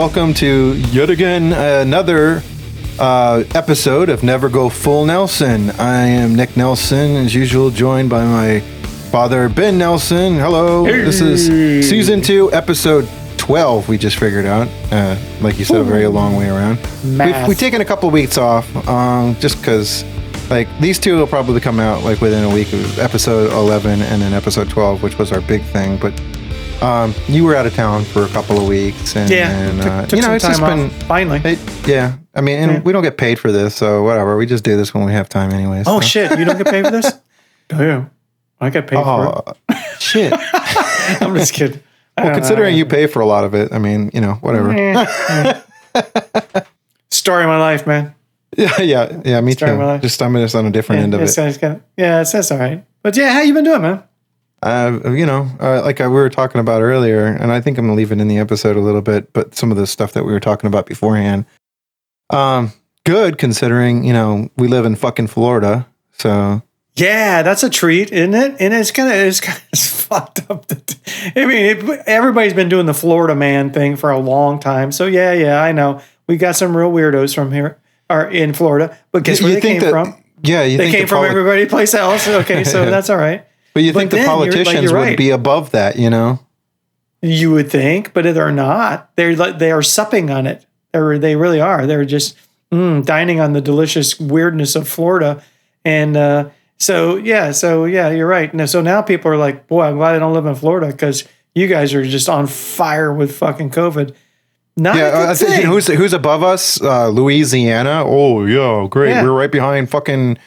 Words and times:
Welcome 0.00 0.32
to 0.36 0.76
yet 0.92 1.10
again 1.10 1.52
another 1.52 2.42
uh, 2.98 3.44
episode 3.54 4.08
of 4.08 4.22
Never 4.22 4.48
Go 4.48 4.70
Full 4.70 5.04
Nelson. 5.04 5.68
I 5.72 6.06
am 6.06 6.34
Nick 6.34 6.56
Nelson, 6.56 7.16
as 7.16 7.34
usual, 7.34 7.68
joined 7.68 8.08
by 8.08 8.24
my 8.24 8.60
father, 9.10 9.50
Ben 9.50 9.76
Nelson. 9.76 10.36
Hello. 10.36 10.84
This 10.84 11.20
is 11.20 11.86
season 11.86 12.22
two, 12.22 12.50
episode 12.50 13.06
12, 13.36 13.90
we 13.90 13.98
just 13.98 14.16
figured 14.16 14.46
out. 14.46 14.68
Uh, 14.90 15.18
like 15.42 15.58
you 15.58 15.66
said, 15.66 15.82
a 15.82 15.84
very 15.84 16.06
long 16.06 16.34
way 16.34 16.48
around. 16.48 16.78
We've, 17.04 17.48
we've 17.48 17.58
taken 17.58 17.82
a 17.82 17.84
couple 17.84 18.08
weeks 18.08 18.38
off 18.38 18.74
um, 18.88 19.34
just 19.34 19.58
because. 19.58 20.02
Like 20.48 20.66
these 20.80 20.98
two 20.98 21.16
will 21.16 21.28
probably 21.28 21.60
come 21.60 21.78
out 21.78 22.02
like 22.02 22.20
within 22.20 22.42
a 22.42 22.52
week 22.52 22.72
of 22.72 22.98
episode 22.98 23.52
11 23.52 24.02
and 24.02 24.20
then 24.20 24.32
episode 24.32 24.68
12, 24.68 25.00
which 25.00 25.16
was 25.16 25.30
our 25.30 25.40
big 25.42 25.62
thing. 25.62 25.96
But 25.96 26.12
um, 26.82 27.14
you 27.28 27.44
were 27.44 27.54
out 27.54 27.66
of 27.66 27.74
town 27.74 28.04
for 28.04 28.24
a 28.24 28.28
couple 28.28 28.58
of 28.60 28.66
weeks, 28.68 29.16
and, 29.16 29.30
Yeah, 29.30 29.50
and, 29.50 29.80
uh, 29.80 30.06
took 30.06 30.18
you 30.18 30.26
know, 30.26 30.34
it's 30.34 30.44
just 30.46 30.60
off. 30.62 30.68
been, 30.68 30.90
Finally. 31.06 31.40
it, 31.44 31.58
yeah. 31.88 32.16
I 32.34 32.40
mean, 32.40 32.58
and 32.58 32.72
Yeah. 32.72 32.80
we 32.80 32.92
don't 32.92 33.02
get 33.02 33.16
paid 33.18 33.38
for 33.38 33.50
this, 33.52 33.74
so 33.74 34.02
whatever. 34.02 34.36
We 34.36 34.46
just 34.46 34.64
do 34.64 34.76
this 34.76 34.94
when 34.94 35.04
we 35.04 35.12
have 35.12 35.28
time, 35.28 35.50
anyways. 35.52 35.86
oh 35.88 36.00
so. 36.00 36.06
shit! 36.06 36.38
You 36.38 36.44
don't 36.44 36.56
get 36.58 36.66
paid 36.68 36.84
for 36.84 36.90
this? 36.90 37.12
Oh 37.72 37.80
yeah, 37.82 38.04
I 38.60 38.68
get 38.70 38.88
paid 38.88 38.96
for 38.96 39.04
Oh, 39.06 39.52
shit. 40.00 40.32
I'm 41.20 41.34
just 41.36 41.52
kidding. 41.54 41.80
Well, 42.16 42.26
don't 42.26 42.32
know. 42.34 42.38
considering 42.40 42.76
you 42.76 42.84
pay 42.84 43.06
for 43.06 43.20
a 43.20 43.26
lot 43.26 43.44
of 43.44 43.54
it, 43.54 43.72
I 43.72 43.78
mean, 43.78 44.10
you 44.12 44.20
know, 44.20 44.34
whatever. 44.42 44.72
Story 47.10 47.44
of 47.44 47.48
my 47.48 47.58
life, 47.58 47.86
man. 47.86 48.14
Yeah, 48.56 48.80
yeah, 48.82 49.20
yeah. 49.24 49.40
Me 49.40 49.52
Start 49.52 49.72
too. 49.72 49.78
my 49.78 49.84
life. 49.86 50.02
Just 50.02 50.20
I'm 50.20 50.34
just 50.34 50.54
on 50.54 50.66
a 50.66 50.70
different 50.70 50.98
Yeah, 50.98 51.04
end 51.04 51.14
of 51.14 51.20
it. 51.22 51.82
yeah, 51.96 52.20
it's, 52.20 52.32
that's 52.32 52.50
all 52.50 52.58
right. 52.58 52.84
But 53.02 53.16
yeah, 53.16 53.32
how 53.32 53.40
you 53.42 53.54
been 53.54 53.64
doing, 53.64 53.82
man? 53.82 54.02
Uh, 54.62 55.00
you 55.12 55.24
know, 55.24 55.48
uh, 55.60 55.80
like 55.82 56.00
I, 56.00 56.06
we 56.08 56.14
were 56.14 56.28
talking 56.28 56.60
about 56.60 56.82
earlier, 56.82 57.24
and 57.24 57.50
I 57.50 57.60
think 57.60 57.78
I'm 57.78 57.86
gonna 57.86 57.96
leave 57.96 58.12
it 58.12 58.20
in 58.20 58.28
the 58.28 58.38
episode 58.38 58.76
a 58.76 58.80
little 58.80 59.00
bit, 59.02 59.32
but 59.32 59.54
some 59.54 59.70
of 59.70 59.76
the 59.76 59.86
stuff 59.86 60.12
that 60.12 60.24
we 60.24 60.32
were 60.32 60.40
talking 60.40 60.68
about 60.68 60.86
beforehand, 60.86 61.46
um, 62.30 62.72
good 63.04 63.38
considering 63.38 64.04
you 64.04 64.12
know 64.12 64.50
we 64.56 64.68
live 64.68 64.84
in 64.84 64.96
fucking 64.96 65.28
Florida, 65.28 65.86
so 66.12 66.62
Yeah, 66.94 67.42
that's 67.42 67.62
a 67.62 67.70
treat, 67.70 68.12
isn't 68.12 68.34
it? 68.34 68.56
And 68.60 68.74
it's 68.74 68.90
kind 68.90 69.08
of 69.08 69.14
it's 69.14 69.40
kind 69.40 69.60
of 69.72 69.78
fucked 69.78 70.50
up. 70.50 70.66
That, 70.66 70.96
I 71.36 71.46
mean, 71.46 71.64
it, 71.64 72.02
everybody's 72.06 72.54
been 72.54 72.68
doing 72.68 72.86
the 72.86 72.94
Florida 72.94 73.34
man 73.34 73.72
thing 73.72 73.96
for 73.96 74.10
a 74.10 74.18
long 74.18 74.60
time. 74.60 74.92
So 74.92 75.06
yeah, 75.06 75.32
yeah, 75.32 75.62
I 75.62 75.72
know 75.72 76.00
we 76.26 76.36
got 76.36 76.56
some 76.56 76.76
real 76.76 76.92
weirdos 76.92 77.34
from 77.34 77.50
here 77.52 77.78
or 78.10 78.28
in 78.28 78.52
Florida. 78.52 78.98
But 79.12 79.24
guess 79.24 79.40
where 79.40 79.48
you 79.50 79.54
they 79.54 79.60
think 79.60 79.80
came 79.80 79.90
that 79.92 80.04
from? 80.06 80.24
yeah, 80.42 80.64
you 80.64 80.76
They 80.78 80.90
came 80.90 81.06
from 81.06 81.18
poli- 81.18 81.30
everybody 81.30 81.66
place 81.66 81.94
else. 81.94 82.28
Okay, 82.28 82.64
so 82.64 82.84
that's 82.90 83.08
all 83.08 83.16
right. 83.16 83.46
But 83.74 83.82
you 83.82 83.92
but 83.92 83.98
think 84.00 84.10
the 84.10 84.16
you're- 84.18 84.28
like, 84.28 84.36
politicians 84.50 84.84
you're 84.90 84.98
would 84.98 85.04
right. 85.06 85.18
be 85.18 85.30
above 85.30 85.70
that, 85.72 85.96
you 85.96 86.10
know? 86.10 86.38
You 87.22 87.50
would 87.52 87.70
think, 87.70 88.12
but 88.14 88.22
they're 88.24 88.50
not. 88.52 89.10
They're 89.16 89.36
like 89.36 89.58
they 89.58 89.70
are 89.72 89.82
supping 89.82 90.30
on 90.30 90.46
it. 90.46 90.64
They're 90.92 91.18
they 91.18 91.36
really 91.36 91.60
are. 91.60 91.86
They're 91.86 92.06
just 92.06 92.36
mm, 92.72 93.04
dining 93.04 93.40
on 93.40 93.52
the 93.52 93.60
delicious 93.60 94.18
weirdness 94.18 94.74
of 94.74 94.88
Florida, 94.88 95.42
and 95.84 96.16
uh, 96.16 96.48
so 96.78 97.16
yeah, 97.16 97.50
so 97.50 97.84
yeah, 97.84 98.08
you're 98.08 98.26
right. 98.26 98.52
Now, 98.54 98.64
so 98.64 98.80
now 98.80 99.02
people 99.02 99.30
are 99.30 99.36
like, 99.36 99.66
boy, 99.66 99.82
I'm 99.82 99.96
glad 99.96 100.14
I 100.14 100.18
don't 100.18 100.32
live 100.32 100.46
in 100.46 100.54
Florida 100.54 100.86
because 100.86 101.28
you 101.54 101.66
guys 101.66 101.92
are 101.92 102.04
just 102.06 102.30
on 102.30 102.46
fire 102.46 103.12
with 103.12 103.36
fucking 103.36 103.68
COVID. 103.70 104.14
Not 104.78 104.96
Yeah, 104.96 105.10
good 105.10 105.28
I 105.28 105.34
think 105.34 105.50
you 105.50 105.56
thing. 105.56 105.64
know, 105.66 105.72
who's 105.72 105.86
who's 105.88 106.12
above 106.14 106.42
us? 106.42 106.80
Uh, 106.80 107.08
Louisiana. 107.10 108.02
Oh 108.06 108.46
yeah, 108.46 108.86
great. 108.88 109.10
Yeah. 109.10 109.24
We're 109.24 109.32
right 109.32 109.52
behind 109.52 109.90
fucking 109.90 110.38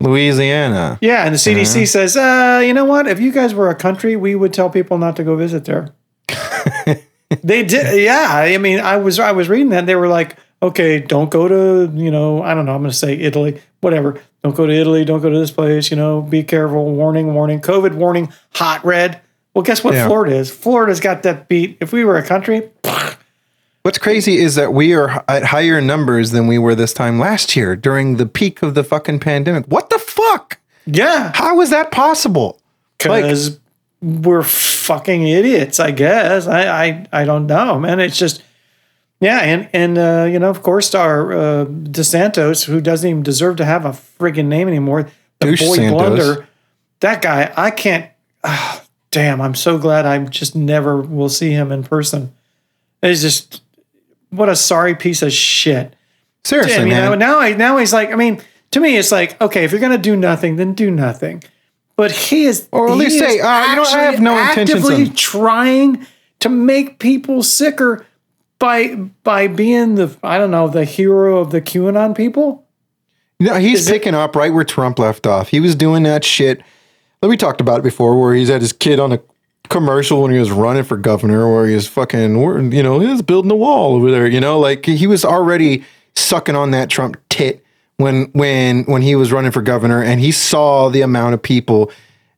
Louisiana. 0.00 0.98
yeah, 1.00 1.24
and 1.24 1.34
the 1.34 1.38
CDC 1.38 1.86
says, 1.88 2.16
uh, 2.16 2.62
you 2.64 2.72
know 2.74 2.84
what? 2.84 3.06
If 3.06 3.20
you 3.20 3.32
guys 3.32 3.54
were 3.54 3.70
a 3.70 3.74
country, 3.74 4.16
we 4.16 4.34
would 4.34 4.52
tell 4.52 4.70
people 4.70 4.98
not 4.98 5.16
to 5.16 5.24
go 5.24 5.36
visit 5.36 5.64
there. 5.64 5.94
they 7.42 7.62
did, 7.64 8.02
yeah. 8.02 8.28
I 8.30 8.58
mean, 8.58 8.80
I 8.80 8.96
was 8.96 9.18
I 9.18 9.32
was 9.32 9.48
reading 9.48 9.70
that 9.70 9.86
they 9.86 9.96
were 9.96 10.08
like, 10.08 10.36
okay, 10.62 11.00
don't 11.00 11.30
go 11.30 11.48
to 11.48 11.92
you 11.94 12.10
know, 12.10 12.42
I 12.42 12.54
don't 12.54 12.66
know, 12.66 12.74
I'm 12.74 12.80
going 12.80 12.90
to 12.90 12.96
say 12.96 13.14
Italy, 13.14 13.60
whatever. 13.80 14.20
Don't 14.42 14.56
go 14.56 14.66
to 14.66 14.72
Italy. 14.72 15.04
Don't 15.04 15.20
go 15.20 15.28
to 15.28 15.38
this 15.38 15.50
place. 15.50 15.90
You 15.90 15.96
know, 15.96 16.22
be 16.22 16.42
careful. 16.42 16.92
Warning, 16.92 17.34
warning. 17.34 17.60
COVID 17.60 17.94
warning. 17.94 18.32
Hot 18.54 18.84
red. 18.84 19.20
Well, 19.54 19.62
guess 19.62 19.84
what? 19.84 19.94
Yeah. 19.94 20.06
Florida 20.06 20.36
is. 20.36 20.50
Florida's 20.50 21.00
got 21.00 21.24
that 21.24 21.48
beat. 21.48 21.76
If 21.80 21.92
we 21.92 22.04
were 22.04 22.16
a 22.16 22.26
country, 22.26 22.70
What's 23.82 23.98
crazy 23.98 24.36
is 24.38 24.56
that 24.56 24.72
we 24.74 24.94
are 24.94 25.24
at 25.26 25.44
higher 25.44 25.80
numbers 25.80 26.32
than 26.32 26.46
we 26.46 26.58
were 26.58 26.74
this 26.74 26.92
time 26.92 27.18
last 27.18 27.56
year 27.56 27.74
during 27.76 28.16
the 28.18 28.26
peak 28.26 28.62
of 28.62 28.74
the 28.74 28.84
fucking 28.84 29.20
pandemic. 29.20 29.64
What 29.66 29.88
the 29.90 29.98
fuck? 29.98 30.58
yeah, 30.86 31.32
How 31.34 31.60
is 31.60 31.70
that 31.70 31.90
possible? 31.90 32.60
Like- 33.06 33.22
because 33.24 33.58
we're 34.02 34.42
fucking 34.42 35.26
idiots. 35.26 35.78
I 35.80 35.90
guess 35.92 36.46
I, 36.46 36.84
I 36.86 37.06
I 37.12 37.24
don't 37.24 37.46
know, 37.46 37.78
man. 37.78 38.00
It's 38.00 38.18
just 38.18 38.42
yeah, 39.20 39.40
and 39.40 39.68
and 39.72 39.98
uh, 39.98 40.26
you 40.30 40.38
know, 40.38 40.48
of 40.50 40.62
course, 40.62 40.94
our 40.94 41.32
uh, 41.32 41.64
DeSantis, 41.66 42.64
who 42.64 42.80
doesn't 42.80 43.08
even 43.08 43.22
deserve 43.22 43.56
to 43.56 43.64
have 43.66 43.84
a 43.84 43.90
friggin' 43.90 44.46
name 44.46 44.68
anymore, 44.68 45.08
the 45.38 45.46
Douche 45.46 45.60
boy 45.60 45.76
Santos. 45.76 45.92
blunder. 46.02 46.48
That 47.00 47.20
guy, 47.22 47.52
I 47.56 47.70
can't. 47.70 48.10
ah, 48.44 48.82
damn, 49.10 49.40
I'm 49.42 49.54
so 49.54 49.78
glad 49.78 50.06
I 50.06 50.18
just 50.24 50.54
never 50.56 50.96
will 51.00 51.28
see 51.30 51.50
him 51.50 51.70
in 51.72 51.82
person. 51.82 52.32
It's 53.02 53.20
just 53.22 53.62
what 54.30 54.48
a 54.48 54.56
sorry 54.56 54.94
piece 54.94 55.22
of 55.22 55.32
shit. 55.32 55.94
Seriously, 56.44 56.74
I 56.74 56.78
mean, 56.84 56.88
man. 56.94 57.18
now 57.18 57.38
I 57.38 57.52
now 57.54 57.76
he's 57.76 57.92
like, 57.92 58.10
I 58.12 58.16
mean, 58.16 58.40
to 58.70 58.80
me, 58.80 58.96
it's 58.96 59.12
like, 59.12 59.40
okay, 59.40 59.64
if 59.64 59.72
you're 59.72 59.80
gonna 59.80 59.98
do 59.98 60.16
nothing, 60.16 60.56
then 60.56 60.74
do 60.74 60.90
nothing. 60.90 61.42
But 61.96 62.12
he 62.12 62.44
is, 62.44 62.66
Or 62.72 62.88
at 62.90 62.96
least 62.96 63.18
say, 63.18 63.40
uh, 63.40 63.70
you 63.70 63.76
know, 63.76 63.82
I 63.82 63.98
have 64.04 64.20
no 64.20 64.38
intentions 64.38 64.70
actively 64.84 65.04
on- 65.06 65.14
trying 65.14 66.06
to 66.40 66.48
make 66.48 66.98
people 66.98 67.42
sicker 67.42 68.06
by 68.58 68.94
by 69.22 69.48
being 69.48 69.96
the, 69.96 70.16
I 70.22 70.38
don't 70.38 70.50
know, 70.50 70.68
the 70.68 70.84
hero 70.86 71.38
of 71.40 71.50
the 71.50 71.60
QAnon 71.60 72.16
people. 72.16 72.64
No, 73.38 73.54
he's 73.56 73.80
Is 73.80 73.88
it- 73.88 73.92
picking 73.92 74.14
up 74.14 74.34
right 74.36 74.52
where 74.52 74.64
Trump 74.64 74.98
left 74.98 75.26
off. 75.26 75.48
He 75.48 75.60
was 75.60 75.74
doing 75.74 76.02
that 76.04 76.24
shit. 76.24 76.62
We 77.22 77.36
talked 77.36 77.60
about 77.60 77.80
it 77.80 77.82
before, 77.82 78.18
where 78.18 78.34
he's 78.34 78.48
had 78.48 78.62
his 78.62 78.72
kid 78.72 78.98
on 78.98 79.12
a 79.12 79.20
commercial 79.70 80.22
when 80.22 80.32
he 80.32 80.38
was 80.38 80.50
running 80.50 80.84
for 80.84 80.98
governor, 80.98 81.50
where 81.50 81.66
he 81.66 81.74
was 81.74 81.88
fucking, 81.88 82.36
you 82.72 82.82
know, 82.82 83.00
he 83.00 83.06
was 83.06 83.22
building 83.22 83.50
a 83.50 83.56
wall 83.56 83.94
over 83.94 84.10
there. 84.10 84.26
You 84.26 84.40
know, 84.40 84.58
like 84.58 84.84
he 84.84 85.06
was 85.06 85.24
already 85.24 85.84
sucking 86.14 86.56
on 86.56 86.72
that 86.72 86.90
Trump 86.90 87.16
tit 87.30 87.64
when 87.96 88.26
when 88.32 88.84
when 88.84 89.02
he 89.02 89.16
was 89.16 89.32
running 89.32 89.50
for 89.50 89.62
governor, 89.62 90.02
and 90.02 90.20
he 90.20 90.32
saw 90.32 90.90
the 90.90 91.00
amount 91.00 91.34
of 91.34 91.42
people. 91.42 91.90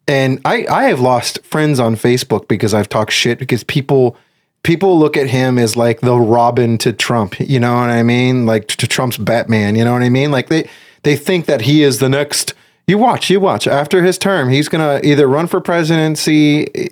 And 0.06 0.40
I 0.44 0.66
I 0.70 0.84
have 0.84 1.00
lost 1.00 1.44
friends 1.44 1.80
on 1.80 1.96
Facebook 1.96 2.46
because 2.46 2.74
I've 2.74 2.88
talked 2.88 3.12
shit 3.12 3.38
because 3.38 3.64
people 3.64 4.16
people 4.62 4.98
look 4.98 5.16
at 5.16 5.28
him 5.28 5.58
as 5.58 5.76
like 5.76 6.00
the 6.00 6.16
Robin 6.16 6.78
to 6.78 6.92
Trump. 6.92 7.38
You 7.40 7.60
know 7.60 7.74
what 7.74 7.90
I 7.90 8.02
mean? 8.02 8.46
Like 8.46 8.68
to 8.68 8.86
Trump's 8.86 9.18
Batman. 9.18 9.76
You 9.76 9.84
know 9.84 9.92
what 9.92 10.02
I 10.02 10.08
mean? 10.08 10.30
Like 10.30 10.48
they 10.48 10.68
they 11.02 11.16
think 11.16 11.46
that 11.46 11.62
he 11.62 11.82
is 11.82 11.98
the 11.98 12.08
next. 12.08 12.54
You 12.88 12.98
watch, 12.98 13.30
you 13.30 13.38
watch. 13.38 13.68
After 13.68 14.02
his 14.02 14.18
term, 14.18 14.48
he's 14.48 14.68
gonna 14.68 15.00
either 15.04 15.28
run 15.28 15.46
for 15.46 15.60
presidency, 15.60 16.90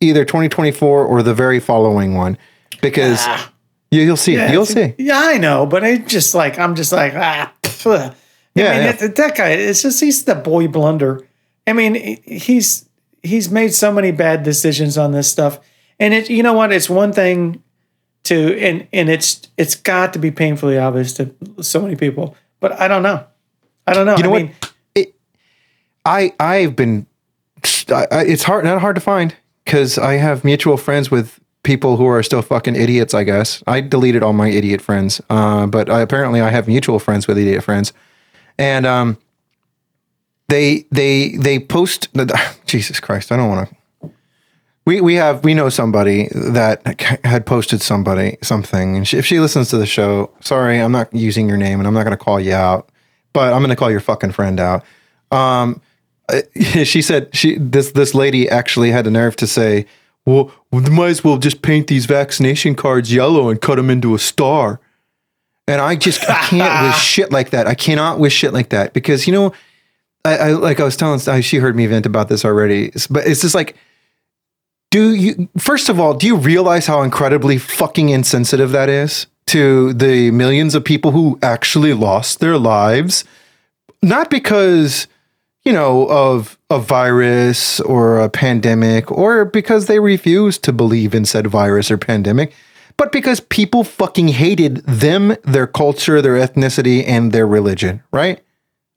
either 0.00 0.24
2024 0.24 1.04
or 1.04 1.22
the 1.22 1.34
very 1.34 1.60
following 1.60 2.14
one, 2.14 2.38
because 2.82 3.26
you, 3.90 4.02
you'll 4.02 4.16
see. 4.16 4.34
Yeah, 4.34 4.52
you'll 4.52 4.66
see. 4.66 4.94
Yeah, 4.98 5.20
I 5.20 5.38
know, 5.38 5.66
but 5.66 5.84
I 5.84 5.98
just 5.98 6.34
like 6.34 6.58
I'm 6.58 6.74
just 6.74 6.92
like 6.92 7.14
ah. 7.14 7.52
pff. 7.62 7.86
I 7.86 8.14
Yeah, 8.54 8.72
mean, 8.72 8.82
yeah. 8.82 9.04
It, 9.04 9.16
that 9.16 9.36
guy. 9.36 9.50
It's 9.50 9.82
just 9.82 10.00
he's 10.00 10.24
the 10.24 10.34
boy 10.34 10.68
blunder. 10.68 11.26
I 11.66 11.72
mean, 11.72 12.20
he's 12.24 12.88
he's 13.22 13.50
made 13.50 13.72
so 13.72 13.92
many 13.92 14.10
bad 14.10 14.42
decisions 14.42 14.98
on 14.98 15.12
this 15.12 15.30
stuff, 15.30 15.60
and 15.98 16.12
it. 16.12 16.30
You 16.30 16.42
know 16.42 16.52
what? 16.52 16.72
It's 16.72 16.90
one 16.90 17.12
thing 17.12 17.62
to 18.24 18.58
and 18.58 18.86
and 18.92 19.08
it's 19.08 19.48
it's 19.56 19.76
got 19.76 20.12
to 20.14 20.18
be 20.18 20.30
painfully 20.30 20.78
obvious 20.78 21.12
to 21.14 21.34
so 21.60 21.80
many 21.80 21.96
people, 21.96 22.36
but 22.60 22.72
I 22.80 22.88
don't 22.88 23.02
know. 23.02 23.24
I 23.86 23.94
don't 23.94 24.06
know. 24.06 24.16
You 24.16 24.22
know 24.24 24.30
I 24.30 24.32
what? 24.32 24.42
mean, 24.96 25.06
I 26.04 26.32
I've 26.40 26.76
been. 26.76 27.06
I, 27.88 28.06
I, 28.10 28.24
it's 28.24 28.42
hard, 28.42 28.64
not 28.64 28.80
hard 28.80 28.94
to 28.96 29.00
find 29.00 29.34
because 29.64 29.98
I 29.98 30.14
have 30.14 30.44
mutual 30.44 30.76
friends 30.76 31.10
with 31.10 31.40
people 31.62 31.96
who 31.96 32.06
are 32.06 32.22
still 32.22 32.42
fucking 32.42 32.76
idiots. 32.76 33.14
I 33.14 33.24
guess 33.24 33.62
I 33.66 33.80
deleted 33.80 34.22
all 34.22 34.32
my 34.32 34.48
idiot 34.48 34.80
friends, 34.80 35.20
uh, 35.30 35.66
but 35.66 35.90
I, 35.90 36.00
apparently 36.00 36.40
I 36.40 36.50
have 36.50 36.68
mutual 36.68 36.98
friends 36.98 37.26
with 37.26 37.38
idiot 37.38 37.64
friends, 37.64 37.92
and 38.58 38.86
um, 38.86 39.18
they 40.48 40.86
they 40.92 41.36
they 41.36 41.58
post. 41.58 42.08
Jesus 42.66 43.00
Christ, 43.00 43.32
I 43.32 43.36
don't 43.36 43.48
want 43.48 43.68
to. 43.68 43.76
We 44.86 45.00
we 45.00 45.14
have 45.14 45.42
we 45.42 45.54
know 45.54 45.70
somebody 45.70 46.28
that 46.34 47.00
had 47.24 47.46
posted 47.46 47.80
somebody 47.80 48.36
something, 48.42 48.96
and 48.96 49.08
she, 49.08 49.16
if 49.16 49.26
she 49.26 49.40
listens 49.40 49.70
to 49.70 49.78
the 49.78 49.86
show, 49.86 50.30
sorry, 50.40 50.78
I'm 50.78 50.92
not 50.92 51.12
using 51.14 51.48
your 51.48 51.56
name, 51.56 51.80
and 51.80 51.88
I'm 51.88 51.94
not 51.94 52.04
going 52.04 52.16
to 52.16 52.22
call 52.22 52.38
you 52.38 52.52
out, 52.52 52.90
but 53.32 53.52
I'm 53.52 53.60
going 53.60 53.70
to 53.70 53.76
call 53.76 53.90
your 53.90 54.00
fucking 54.00 54.32
friend 54.32 54.60
out. 54.60 54.84
Um, 55.30 55.80
Uh, 56.28 56.42
she 56.84 57.02
said 57.02 57.34
she 57.34 57.56
this 57.58 57.92
this 57.92 58.14
lady 58.14 58.48
actually 58.48 58.90
had 58.90 59.04
the 59.04 59.10
nerve 59.10 59.36
to 59.36 59.46
say, 59.46 59.86
"Well, 60.24 60.50
we 60.70 60.80
might 60.82 61.08
as 61.08 61.24
well 61.24 61.38
just 61.38 61.62
paint 61.62 61.86
these 61.86 62.06
vaccination 62.06 62.74
cards 62.74 63.12
yellow 63.12 63.48
and 63.48 63.60
cut 63.60 63.76
them 63.76 63.90
into 63.90 64.14
a 64.14 64.18
star." 64.18 64.80
And 65.66 65.80
I 65.80 65.96
just 65.96 66.28
I 66.28 66.34
can't 66.46 66.86
with 66.86 66.96
shit 66.96 67.32
like 67.32 67.50
that. 67.50 67.66
I 67.66 67.74
cannot 67.74 68.18
with 68.18 68.32
shit 68.32 68.52
like 68.52 68.70
that 68.70 68.92
because 68.92 69.26
you 69.26 69.32
know, 69.32 69.52
I, 70.24 70.36
I 70.36 70.48
like 70.52 70.80
I 70.80 70.84
was 70.84 70.96
telling 70.96 71.20
I, 71.28 71.40
she 71.40 71.58
heard 71.58 71.76
me 71.76 71.86
vent 71.86 72.06
about 72.06 72.28
this 72.28 72.44
already, 72.44 72.90
but 73.10 73.26
it's 73.26 73.42
just 73.42 73.54
like, 73.54 73.76
do 74.90 75.14
you 75.14 75.48
first 75.58 75.88
of 75.88 75.98
all, 75.98 76.14
do 76.14 76.26
you 76.26 76.36
realize 76.36 76.86
how 76.86 77.02
incredibly 77.02 77.58
fucking 77.58 78.08
insensitive 78.10 78.70
that 78.72 78.88
is 78.88 79.26
to 79.46 79.92
the 79.92 80.30
millions 80.30 80.74
of 80.74 80.84
people 80.84 81.10
who 81.10 81.38
actually 81.42 81.92
lost 81.92 82.40
their 82.40 82.56
lives? 82.56 83.24
Not 84.02 84.30
because, 84.30 85.06
you 85.64 85.72
know, 85.72 86.06
of 86.08 86.58
a 86.70 86.78
virus 86.78 87.80
or 87.80 88.20
a 88.20 88.28
pandemic 88.28 89.10
or 89.10 89.44
because 89.44 89.86
they 89.86 89.98
refused 89.98 90.62
to 90.64 90.72
believe 90.72 91.14
in 91.14 91.24
said 91.24 91.46
virus 91.46 91.90
or 91.90 91.96
pandemic, 91.96 92.52
but 92.96 93.10
because 93.10 93.40
people 93.40 93.82
fucking 93.82 94.28
hated 94.28 94.78
them, 94.86 95.36
their 95.42 95.66
culture, 95.66 96.22
their 96.22 96.34
ethnicity, 96.34 97.02
and 97.06 97.32
their 97.32 97.46
religion, 97.46 98.02
right? 98.12 98.40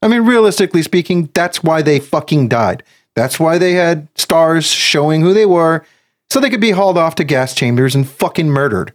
I 0.02 0.08
mean, 0.08 0.22
realistically 0.22 0.84
speaking, 0.84 1.30
that's 1.34 1.64
why 1.64 1.82
they 1.82 2.00
fucking 2.00 2.50
died. 2.50 2.84
That's 3.16 3.40
why 3.40 3.58
they 3.58 3.74
had 3.74 4.08
stars 4.16 4.68
showing 4.68 5.22
who 5.22 5.34
they 5.34 5.46
were 5.46 5.84
so 6.30 6.40
they 6.40 6.50
could 6.50 6.62
be 6.62 6.72
hauled 6.72 6.98
off 6.98 7.16
to 7.16 7.24
gas 7.24 7.56
chambers 7.56 7.96
and 7.96 8.08
fucking 8.08 8.50
murdered. 8.50 8.94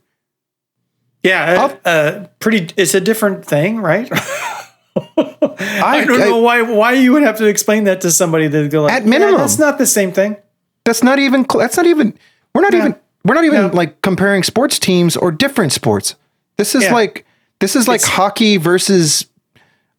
Yeah, 1.22 1.76
uh, 1.84 1.88
uh, 1.88 2.26
pretty. 2.40 2.72
It's 2.76 2.94
a 2.94 3.00
different 3.00 3.44
thing, 3.44 3.78
right? 3.78 4.10
I, 4.96 6.04
don't 6.06 6.20
I- 6.20 6.24
know 6.26 6.38
why 6.38 6.62
why 6.62 6.92
you 6.92 7.12
would 7.12 7.22
have 7.22 7.38
to 7.38 7.46
explain 7.46 7.84
that 7.84 8.00
to 8.02 8.10
somebody 8.10 8.46
that 8.48 8.70
go 8.70 8.82
like, 8.82 8.92
At 8.92 9.06
minimum. 9.06 9.34
"Yeah, 9.34 9.40
that's 9.40 9.58
not 9.58 9.78
the 9.78 9.86
same 9.86 10.12
thing. 10.12 10.36
That's 10.84 11.02
not 11.02 11.18
even. 11.18 11.46
That's 11.48 11.76
not 11.76 11.86
even. 11.86 12.18
We're 12.54 12.62
not 12.62 12.74
even. 12.74 12.96
We're 13.24 13.34
not 13.34 13.44
even 13.44 13.72
like 13.72 14.02
comparing 14.02 14.42
sports 14.42 14.78
teams 14.78 15.16
or 15.16 15.30
different 15.30 15.72
sports. 15.72 16.14
This 16.58 16.74
is 16.74 16.84
Yeah. 16.84 16.92
like. 16.92 17.24
This 17.60 17.76
is 17.76 17.86
like 17.86 18.00
It's- 18.00 18.10
hockey 18.16 18.56
versus 18.56 19.26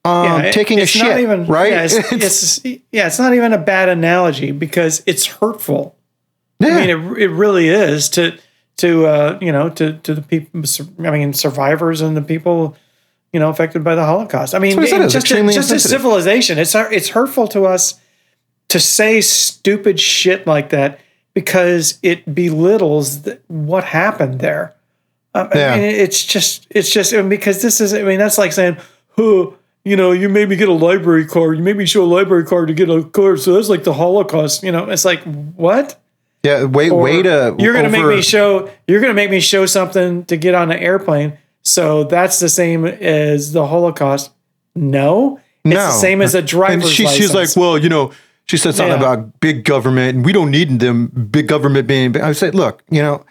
um, 0.06 0.26
Yeah, 0.26 0.38
it- 0.48 0.54
taking 0.54 0.80
a 0.80 0.82
it's 0.84 0.92
shit, 0.92 1.04
not 1.04 1.20
even, 1.20 1.46
right? 1.48 1.72
Yeah 1.72 1.84
it's, 1.90 2.12
it's, 2.12 2.66
yeah, 2.92 3.08
it's 3.08 3.18
not 3.20 3.34
even 3.34 3.54
a 3.54 3.58
bad 3.58 3.88
analogy 3.88 4.52
because 4.52 5.02
it's 5.06 5.26
hurtful. 5.26 5.96
Yeah. 6.60 6.76
I 6.76 6.80
mean, 6.82 6.90
it, 6.90 7.18
it 7.24 7.28
really 7.30 7.70
is 7.70 8.10
to 8.10 8.38
to 8.78 9.06
uh, 9.06 9.38
you 9.42 9.52
know 9.54 9.70
to 9.70 9.94
to 9.94 10.14
the 10.14 10.22
people. 10.22 10.62
I 11.06 11.12
mean, 11.12 11.32
survivors 11.34 12.02
and 12.02 12.18
the 12.18 12.22
people 12.22 12.76
you 13.34 13.40
know 13.40 13.50
affected 13.50 13.84
by 13.84 13.96
the 13.96 14.06
Holocaust. 14.06 14.56
I 14.56 14.60
mean, 14.60 14.80
I 14.80 14.84
it 14.84 15.00
was 15.00 15.14
just 15.14 15.26
a, 15.26 15.30
just 15.30 15.40
insensitive. 15.40 15.82
civilization, 15.82 16.58
it's 16.58 16.74
it's 16.76 17.10
hurtful 17.10 17.48
to 17.50 17.66
us 17.66 18.00
to 18.70 18.80
say 18.80 19.22
stupid 19.22 20.00
shit 20.00 20.48
like 20.48 20.70
that 20.70 21.00
because 21.34 22.00
it 22.02 22.34
belittles 22.34 23.24
th- 23.24 23.40
what 23.48 23.84
happened 23.84 24.40
there. 24.40 24.76
Um, 25.34 25.50
Yeah. 25.54 25.74
I 25.74 25.78
mean, 25.78 25.86
it's 25.86 26.24
just, 26.24 26.68
it's 26.70 26.92
just 26.92 27.14
I 27.14 27.18
mean, 27.18 27.30
because 27.30 27.62
this 27.62 27.82
is, 27.82 27.94
I 27.94 28.04
mean, 28.04 28.20
that's 28.20 28.38
like 28.38 28.52
saying, 28.52 28.78
who 29.10 29.56
you 29.86 29.98
know, 29.98 30.12
you 30.12 30.30
made 30.30 30.48
me 30.48 30.56
get 30.56 30.70
a 30.70 30.74
library 30.74 31.26
card. 31.26 31.58
You 31.58 31.64
made 31.64 31.76
me 31.76 31.86
show 31.86 32.04
a 32.04 32.06
library 32.06 32.46
card 32.46 32.70
to 32.70 32.74
get 32.74 32.90
a 32.90 33.04
card. 33.04 33.42
So 33.42 33.54
that's 33.54 33.68
like 33.68 33.84
the 33.84 33.94
Holocaust. 33.94 34.64
You 34.64 34.72
know, 34.72 34.90
it's 34.90 35.06
like 35.06 35.22
what? 35.56 36.00
yeah. 36.44 36.64
Wait. 36.64 36.92
Or 36.92 37.02
wait. 37.02 37.26
Uh, 37.26 37.56
you're 37.60 37.74
gonna 37.74 37.90
make 37.90 38.06
me 38.06 38.22
show. 38.22 38.72
You're 38.88 39.02
gonna 39.02 39.14
make 39.14 39.30
me 39.30 39.40
show 39.40 39.66
something 39.66 40.26
to 40.26 40.38
get 40.38 40.56
on 40.56 40.72
an 40.72 40.80
airplane. 40.80 41.38
So 41.64 42.04
that's 42.04 42.40
the 42.40 42.50
same 42.50 42.86
as 42.86 43.54
the 43.54 43.66
Holocaust. 43.68 44.32
No, 44.76 45.40
it's 45.64 45.74
No. 45.74 45.86
the 45.88 45.92
same 45.92 46.22
as 46.22 46.36
a 46.36 46.42
driver's 46.42 46.84
And 46.86 46.92
she, 46.94 47.04
license. 47.06 47.22
she's 47.22 47.34
like, 47.34 47.50
well, 47.56 47.78
you 47.78 47.90
know, 47.90 48.12
she 48.46 48.58
said 48.58 48.76
something 48.76 49.00
Yeah. 49.00 49.14
about 49.14 49.40
big 49.40 49.64
government, 49.64 50.18
and 50.18 50.26
we 50.26 50.34
don't 50.34 50.52
need 50.52 50.80
them. 50.80 51.08
Big 51.32 51.48
government 51.48 51.88
being. 51.88 52.20
I 52.20 52.34
said, 52.34 52.54
look, 52.56 52.84
you 52.90 53.02
know, 53.02 53.24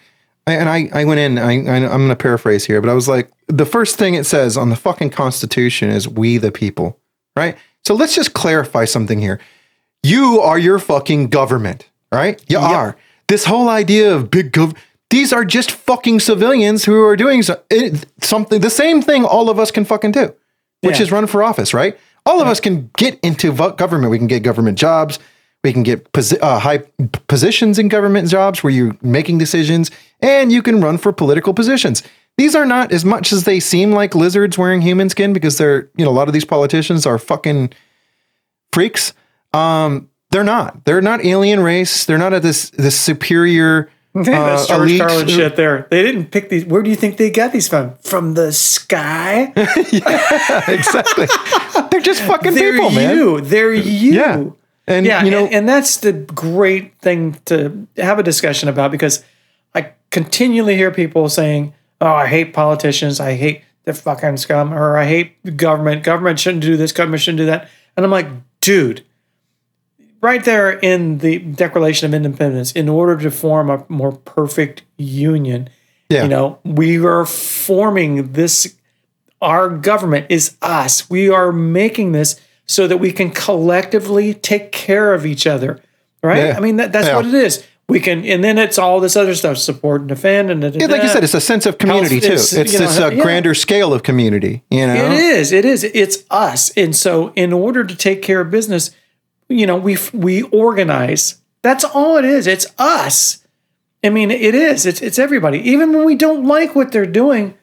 and 0.46 0.68
I, 0.68 0.88
I 0.92 1.04
went 1.04 1.20
in. 1.20 1.38
I, 1.38 1.52
I, 1.52 1.76
I'm 1.76 1.88
going 1.88 2.08
to 2.08 2.16
paraphrase 2.16 2.64
here, 2.64 2.80
but 2.80 2.88
I 2.90 2.94
was 2.94 3.06
like, 3.08 3.30
the 3.48 3.66
first 3.66 3.96
thing 3.96 4.14
it 4.14 4.24
says 4.24 4.56
on 4.56 4.70
the 4.70 4.76
fucking 4.76 5.10
Constitution 5.10 5.90
is 5.90 6.08
"We 6.08 6.38
the 6.38 6.50
people," 6.50 6.98
right? 7.36 7.56
So 7.84 7.94
let's 7.94 8.14
just 8.14 8.32
clarify 8.32 8.86
something 8.86 9.20
here. 9.20 9.38
You 10.02 10.40
are 10.40 10.58
your 10.58 10.78
fucking 10.78 11.28
government, 11.28 11.88
right? 12.10 12.42
You 12.48 12.58
are. 12.58 12.96
This 13.28 13.44
whole 13.44 13.68
idea 13.68 14.14
of 14.14 14.30
big 14.30 14.52
gov. 14.52 14.74
These 15.12 15.30
are 15.34 15.44
just 15.44 15.70
fucking 15.70 16.20
civilians 16.20 16.84
who 16.86 17.04
are 17.04 17.16
doing 17.16 17.42
so, 17.42 17.60
it, 17.68 18.06
something, 18.22 18.62
the 18.62 18.70
same 18.70 19.02
thing 19.02 19.26
all 19.26 19.50
of 19.50 19.58
us 19.58 19.70
can 19.70 19.84
fucking 19.84 20.12
do, 20.12 20.32
which 20.80 20.96
Yeah. 20.96 21.02
is 21.02 21.12
run 21.12 21.26
for 21.26 21.42
office, 21.42 21.74
right? 21.74 21.98
All 22.24 22.40
of 22.40 22.48
us 22.48 22.60
can 22.60 22.88
get 22.96 23.20
into 23.22 23.52
government. 23.52 24.10
We 24.10 24.16
can 24.16 24.26
get 24.26 24.42
government 24.42 24.78
jobs. 24.78 25.18
We 25.62 25.72
can 25.74 25.82
get 25.82 26.10
posi- 26.12 26.38
uh, 26.40 26.58
high 26.60 26.84
positions 27.28 27.78
in 27.78 27.88
government 27.88 28.30
jobs 28.30 28.64
where 28.64 28.72
you're 28.72 28.96
making 29.02 29.36
decisions, 29.36 29.90
and 30.22 30.50
you 30.50 30.62
can 30.62 30.80
run 30.80 30.96
for 30.96 31.12
political 31.12 31.52
positions. 31.52 32.02
These 32.38 32.54
are 32.54 32.64
not 32.64 32.90
as 32.90 33.04
much 33.04 33.32
as 33.34 33.44
they 33.44 33.60
seem 33.60 33.92
like 33.92 34.14
lizards 34.14 34.56
wearing 34.56 34.80
human 34.80 35.10
skin 35.10 35.34
because 35.34 35.58
they're, 35.58 35.90
you 35.98 36.06
know, 36.06 36.10
a 36.10 36.18
lot 36.20 36.26
of 36.26 36.32
these 36.32 36.46
politicians 36.46 37.04
are 37.04 37.18
fucking 37.18 37.70
freaks. 38.72 39.12
Um, 39.52 40.08
they're 40.30 40.42
not. 40.42 40.86
They're 40.86 41.02
not 41.02 41.22
alien 41.22 41.60
race. 41.60 42.06
They're 42.06 42.16
not 42.16 42.32
at 42.32 42.42
this 42.42 42.70
this 42.70 42.98
superior 42.98 43.90
That's 44.24 44.70
uh, 44.70 44.76
George 44.76 44.98
Carlin 44.98 45.28
shit 45.28 45.56
there. 45.56 45.86
They 45.90 46.02
didn't 46.02 46.26
pick 46.26 46.50
these. 46.50 46.66
Where 46.66 46.82
do 46.82 46.90
you 46.90 46.96
think 46.96 47.16
they 47.16 47.30
got 47.30 47.52
these 47.52 47.66
from? 47.66 47.94
From 48.02 48.34
the 48.34 48.52
sky? 48.52 49.52
exactly. 49.56 51.26
they're 51.90 52.00
just 52.00 52.22
fucking 52.22 52.54
They're 52.54 52.72
people, 52.72 52.90
man. 52.90 53.16
you. 53.16 53.40
They're 53.40 53.72
you. 53.72 54.12
Yeah. 54.12 54.50
And 54.86 55.06
yeah, 55.06 55.24
you 55.24 55.30
know, 55.30 55.46
and, 55.46 55.54
and 55.54 55.68
that's 55.68 55.98
the 55.98 56.12
great 56.12 56.98
thing 56.98 57.38
to 57.46 57.86
have 57.96 58.18
a 58.18 58.22
discussion 58.22 58.68
about 58.68 58.90
because 58.90 59.24
I 59.74 59.92
continually 60.10 60.74
hear 60.74 60.90
people 60.90 61.28
saying, 61.28 61.72
"Oh, 62.00 62.12
I 62.12 62.26
hate 62.26 62.52
politicians. 62.52 63.20
I 63.20 63.34
hate 63.34 63.62
the 63.84 63.94
fucking 63.94 64.36
scum," 64.38 64.74
or 64.74 64.98
"I 64.98 65.06
hate 65.06 65.56
government. 65.56 66.02
Government 66.02 66.38
shouldn't 66.38 66.62
do 66.62 66.76
this. 66.76 66.92
Government 66.92 67.22
shouldn't 67.22 67.38
do 67.38 67.46
that." 67.46 67.68
And 67.96 68.04
I'm 68.04 68.10
like, 68.10 68.26
dude, 68.60 69.04
right 70.22 70.42
there 70.44 70.70
in 70.70 71.18
the 71.18 71.38
Declaration 71.40 72.06
of 72.06 72.14
Independence, 72.14 72.72
in 72.72 72.88
order 72.88 73.18
to 73.18 73.30
form 73.30 73.68
a 73.68 73.84
more 73.88 74.12
perfect 74.12 74.82
union, 74.96 75.68
yeah, 76.08 76.22
you 76.22 76.28
know, 76.28 76.58
we 76.64 77.04
are 77.04 77.26
forming 77.26 78.32
this. 78.32 78.76
Our 79.40 79.68
government 79.68 80.26
is 80.28 80.56
us. 80.62 81.10
We 81.10 81.28
are 81.28 81.50
making 81.52 82.12
this 82.12 82.40
so 82.64 82.86
that 82.86 82.98
we 82.98 83.12
can 83.12 83.30
collectively 83.30 84.32
take 84.34 84.70
care 84.70 85.12
of 85.12 85.26
each 85.26 85.46
other. 85.46 85.80
Right? 86.22 86.46
Yeah. 86.46 86.56
I 86.56 86.60
mean, 86.60 86.76
that, 86.76 86.92
that's 86.92 87.08
Yeah. 87.08 87.16
what 87.16 87.26
it 87.26 87.34
is. 87.34 87.64
We 87.88 87.98
can, 87.98 88.24
and 88.24 88.44
then 88.44 88.56
it's 88.58 88.78
all 88.78 89.00
this 89.00 89.16
other 89.16 89.34
stuff: 89.34 89.58
support 89.58 90.02
and 90.02 90.08
defend, 90.08 90.50
and 90.50 90.62
Yeah, 90.62 90.86
like 90.86 91.02
you 91.02 91.08
said, 91.08 91.24
it's 91.24 91.34
a 91.34 91.40
sense 91.40 91.66
of 91.66 91.78
community 91.78 92.20
too. 92.20 92.34
it's, 92.34 92.52
It's, 92.52 92.72
you 92.72 92.78
know, 92.78 92.86
this 92.86 92.98
uh, 92.98 93.10
grander 93.10 93.54
scale 93.54 93.92
of 93.92 94.04
community. 94.04 94.62
You 94.70 94.86
know, 94.86 94.94
It 94.94 95.12
is. 95.12 95.50
It 95.52 95.64
is. 95.64 95.82
It's 95.82 96.24
us. 96.30 96.70
And 96.76 96.94
so, 96.94 97.32
in 97.34 97.52
order 97.52 97.82
to 97.84 97.94
take 97.96 98.22
care 98.22 98.40
of 98.40 98.50
business, 98.52 98.92
you 99.52 99.66
know, 99.66 99.76
we 99.76 99.96
we 100.12 100.42
organize. 100.42 101.40
That's 101.62 101.84
all 101.84 102.16
it 102.16 102.24
is. 102.24 102.46
It's 102.46 102.66
us. 102.78 103.38
I 104.04 104.10
mean, 104.10 104.30
it 104.30 104.54
is. 104.54 104.84
It's 104.86 105.00
it's 105.00 105.18
everybody. 105.18 105.58
Even 105.60 105.92
when 105.92 106.04
we 106.04 106.14
don't 106.16 106.44
like 106.46 106.74
what 106.74 106.90
they're 106.92 107.06
doing, 107.06 107.54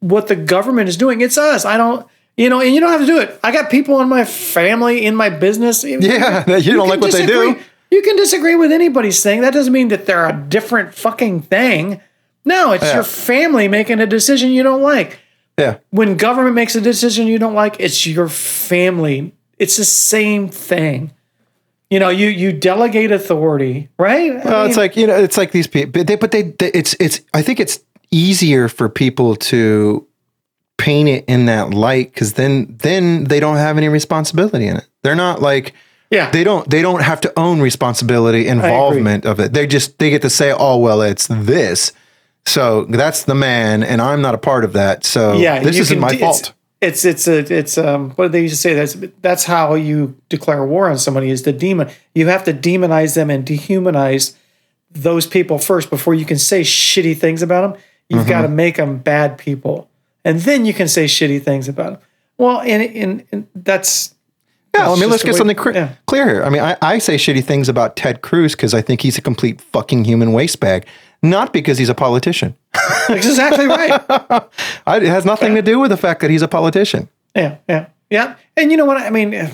what 0.00 0.26
the 0.28 0.36
government 0.36 0.88
is 0.88 0.96
doing, 0.96 1.20
it's 1.20 1.38
us. 1.38 1.64
I 1.64 1.76
don't. 1.76 2.06
You 2.36 2.48
know, 2.48 2.60
and 2.60 2.74
you 2.74 2.80
don't 2.80 2.90
have 2.90 3.00
to 3.02 3.06
do 3.06 3.18
it. 3.20 3.38
I 3.44 3.52
got 3.52 3.70
people 3.70 4.00
in 4.00 4.08
my 4.08 4.24
family, 4.24 5.04
in 5.04 5.14
my 5.14 5.28
business. 5.30 5.84
Yeah, 5.84 6.42
that 6.44 6.64
you 6.64 6.72
don't 6.72 6.88
like 6.88 7.00
what 7.00 7.12
they 7.12 7.26
do. 7.26 7.52
disagree- 7.54 7.62
You 7.90 8.02
can 8.02 8.16
disagree 8.16 8.56
with 8.56 8.72
anybody's 8.72 9.22
thing. 9.22 9.42
That 9.42 9.52
doesn't 9.52 9.72
mean 9.72 9.88
that 9.88 10.06
they're 10.06 10.26
a 10.26 10.32
different 10.48 10.94
fucking 10.94 11.42
thing. 11.42 12.00
No, 12.44 12.72
it's 12.72 12.84
Yeah. 12.84 12.94
your 12.94 13.04
family 13.04 13.68
making 13.68 14.00
a 14.00 14.06
decision 14.06 14.50
you 14.50 14.62
don't 14.62 14.80
like 14.80 15.18
Yeah, 15.58 15.78
when 15.90 16.16
government 16.16 16.54
makes 16.54 16.74
a 16.76 16.80
decision 16.80 17.26
you 17.26 17.38
don't 17.38 17.52
like, 17.54 17.76
it's 17.78 18.06
your 18.06 18.28
family. 18.28 19.34
It's 19.60 19.76
the 19.76 19.84
same 19.84 20.48
thing. 20.48 21.12
You 21.90 22.00
know, 22.00 22.08
you 22.08 22.28
you 22.28 22.52
delegate 22.52 23.12
authority, 23.12 23.90
right? 23.98 24.32
I 24.32 24.44
well, 24.44 24.66
it's 24.66 24.76
like 24.76 24.96
you 24.96 25.06
know, 25.06 25.16
it's 25.16 25.36
like 25.36 25.52
these 25.52 25.66
people, 25.66 25.92
but 25.92 26.06
they, 26.06 26.16
but 26.16 26.30
they, 26.30 26.42
they, 26.42 26.70
it's, 26.72 26.96
it's. 26.98 27.20
I 27.34 27.42
think 27.42 27.60
it's 27.60 27.80
easier 28.10 28.68
for 28.68 28.88
people 28.88 29.36
to 29.36 30.06
paint 30.78 31.08
it 31.08 31.24
in 31.26 31.44
that 31.44 31.74
light 31.74 32.12
because 32.12 32.32
then, 32.34 32.74
then 32.78 33.24
they 33.24 33.38
don't 33.38 33.58
have 33.58 33.76
any 33.76 33.88
responsibility 33.88 34.66
in 34.66 34.78
it. 34.78 34.88
They're 35.02 35.14
not 35.14 35.42
like 35.42 35.74
yeah, 36.10 36.30
they 36.30 36.42
don't, 36.42 36.68
they 36.68 36.80
don't 36.80 37.02
have 37.02 37.20
to 37.20 37.32
own 37.38 37.60
responsibility, 37.60 38.48
involvement 38.48 39.26
of 39.26 39.38
it. 39.38 39.52
They 39.52 39.66
just 39.66 39.98
they 39.98 40.10
get 40.10 40.22
to 40.22 40.30
say, 40.30 40.52
oh 40.56 40.78
well, 40.78 41.02
it's 41.02 41.26
this. 41.28 41.92
So 42.46 42.84
that's 42.84 43.24
the 43.24 43.34
man, 43.34 43.82
and 43.82 44.00
I'm 44.00 44.22
not 44.22 44.34
a 44.34 44.38
part 44.38 44.64
of 44.64 44.72
that. 44.72 45.04
So 45.04 45.34
yeah. 45.34 45.62
this 45.62 45.78
isn't 45.78 46.00
my 46.00 46.12
d- 46.12 46.18
fault. 46.18 46.54
It's 46.80 47.04
it's 47.04 47.28
it's 47.28 47.50
a 47.50 47.54
it's 47.58 47.78
um 47.78 48.10
what 48.12 48.26
did 48.26 48.32
they 48.32 48.42
used 48.42 48.54
to 48.54 48.60
say? 48.60 48.74
That's 48.74 48.96
that's 49.20 49.44
how 49.44 49.74
you 49.74 50.16
declare 50.30 50.64
war 50.64 50.88
on 50.88 50.96
somebody 50.98 51.28
is 51.30 51.42
the 51.42 51.52
demon. 51.52 51.90
You 52.14 52.26
have 52.28 52.44
to 52.44 52.54
demonize 52.54 53.14
them 53.14 53.28
and 53.28 53.44
dehumanize 53.44 54.34
those 54.90 55.26
people 55.26 55.58
first 55.58 55.90
before 55.90 56.14
you 56.14 56.24
can 56.24 56.38
say 56.38 56.62
shitty 56.62 57.16
things 57.18 57.42
about 57.42 57.72
them. 57.72 57.82
You've 58.08 58.26
got 58.26 58.40
to 58.42 58.46
Mm-hmm. 58.48 58.56
make 58.56 58.76
them 58.76 58.98
bad 58.98 59.38
people, 59.38 59.88
and 60.24 60.40
then 60.40 60.64
you 60.64 60.72
can 60.74 60.88
say 60.88 61.04
shitty 61.04 61.42
things 61.42 61.68
about 61.68 61.92
them. 61.92 62.00
Well, 62.38 62.60
and 62.60 62.82
and, 62.82 63.24
and 63.30 63.46
that's 63.54 64.14
Yeah, 64.74 64.90
I 64.90 64.96
mean, 64.98 65.10
let's 65.10 65.22
get 65.22 65.32
way- 65.32 65.38
something 65.38 65.56
cr- 65.56 65.72
yeah. 65.72 65.92
clear 66.06 66.26
here. 66.28 66.42
I 66.44 66.48
mean, 66.48 66.62
I, 66.62 66.76
I 66.80 66.98
say 66.98 67.16
shitty 67.16 67.44
things 67.44 67.68
about 67.68 67.94
Ted 67.96 68.22
Cruz 68.22 68.52
because 68.56 68.72
I 68.74 68.80
think 68.80 69.02
he's 69.02 69.18
a 69.18 69.22
complete 69.22 69.60
fucking 69.60 70.06
human 70.06 70.32
waste 70.32 70.58
bag, 70.60 70.86
not 71.22 71.52
because 71.52 71.76
he's 71.78 71.88
a 71.90 71.94
politician. 71.94 72.56
That's 73.08 73.26
exactly 73.26 73.66
right. 73.66 73.90
I, 74.86 74.96
it 74.98 75.02
has 75.04 75.24
nothing 75.24 75.54
to 75.54 75.62
do 75.62 75.78
with 75.78 75.90
the 75.90 75.96
fact 75.96 76.20
that 76.20 76.30
he's 76.30 76.42
a 76.42 76.48
politician. 76.48 77.08
Yeah, 77.34 77.56
yeah, 77.68 77.86
yeah. 78.10 78.36
And 78.56 78.70
you 78.70 78.76
know 78.76 78.84
what? 78.84 78.96
I 78.96 79.10
mean, 79.10 79.32
eh, 79.34 79.50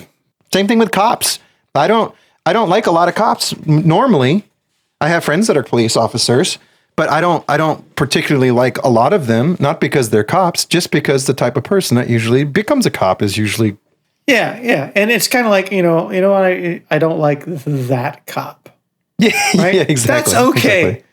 Same 0.51 0.67
thing 0.67 0.79
with 0.79 0.91
cops. 0.91 1.39
I 1.75 1.87
don't 1.87 2.13
I 2.45 2.53
don't 2.53 2.69
like 2.69 2.87
a 2.87 2.91
lot 2.91 3.07
of 3.09 3.15
cops 3.15 3.55
normally, 3.65 4.43
I 4.99 5.09
have 5.09 5.23
friends 5.23 5.45
that 5.47 5.55
are 5.57 5.63
police 5.63 5.95
officers, 5.95 6.57
but 6.95 7.09
I 7.09 7.21
don't 7.21 7.43
I 7.47 7.57
don't 7.57 7.95
particularly 7.95 8.49
like 8.51 8.77
a 8.79 8.89
lot 8.89 9.13
of 9.13 9.27
them, 9.27 9.57
not 9.59 9.79
because 9.79 10.09
they're 10.09 10.23
cops, 10.23 10.65
just 10.65 10.89
because 10.91 11.25
the 11.27 11.33
type 11.35 11.55
of 11.57 11.63
person 11.63 11.95
that 11.97 12.09
usually 12.09 12.43
becomes 12.45 12.85
a 12.87 12.89
cop 12.91 13.21
is 13.21 13.37
usually 13.37 13.77
Yeah, 14.25 14.59
yeah, 14.61 14.91
and 14.95 15.11
it's 15.11 15.27
kind 15.27 15.45
of 15.45 15.51
like 15.51 15.71
you 15.71 15.83
know, 15.83 16.11
you 16.11 16.19
know 16.21 16.31
what? 16.31 16.43
I 16.45 16.81
I 16.89 16.97
don't 16.97 17.19
like 17.19 17.45
that 17.45 18.25
cop. 18.25 18.69
Yeah, 19.19 19.31
Right? 19.55 19.73
yeah, 19.75 19.85
exactly. 19.87 20.33
That's 20.33 20.47
okay. 20.49 20.83
exactly. 20.89 21.03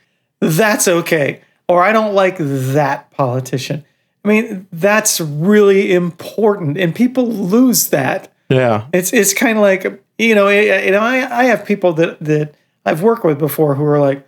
That's 0.40 0.88
okay. 0.88 1.40
Or 1.68 1.83
I 1.83 1.92
don't 1.92 2.14
like 2.14 2.37
that 2.38 3.11
politician. 3.11 3.85
I 4.25 4.28
mean, 4.28 4.66
that's 4.73 5.21
really 5.21 5.92
important, 5.92 6.78
and 6.78 6.94
people 6.94 7.26
lose 7.26 7.88
that. 7.88 8.33
Yeah. 8.49 8.87
It's 8.92 9.12
it's 9.12 9.33
kind 9.35 9.56
of 9.59 9.62
like 9.62 10.02
you 10.18 10.35
know, 10.35 10.47
I- 10.49 10.83
you 10.85 10.90
know, 10.92 11.00
I 11.00 11.40
I 11.40 11.44
have 11.44 11.64
people 11.64 11.92
that 11.94 12.21
that 12.21 12.54
I've 12.87 13.02
worked 13.02 13.25
with 13.25 13.38
before 13.38 13.75
who 13.75 13.85
are 13.85 13.99
like, 14.00 14.26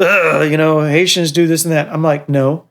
Ugh, 0.00 0.50
you 0.50 0.56
know, 0.56 0.80
Haitians 0.80 1.32
do 1.32 1.46
this 1.48 1.64
and 1.64 1.72
that. 1.72 1.88
I'm 1.92 2.02
like, 2.02 2.28
no, 2.28 2.66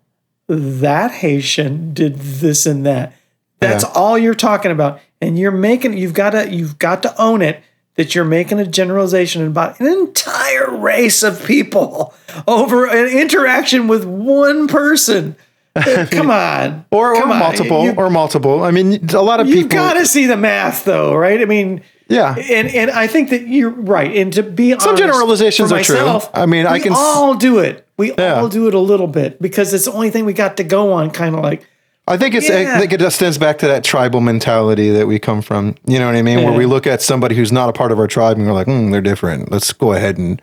that 0.47 1.11
Haitian 1.11 1.93
did 1.93 2.15
this 2.15 2.65
and 2.65 2.85
that. 2.85 3.13
That's 3.59 3.83
Yeah. 3.83 3.91
all 3.95 4.17
you're 4.17 4.33
talking 4.35 4.71
about, 4.71 4.99
and 5.21 5.37
you're 5.37 5.51
making. 5.51 5.97
You've 5.97 6.13
got 6.13 6.29
to 6.31 6.49
you've 6.53 6.79
got 6.79 7.03
to 7.03 7.21
own 7.21 7.41
it 7.41 7.61
that 7.97 8.15
you're 8.15 8.23
making 8.25 8.59
a 8.59 8.65
generalization 8.65 9.45
about 9.45 9.79
an 9.79 9.87
entire 9.87 10.75
race 10.77 11.23
of 11.23 11.43
people 11.45 12.13
over 12.47 12.85
an 12.87 13.07
interaction 13.07 13.87
with 13.87 14.05
one 14.05 14.67
person. 14.67 15.35
Come 16.09 16.31
on, 16.31 16.85
Or, 16.89 17.13
or 17.15 17.21
Come 17.21 17.31
on. 17.33 17.39
multiple, 17.39 17.83
You- 17.83 17.93
or 17.97 18.09
multiple. 18.09 18.63
I 18.63 18.71
mean, 18.71 19.09
a 19.13 19.21
lot 19.21 19.39
of 19.39 19.45
people. 19.45 19.61
You've 19.61 19.69
got 19.69 19.93
to 19.93 20.05
see 20.07 20.25
the 20.25 20.37
math, 20.37 20.85
though, 20.85 21.13
right? 21.15 21.39
I 21.39 21.45
mean, 21.45 21.81
yeah. 22.07 22.33
and 22.35 22.67
and 22.69 22.89
I 22.89 23.05
think 23.05 23.29
that 23.29 23.47
you're 23.47 23.69
right. 23.69 24.15
And 24.15 24.33
to 24.33 24.41
be 24.41 24.71
Some 24.71 24.79
honest, 24.89 25.03
generalizations 25.03 25.69
for 25.69 25.77
are 25.77 25.83
true. 25.83 26.19
I 26.33 26.47
mean, 26.47 26.65
I 26.65 26.79
can 26.79 26.93
all 26.95 27.35
do 27.35 27.59
it. 27.59 27.85
We 27.95 28.11
Yeah. 28.13 28.39
all 28.39 28.49
do 28.49 28.67
it 28.67 28.73
a 28.73 28.79
little 28.79 29.05
bit 29.07 29.39
because 29.41 29.71
it's 29.73 29.85
the 29.85 29.91
only 29.91 30.09
thing 30.09 30.25
we 30.25 30.33
got 30.33 30.57
to 30.57 30.63
go 30.63 30.93
on. 30.93 31.11
Kind 31.11 31.35
of 31.35 31.41
like, 31.43 31.67
I 32.07 32.17
think 32.17 32.35
it's. 32.35 32.49
I 32.49 32.79
think 32.79 32.93
it 32.93 32.99
just 32.99 33.17
stems 33.17 33.37
back 33.37 33.57
to 33.59 33.67
that 33.67 33.83
tribal 33.83 34.21
mentality 34.21 34.89
that 34.91 35.07
we 35.07 35.19
come 35.19 35.41
from. 35.41 35.75
You 35.85 35.99
know 35.99 36.05
what 36.05 36.15
I 36.15 36.21
mean? 36.21 36.43
Where 36.43 36.53
we 36.53 36.65
look 36.65 36.87
at 36.87 37.01
somebody 37.01 37.35
who's 37.35 37.51
not 37.51 37.69
a 37.69 37.73
part 37.73 37.91
of 37.91 37.99
our 37.99 38.07
tribe 38.07 38.37
and 38.37 38.47
we're 38.47 38.53
like, 38.53 38.67
hmm, 38.67 38.91
they're 38.91 39.01
different. 39.01 39.51
Let's 39.51 39.73
go 39.73 39.91
ahead 39.91 40.17
and, 40.17 40.41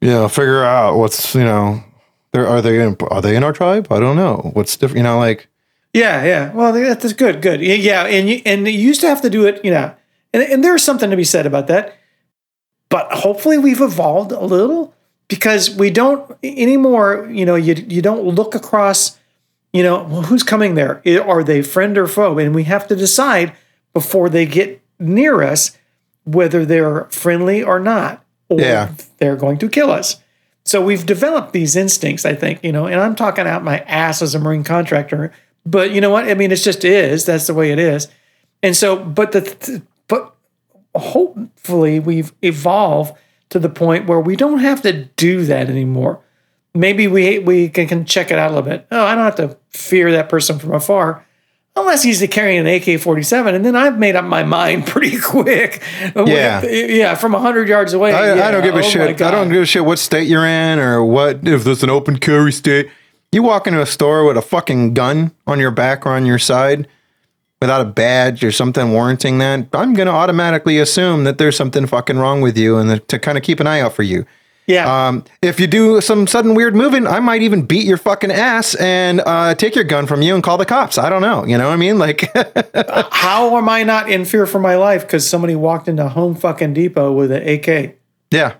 you 0.00 0.10
know, 0.10 0.28
figure 0.28 0.62
out 0.62 0.96
what's 0.96 1.34
you 1.34 1.44
know, 1.44 1.82
there 2.30 2.46
are 2.46 2.62
they 2.62 2.80
in, 2.80 2.96
are 3.10 3.20
they 3.20 3.34
in 3.34 3.42
our 3.42 3.52
tribe? 3.52 3.88
I 3.90 3.98
don't 3.98 4.16
know. 4.16 4.50
What's 4.54 4.76
different? 4.76 4.98
You 4.98 5.02
know, 5.02 5.18
like 5.18 5.48
yeah, 5.92 6.24
yeah. 6.24 6.52
Well, 6.52 6.72
that's 6.72 7.12
good, 7.12 7.42
good. 7.42 7.60
Yeah, 7.60 7.74
Yeah, 7.74 8.06
and 8.06 8.28
you, 8.28 8.40
and 8.46 8.66
you 8.66 8.72
used 8.72 9.00
to 9.02 9.08
have 9.08 9.20
to 9.22 9.30
do 9.30 9.46
it, 9.46 9.62
you 9.64 9.70
know, 9.70 9.94
and 10.32 10.42
and 10.42 10.64
there's 10.64 10.82
something 10.82 11.10
to 11.10 11.16
be 11.16 11.24
said 11.24 11.44
about 11.46 11.66
that. 11.66 11.96
But 12.88 13.12
hopefully, 13.12 13.58
we've 13.58 13.80
evolved 13.80 14.32
a 14.32 14.40
little 14.40 14.94
because 15.28 15.70
we 15.70 15.90
don't 15.90 16.30
anymore. 16.42 17.28
You 17.30 17.44
know, 17.44 17.56
you 17.56 17.74
you 17.74 18.00
don't 18.00 18.22
look 18.24 18.54
across. 18.54 19.18
You 19.72 19.82
know, 19.82 20.02
well, 20.04 20.22
who's 20.22 20.42
coming 20.42 20.74
there? 20.74 21.02
Are 21.26 21.42
they 21.42 21.62
friend 21.62 21.96
or 21.96 22.06
foe? 22.06 22.38
And 22.38 22.54
we 22.54 22.64
have 22.64 22.86
to 22.88 22.96
decide 22.96 23.54
before 23.94 24.28
they 24.28 24.44
get 24.46 24.82
near 24.98 25.42
us 25.42 25.76
whether 26.24 26.64
they're 26.64 27.04
friendly 27.06 27.62
or 27.62 27.80
not, 27.80 28.24
or 28.48 28.60
Yeah. 28.60 28.90
they're 29.18 29.36
going 29.36 29.58
to 29.58 29.68
kill 29.68 29.90
us. 29.90 30.16
So 30.64 30.80
we've 30.80 31.04
developed 31.04 31.52
these 31.52 31.74
instincts, 31.74 32.24
I 32.24 32.34
think, 32.34 32.62
you 32.62 32.70
know, 32.70 32.86
and 32.86 33.00
I'm 33.00 33.16
talking 33.16 33.46
out 33.46 33.64
my 33.64 33.80
ass 33.80 34.22
as 34.22 34.34
a 34.34 34.38
marine 34.38 34.62
contractor, 34.62 35.32
but 35.66 35.90
you 35.90 36.00
know 36.00 36.10
what? 36.10 36.28
I 36.28 36.34
mean, 36.34 36.52
it's 36.52 36.62
just 36.62 36.84
is. 36.84 37.24
That's 37.24 37.46
the 37.48 37.54
way 37.54 37.72
it 37.72 37.78
is. 37.80 38.08
And 38.62 38.76
so, 38.76 38.96
but 38.96 39.32
the 39.32 39.82
but 40.06 40.34
hopefully 40.94 41.98
we've 41.98 42.32
evolved 42.42 43.16
to 43.50 43.58
the 43.58 43.68
point 43.68 44.06
where 44.06 44.20
we 44.20 44.36
don't 44.36 44.60
have 44.60 44.82
to 44.82 45.04
do 45.16 45.44
that 45.46 45.68
anymore. 45.68 46.20
Maybe 46.74 47.06
we 47.06 47.38
we 47.38 47.68
can, 47.68 47.86
can 47.86 48.04
check 48.04 48.30
it 48.30 48.38
out 48.38 48.50
a 48.50 48.54
little 48.54 48.68
bit. 48.68 48.86
Oh, 48.90 49.04
I 49.04 49.14
don't 49.14 49.24
have 49.24 49.36
to 49.36 49.56
fear 49.70 50.10
that 50.12 50.28
person 50.28 50.58
from 50.58 50.72
afar, 50.72 51.26
unless 51.76 52.02
he's 52.02 52.26
carrying 52.28 52.66
an 52.66 52.66
AK 52.66 53.00
forty 53.00 53.22
seven, 53.22 53.54
and 53.54 53.64
then 53.64 53.76
I've 53.76 53.98
made 53.98 54.16
up 54.16 54.24
my 54.24 54.42
mind 54.42 54.86
pretty 54.86 55.18
quick. 55.20 55.82
Yeah. 56.16 56.64
yeah, 56.64 57.14
from 57.14 57.34
hundred 57.34 57.68
yards 57.68 57.92
away. 57.92 58.12
I, 58.12 58.36
yeah, 58.36 58.48
I 58.48 58.50
don't 58.50 58.62
give 58.62 58.74
a 58.74 58.78
oh 58.78 58.82
shit. 58.82 59.20
I 59.20 59.30
don't 59.30 59.50
give 59.50 59.62
a 59.62 59.66
shit 59.66 59.84
what 59.84 59.98
state 59.98 60.28
you're 60.28 60.46
in 60.46 60.78
or 60.78 61.04
what 61.04 61.46
if 61.46 61.64
there's 61.64 61.82
an 61.82 61.90
open 61.90 62.18
carry 62.18 62.52
state. 62.52 62.88
You 63.32 63.42
walk 63.42 63.66
into 63.66 63.80
a 63.80 63.86
store 63.86 64.24
with 64.24 64.36
a 64.36 64.42
fucking 64.42 64.94
gun 64.94 65.32
on 65.46 65.58
your 65.58 65.70
back 65.70 66.04
or 66.04 66.10
on 66.10 66.26
your 66.26 66.38
side 66.38 66.86
without 67.62 67.80
a 67.80 67.84
badge 67.84 68.42
or 68.42 68.50
something 68.50 68.90
warranting 68.92 69.38
that, 69.38 69.68
I'm 69.72 69.94
gonna 69.94 70.10
automatically 70.10 70.78
assume 70.78 71.22
that 71.24 71.38
there's 71.38 71.56
something 71.56 71.86
fucking 71.86 72.18
wrong 72.18 72.40
with 72.40 72.58
you 72.58 72.76
and 72.76 72.90
that- 72.90 73.06
to 73.08 73.20
kind 73.20 73.38
of 73.38 73.44
keep 73.44 73.60
an 73.60 73.68
eye 73.68 73.80
out 73.80 73.92
for 73.94 74.02
you. 74.02 74.26
Yeah, 74.66 75.08
Um, 75.08 75.24
if 75.42 75.58
you 75.58 75.66
do 75.66 76.00
some 76.00 76.26
sudden 76.28 76.54
weird 76.54 76.76
moving, 76.76 77.06
I 77.06 77.18
might 77.18 77.42
even 77.42 77.62
beat 77.66 77.84
your 77.84 77.96
fucking 77.96 78.30
ass 78.30 78.76
and 78.76 79.20
uh, 79.26 79.54
take 79.56 79.74
your 79.74 79.84
gun 79.84 80.06
from 80.06 80.22
you 80.22 80.34
and 80.36 80.42
call 80.42 80.56
the 80.56 80.64
cops. 80.64 80.98
I 80.98 81.08
don't 81.10 81.20
know. 81.20 81.44
You 81.44 81.58
know 81.58 81.66
what 81.66 81.74
I 81.74 81.76
mean? 81.76 81.98
Like, 81.98 82.30
how 83.12 83.56
am 83.56 83.68
I 83.68 83.82
not 83.82 84.08
in 84.08 84.24
fear 84.24 84.46
for 84.46 84.60
my 84.60 84.76
life 84.76 85.02
because 85.02 85.28
somebody 85.28 85.56
walked 85.56 85.88
into 85.88 86.08
Home 86.08 86.36
fucking 86.36 86.74
Depot 86.74 87.10
with 87.12 87.32
an 87.32 87.42
AK 87.46 87.96
yeah, 88.30 88.54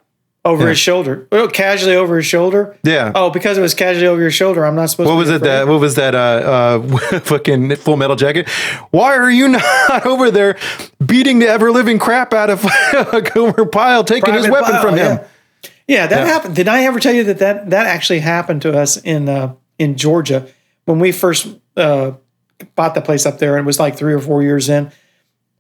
over 0.45 0.69
his 0.69 0.79
shoulder, 0.79 1.29
oh, 1.31 1.47
casually 1.47 1.95
over 1.95 2.17
his 2.17 2.27
shoulder? 2.27 2.77
yeah. 2.83 3.13
Oh, 3.15 3.31
because 3.31 3.57
it 3.57 3.61
was 3.63 3.73
casually 3.75 4.09
over 4.09 4.21
your 4.21 4.33
shoulder, 4.33 4.67
I'm 4.67 4.75
not 4.75 4.87
supposed. 4.87 5.07
What 5.07 5.13
to 5.15 5.19
was 5.19 5.31
it 5.31 5.43
that 5.43 5.69
what 5.69 5.81
was 5.81 5.95
that 5.95 6.17
uh 6.17 6.81
uh 6.81 7.21
fucking 7.21 7.77
full 7.77 7.97
metal 7.97 8.17
jacket? 8.17 8.49
Why 8.91 9.17
are 9.17 9.31
you 9.31 9.49
not 9.89 10.05
over 10.05 10.33
there 10.33 10.59
beating 11.07 11.39
the 11.39 11.47
ever 11.47 11.71
living 11.71 12.01
crap 12.01 12.35
out 12.35 12.51
of 12.51 12.67
Gomer 13.33 13.67
Pyle, 13.67 14.03
taking 14.03 14.35
his 14.35 14.49
weapon 14.51 14.73
Pyle, 14.73 14.83
from 14.83 14.97
him? 14.97 15.19
Yeah, 15.19 15.27
that 15.87 16.11
Yeah. 16.11 16.25
happened. 16.27 16.55
Did 16.57 16.69
I 16.69 16.85
ever 16.85 17.01
tell 17.01 17.13
you 17.15 17.25
that 17.25 17.39
that, 17.39 17.71
that 17.71 17.87
actually 17.87 18.21
happened 18.21 18.63
to 18.63 18.77
us 18.79 18.97
in 18.97 19.29
uh, 19.29 19.55
in 19.79 19.97
Georgia 19.97 20.47
when 20.85 20.99
we 20.99 21.13
first 21.13 21.47
uh, 21.77 22.13
bought 22.75 22.95
the 22.95 23.01
place 23.03 23.27
up 23.27 23.39
there? 23.39 23.57
And 23.57 23.65
it 23.65 23.67
was 23.67 23.79
like 23.81 23.97
three 23.97 24.15
or 24.15 24.21
four 24.21 24.43
years 24.43 24.69
in. 24.69 24.91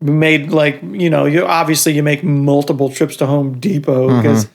We 0.00 0.10
made 0.12 0.50
like 0.50 0.80
you 0.82 1.10
know 1.10 1.26
you 1.26 1.46
obviously 1.46 1.92
you 1.92 2.02
make 2.02 2.24
multiple 2.24 2.90
trips 2.90 3.16
to 3.16 3.26
Home 3.26 3.58
Depot 3.60 4.08
Mm-hmm. 4.08 4.22
because 4.22 4.48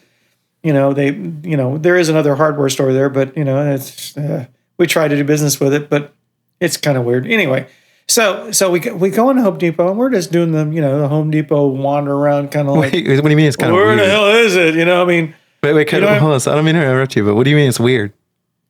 you 0.63 0.73
know 0.73 0.91
they 0.93 1.11
you 1.43 1.55
know 1.55 1.77
there 1.77 1.95
is 1.95 2.09
another 2.09 2.35
hardware 2.35 2.69
store 2.69 2.91
there, 2.91 3.09
but 3.09 3.37
you 3.37 3.43
know 3.45 3.73
it's 3.73 4.17
uh, 4.17 4.45
we 4.77 4.87
try 4.87 5.07
to 5.07 5.15
do 5.15 5.23
business 5.23 5.59
with 5.59 5.73
it, 5.73 5.89
but 5.89 6.13
it's 6.59 6.75
kind 6.77 6.97
of 6.97 7.05
weird 7.05 7.27
anyway. 7.27 7.67
So 8.09 8.51
so 8.51 8.71
we 8.71 8.79
go- 8.79 8.95
we 8.95 9.09
go 9.09 9.29
into 9.29 9.41
Home 9.43 9.57
Depot 9.57 9.89
and 9.89 9.97
we're 9.97 10.09
just 10.09 10.31
doing 10.31 10.51
the 10.51 10.65
you 10.65 10.81
know 10.81 10.99
the 10.99 11.07
Home 11.07 11.29
Depot 11.31 11.67
wander 11.67 12.13
around 12.13 12.51
kind 12.51 12.67
of 12.67 12.75
like 12.77 12.91
Wait, 12.93 13.07
what 13.07 13.23
do 13.23 13.29
you 13.29 13.35
mean 13.37 13.45
it's 13.47 13.55
kind 13.55 13.69
of 13.69 13.75
where 13.75 13.85
weird? 13.87 13.99
the 13.99 14.05
hell 14.09 14.27
is 14.29 14.55
it? 14.55 14.75
You 14.75 14.83
know 14.85 15.01
I 15.01 15.05
mean. 15.05 15.33
Wait, 15.67 15.73
wait, 15.73 15.87
kind 15.87 16.03
know 16.03 16.09
of, 16.15 16.21
hold 16.21 16.33
on. 16.33 16.41
I 16.53 16.55
don't 16.55 16.65
mean 16.65 16.75
to 16.75 16.81
interrupt 16.81 17.15
you, 17.15 17.23
but 17.25 17.35
what 17.35 17.43
do 17.43 17.49
you 17.49 17.55
mean 17.55 17.69
it's 17.69 17.79
weird? 17.79 18.13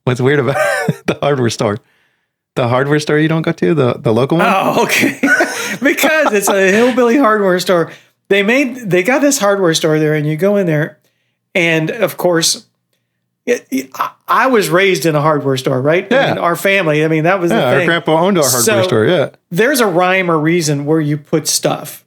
What's 0.03 0.21
weird 0.21 0.39
about 0.39 0.55
the 1.05 1.17
hardware 1.21 1.49
store? 1.49 1.77
The 2.55 2.67
hardware 2.67 2.99
store 2.99 3.19
you 3.19 3.27
don't 3.27 3.43
go 3.43 3.51
to, 3.51 3.73
the 3.73 3.93
the 3.93 4.13
local 4.13 4.37
one? 4.37 4.47
Oh, 4.49 4.83
okay. 4.83 5.19
because 5.83 6.33
it's 6.33 6.47
a 6.49 6.71
hillbilly 6.71 7.17
hardware 7.17 7.59
store. 7.59 7.91
They 8.29 8.41
made 8.43 8.75
they 8.77 9.03
got 9.03 9.19
this 9.21 9.37
hardware 9.39 9.73
store 9.73 9.99
there, 9.99 10.13
and 10.15 10.25
you 10.25 10.37
go 10.37 10.55
in 10.55 10.65
there, 10.65 10.97
and 11.53 11.89
of 11.91 12.17
course, 12.17 12.65
it, 13.45 13.67
it- 13.69 13.89
I- 13.95 14.11
I 14.29 14.47
was 14.47 14.69
raised 14.69 15.05
in 15.05 15.15
a 15.15 15.21
hardware 15.21 15.55
store, 15.55 15.81
right? 15.81 16.11
I 16.11 16.15
Yeah. 16.15 16.27
mean, 16.33 16.37
our 16.39 16.55
family. 16.57 17.05
I 17.05 17.07
mean, 17.07 17.23
that 17.23 17.39
was 17.39 17.49
yeah, 17.51 17.75
our 17.75 17.85
grandpa 17.85 18.19
owned 18.19 18.37
a 18.37 18.41
hardware 18.41 18.61
So- 18.61 18.83
store. 18.83 19.05
Yeah, 19.05 19.29
There's 19.51 19.79
a 19.79 19.87
rhyme 19.87 20.29
or 20.29 20.37
reason 20.39 20.85
where 20.85 20.99
you 20.99 21.17
put 21.17 21.47
stuff, 21.47 22.03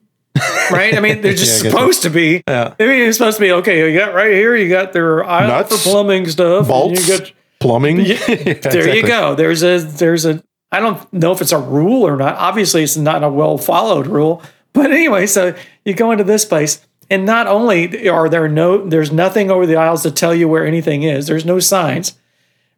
right? 0.70 0.96
I 0.96 1.00
mean, 1.00 1.20
they're 1.20 1.32
just 1.34 1.64
Yeah, 1.64 1.70
supposed 1.70 2.02
to 2.02 2.10
be. 2.10 2.42
yeah. 2.48 2.74
I 2.78 2.86
mean, 2.86 3.02
it's 3.08 3.18
supposed 3.18 3.36
to 3.38 3.42
be 3.42 3.52
okay. 3.52 3.90
You 3.92 3.98
got 3.98 4.14
right 4.14 4.32
here. 4.32 4.56
You 4.56 4.68
got 4.68 4.92
their 4.92 5.24
aisle 5.24 5.48
Nuts, 5.48 5.82
for 5.84 5.90
plumbing 5.90 6.28
stuff. 6.28 6.68
Bolts, 6.68 7.08
You 7.08 7.18
got 7.18 7.32
plumbing. 7.58 8.00
Yeah, 8.06 8.16
there 8.54 8.94
you 8.94 9.06
go. 9.06 9.34
There's 9.34 9.62
a 9.62 9.78
there's 9.78 10.24
a 10.26 10.42
I 10.72 10.80
don't 10.80 11.12
know 11.12 11.32
if 11.32 11.40
it's 11.40 11.52
a 11.52 11.58
rule 11.58 12.06
or 12.06 12.16
not. 12.16 12.36
Obviously, 12.36 12.82
it's 12.82 12.96
not 12.96 13.22
a 13.24 13.28
well 13.28 13.58
followed 13.58 14.06
rule. 14.06 14.42
But 14.72 14.92
anyway, 14.92 15.26
so 15.26 15.54
you 15.84 15.94
go 15.94 16.12
into 16.12 16.22
this 16.24 16.44
place, 16.44 16.86
and 17.10 17.26
not 17.26 17.46
only 17.48 18.08
are 18.08 18.28
there 18.28 18.48
no 18.48 18.86
there's 18.86 19.10
nothing 19.10 19.50
over 19.50 19.66
the 19.66 19.76
aisles 19.76 20.02
to 20.04 20.10
tell 20.12 20.34
you 20.34 20.48
where 20.48 20.64
anything 20.66 21.02
is. 21.02 21.26
There's 21.26 21.44
no 21.44 21.58
signs, 21.58 22.16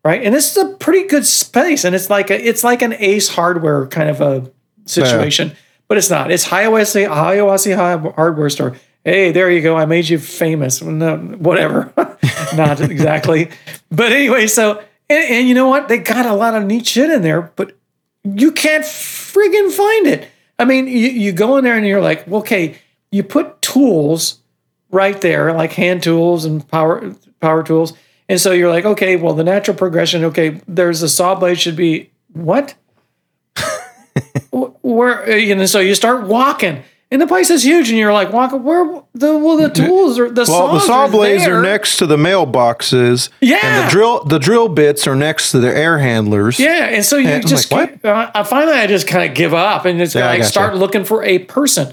right? 0.04 0.22
And 0.24 0.34
this 0.34 0.50
is 0.50 0.56
a 0.56 0.74
pretty 0.76 1.06
good 1.06 1.26
space, 1.26 1.84
and 1.84 1.94
it's 1.94 2.08
like 2.08 2.30
a 2.30 2.42
it's 2.42 2.64
like 2.64 2.80
an 2.80 2.94
Ace 2.94 3.28
Hardware 3.28 3.86
kind 3.88 4.08
of 4.08 4.20
a 4.22 4.50
situation, 4.86 5.52
but 5.88 5.98
it's 5.98 6.10
not. 6.10 6.30
It's 6.30 6.48
Hiawassee 6.48 7.08
Hiawassee 7.08 7.76
Hi- 7.76 8.12
Hardware 8.14 8.50
Store. 8.50 8.76
Hey, 9.04 9.32
there 9.32 9.50
you 9.50 9.60
go. 9.62 9.76
I 9.76 9.84
made 9.84 10.08
you 10.08 10.18
famous. 10.18 10.80
No, 10.80 11.16
whatever. 11.16 11.92
not 12.56 12.80
exactly. 12.80 13.50
But 13.90 14.12
anyway, 14.12 14.46
so 14.46 14.82
and, 15.08 15.24
and 15.30 15.48
you 15.48 15.54
know 15.54 15.68
what? 15.68 15.88
They 15.88 15.98
got 15.98 16.26
a 16.26 16.34
lot 16.34 16.54
of 16.54 16.64
neat 16.64 16.86
shit 16.86 17.10
in 17.10 17.22
there, 17.22 17.42
but 17.56 17.76
you 18.24 18.52
can't 18.52 18.84
friggin' 18.84 19.72
find 19.72 20.06
it. 20.06 20.28
I 20.58 20.64
mean, 20.64 20.86
you, 20.86 21.08
you 21.08 21.32
go 21.32 21.56
in 21.56 21.64
there 21.64 21.76
and 21.76 21.86
you're 21.86 22.00
like, 22.00 22.28
okay, 22.28 22.76
you 23.10 23.22
put 23.22 23.60
tools 23.62 24.38
right 24.90 25.20
there, 25.20 25.52
like 25.52 25.72
hand 25.72 26.02
tools 26.02 26.44
and 26.44 26.66
power 26.68 27.14
power 27.40 27.62
tools. 27.62 27.94
And 28.28 28.40
so 28.40 28.52
you're 28.52 28.70
like, 28.70 28.84
okay, 28.84 29.16
well, 29.16 29.34
the 29.34 29.44
natural 29.44 29.76
progression, 29.76 30.24
okay, 30.26 30.60
there's 30.68 31.02
a 31.02 31.08
saw 31.08 31.34
blade 31.34 31.58
should 31.58 31.76
be 31.76 32.10
what? 32.32 32.74
Wh- 34.82 34.84
Where 34.84 35.30
uh, 35.30 35.34
you 35.34 35.54
know, 35.54 35.66
so 35.66 35.80
you 35.80 35.94
start 35.94 36.24
walking, 36.26 36.82
and 37.10 37.20
the 37.22 37.26
place 37.26 37.50
is 37.50 37.64
huge, 37.64 37.88
and 37.88 37.98
you're 37.98 38.12
like, 38.12 38.32
walk 38.32 38.52
where 38.52 39.02
the 39.14 39.38
well 39.38 39.56
the 39.56 39.68
tools 39.70 40.18
are 40.18 40.30
the 40.30 40.44
Well, 40.48 40.74
the 40.74 40.80
saw 40.80 41.04
are 41.06 41.10
blades 41.10 41.44
there. 41.44 41.58
are 41.58 41.62
next 41.62 41.96
to 41.98 42.06
the 42.06 42.16
mailboxes. 42.16 43.28
Yeah. 43.40 43.58
And 43.62 43.86
the 43.86 43.90
drill 43.90 44.24
the 44.24 44.38
drill 44.38 44.68
bits 44.68 45.06
are 45.06 45.14
next 45.16 45.50
to 45.52 45.58
the 45.58 45.74
air 45.74 45.98
handlers. 45.98 46.58
Yeah, 46.58 46.86
and 46.86 47.04
so 47.04 47.16
you 47.16 47.28
And 47.28 47.46
just 47.46 47.70
like, 47.72 48.04
uh, 48.04 48.30
I 48.34 48.42
finally 48.44 48.74
I 48.76 48.86
just 48.86 49.06
kind 49.06 49.28
of 49.28 49.36
give 49.36 49.54
up 49.54 49.84
and 49.84 50.00
it's 50.00 50.14
Yeah, 50.14 50.26
like 50.26 50.44
start 50.44 50.74
looking 50.76 51.04
for 51.04 51.22
a 51.24 51.38
person. 51.40 51.92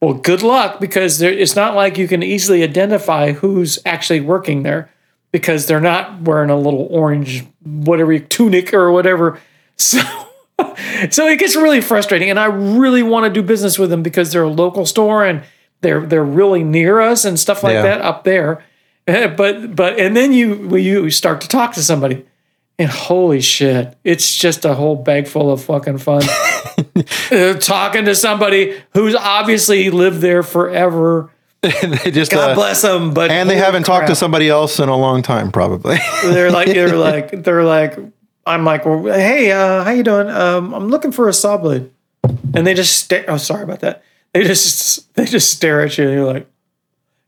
Well, 0.00 0.14
good 0.14 0.42
luck 0.42 0.80
because 0.80 1.18
there, 1.18 1.30
it's 1.30 1.54
not 1.54 1.74
like 1.74 1.98
you 1.98 2.08
can 2.08 2.22
easily 2.22 2.62
identify 2.62 3.32
who's 3.32 3.78
actually 3.84 4.20
working 4.20 4.62
there 4.62 4.90
because 5.30 5.66
they're 5.66 5.78
not 5.80 6.22
wearing 6.22 6.48
a 6.50 6.56
little 6.58 6.88
orange 6.90 7.44
whatever 7.62 8.18
tunic 8.18 8.72
or 8.74 8.90
whatever. 8.90 9.38
So 9.76 10.00
so 11.10 11.26
it 11.28 11.38
gets 11.38 11.56
really 11.56 11.80
frustrating 11.80 12.30
and 12.30 12.38
I 12.38 12.46
really 12.46 13.02
want 13.02 13.24
to 13.26 13.30
do 13.30 13.42
business 13.46 13.78
with 13.78 13.90
them 13.90 14.02
because 14.02 14.32
they're 14.32 14.42
a 14.42 14.48
local 14.50 14.86
store 14.86 15.24
and 15.24 15.42
they're 15.80 16.04
they're 16.06 16.24
really 16.24 16.62
near 16.64 17.00
us 17.00 17.24
and 17.24 17.38
stuff 17.38 17.62
like 17.62 17.74
Yeah. 17.74 17.82
that 17.82 18.00
up 18.00 18.24
there. 18.24 18.62
But 19.06 19.74
but 19.74 19.98
and 19.98 20.16
then 20.16 20.32
you 20.32 20.76
you 20.76 21.10
start 21.10 21.40
to 21.40 21.48
talk 21.48 21.72
to 21.74 21.82
somebody 21.82 22.24
and 22.78 22.88
holy 22.90 23.40
shit, 23.40 23.96
it's 24.04 24.36
just 24.36 24.64
a 24.64 24.74
whole 24.74 24.96
bag 24.96 25.26
full 25.28 25.50
of 25.52 25.62
fucking 25.64 25.98
fun. 25.98 26.22
Uh, 27.30 27.54
talking 27.54 28.04
to 28.06 28.14
somebody 28.14 28.74
who's 28.94 29.14
obviously 29.14 29.90
lived 29.90 30.20
there 30.20 30.42
forever. 30.42 31.30
they 31.62 32.10
just 32.10 32.32
God 32.32 32.50
uh, 32.50 32.54
bless 32.54 32.82
them, 32.82 33.12
but 33.14 33.30
and 33.30 33.48
they 33.48 33.56
haven't 33.56 33.84
talked 33.84 34.08
to 34.08 34.16
somebody 34.16 34.48
else 34.48 34.80
in 34.80 34.88
a 34.88 34.96
long 34.96 35.22
time, 35.22 35.52
probably. 35.52 35.98
They're 36.24 36.50
like 36.50 36.66
they're 36.68 36.96
like 36.96 37.42
they're 37.44 37.62
like 37.64 37.96
I'm 38.50 38.64
like, 38.64 38.84
well, 38.84 39.04
hey, 39.04 39.52
uh, 39.52 39.84
how 39.84 39.90
you 39.90 40.02
doing? 40.02 40.28
Um, 40.28 40.74
I'm 40.74 40.88
looking 40.88 41.12
for 41.12 41.28
a 41.28 41.32
saw 41.32 41.56
blade, 41.56 41.90
and 42.54 42.66
they 42.66 42.74
just 42.74 42.98
stare. 42.98 43.24
Oh, 43.28 43.36
sorry 43.36 43.62
about 43.62 43.80
that. 43.80 44.02
They 44.32 44.44
just 44.44 45.12
they 45.14 45.24
just 45.24 45.50
stare 45.50 45.80
at 45.82 45.96
you. 45.98 46.04
And 46.04 46.14
you're 46.14 46.32
like, 46.32 46.46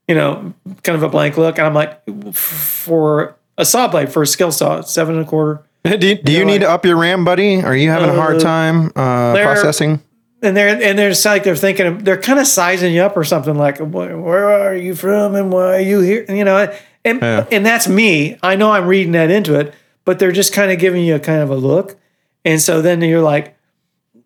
you 0.09 0.15
know, 0.15 0.53
kind 0.83 0.97
of 0.97 1.03
a 1.03 1.09
blank 1.09 1.37
look, 1.37 1.59
and 1.59 1.67
I'm 1.67 1.75
like, 1.75 2.03
for 2.35 3.37
a 3.59 3.65
saw 3.65 3.89
blade 3.89 4.13
for 4.13 4.23
a 4.23 4.27
skill 4.27 4.53
saw, 4.53 4.81
seven 4.83 5.17
and 5.17 5.25
a 5.25 5.29
quarter. 5.29 5.63
do 5.85 6.07
you, 6.07 6.15
do 6.15 6.33
you 6.33 6.45
need 6.45 6.61
to 6.61 6.71
up 6.71 6.85
your 6.85 6.97
RAM, 6.97 7.25
buddy? 7.25 7.61
Are 7.63 7.75
you 7.77 7.91
having 7.91 8.09
a 8.11 8.15
hard 8.15 8.41
time 8.41 8.87
uh, 8.95 9.35
processing? 9.35 10.01
and 10.43 10.57
they're 10.57 10.69
and 10.69 10.99
they're 10.99 11.11
just 11.11 11.25
like 11.25 11.45
they're 11.45 11.55
thinking 11.57 11.99
they're 11.99 12.21
kind 12.21 12.41
of 12.41 12.47
sizing 12.49 12.93
you 12.93 13.01
up 13.03 13.17
or 13.17 13.23
something 13.23 13.55
like 13.55 13.79
where 13.79 14.49
are 14.51 14.75
you 14.75 14.93
from 14.95 15.37
and 15.37 15.53
why 15.53 15.77
are 15.77 15.81
you 15.81 16.01
here 16.01 16.25
you 16.29 16.43
know 16.43 16.69
and 17.05 17.21
Yeah. 17.23 17.47
and 17.53 17.65
that's 17.65 17.89
me 17.89 18.37
I 18.43 18.57
know 18.57 18.73
I'm 18.73 18.87
reading 18.89 19.13
that 19.13 19.31
into 19.31 19.55
it 19.59 19.73
but 20.05 20.19
they're 20.19 20.33
just 20.33 20.53
kind 20.53 20.71
of 20.71 20.79
giving 20.79 21.05
you 21.05 21.15
a 21.15 21.21
kind 21.21 21.41
of 21.41 21.51
a 21.51 21.57
look. 21.57 21.97
And 22.45 22.61
so 22.61 22.83
then 22.83 23.01
you're 23.03 23.23
like 23.23 23.57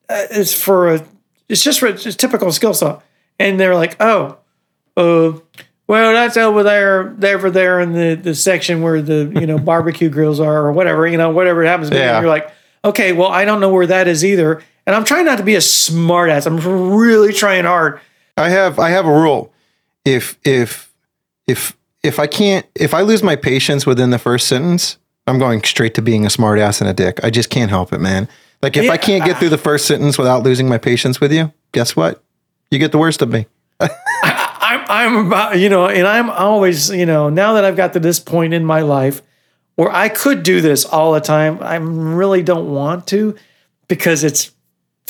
uh, 0.09 0.27
it's 0.31 0.55
for 0.55 0.95
a 0.95 1.05
it's 1.49 1.63
just 1.63 1.81
for 1.81 1.87
it's 1.87 2.17
typical 2.17 2.53
skill 2.53 2.75
saw 2.75 3.01
and 3.39 3.59
they're 3.59 3.75
like 3.75 3.97
oh 4.01 4.39
uh 4.97 5.33
well 5.87 6.13
that's 6.13 6.37
over 6.37 6.63
there 6.63 7.15
there 7.19 7.37
over 7.37 7.51
there 7.51 7.81
in 7.81 7.93
the 7.93 8.15
the 8.15 8.35
section 8.35 8.83
where 8.83 9.03
the 9.03 9.33
you 9.35 9.47
know 9.47 9.59
barbecue 9.73 10.09
grills 10.09 10.41
are 10.41 10.67
or 10.67 10.73
whatever 10.73 11.07
you 11.07 11.19
know 11.19 11.31
whatever 11.31 11.63
it 11.65 11.67
happens 11.67 11.89
to 11.89 11.95
be. 11.95 11.99
Yeah. 11.99 12.17
and 12.17 12.23
you're 12.23 12.31
like 12.31 12.51
okay 12.85 13.13
well 13.13 13.29
I 13.29 13.45
don't 13.45 13.61
know 13.61 13.73
where 13.73 13.87
that 13.87 14.09
is 14.09 14.25
either. 14.25 14.63
And 14.87 14.95
I'm 14.95 15.05
trying 15.05 15.25
not 15.25 15.39
to 15.39 15.45
be 15.45 15.57
a 15.57 15.61
smart 15.61 16.31
ass 16.31 16.47
I'm 16.47 16.59
really 16.97 17.33
trying 17.33 17.65
hard. 17.65 18.01
I 18.37 18.51
have 18.51 18.79
I 18.79 18.91
have 18.91 19.07
a 19.07 19.13
rule. 19.13 19.53
If 20.05 20.39
if 20.45 20.93
if 21.49 21.77
if 22.05 22.21
I 22.21 22.29
can't 22.29 22.65
if 22.75 22.95
I 22.95 23.01
lose 23.01 23.23
my 23.23 23.35
patience 23.35 23.87
within 23.87 24.11
the 24.11 24.19
first 24.19 24.47
sentence, 24.47 24.99
I'm 25.27 25.39
going 25.39 25.63
straight 25.65 25.95
to 25.95 26.03
being 26.03 26.25
a 26.25 26.31
smart 26.31 26.59
ass 26.59 26.81
and 26.81 26.89
a 26.89 26.95
dick. 26.95 27.23
I 27.25 27.31
just 27.31 27.51
can't 27.51 27.71
help 27.71 27.93
it, 27.93 28.01
man. 28.01 28.29
Like 28.63 28.77
if 28.77 28.91
I 28.91 28.97
can't 28.97 29.25
get 29.25 29.39
through 29.39 29.51
the 29.51 29.59
first 29.59 29.87
sentence 29.87 30.17
without 30.17 30.43
losing 30.43 30.69
my 30.69 30.79
patience 30.79 31.21
with 31.21 31.33
you, 31.33 31.53
guess 31.73 31.95
what? 31.95 32.23
You 32.71 32.79
get 32.79 32.93
the 32.93 32.99
worst 32.99 33.23
of 33.23 33.31
me. 33.31 33.47
I'm 33.81 34.85
I'm 34.89 35.27
about 35.27 35.59
you 35.59 35.69
know, 35.69 35.87
and 35.89 36.07
I'm 36.07 36.31
always 36.31 36.91
you 36.91 37.07
know 37.07 37.29
now 37.29 37.55
that 37.55 37.65
I've 37.65 37.77
got 37.77 37.93
to 37.93 38.01
this 38.01 38.19
point 38.19 38.55
in 38.55 38.65
my 38.65 38.81
life 38.81 39.23
where 39.75 39.91
I 39.91 40.09
could 40.09 40.43
do 40.43 40.61
this 40.61 40.85
all 40.85 41.13
the 41.13 41.21
time, 41.21 41.59
I 41.61 41.77
really 41.77 42.43
don't 42.43 42.73
want 42.73 43.07
to 43.09 43.37
because 43.89 44.25
it's 44.25 44.53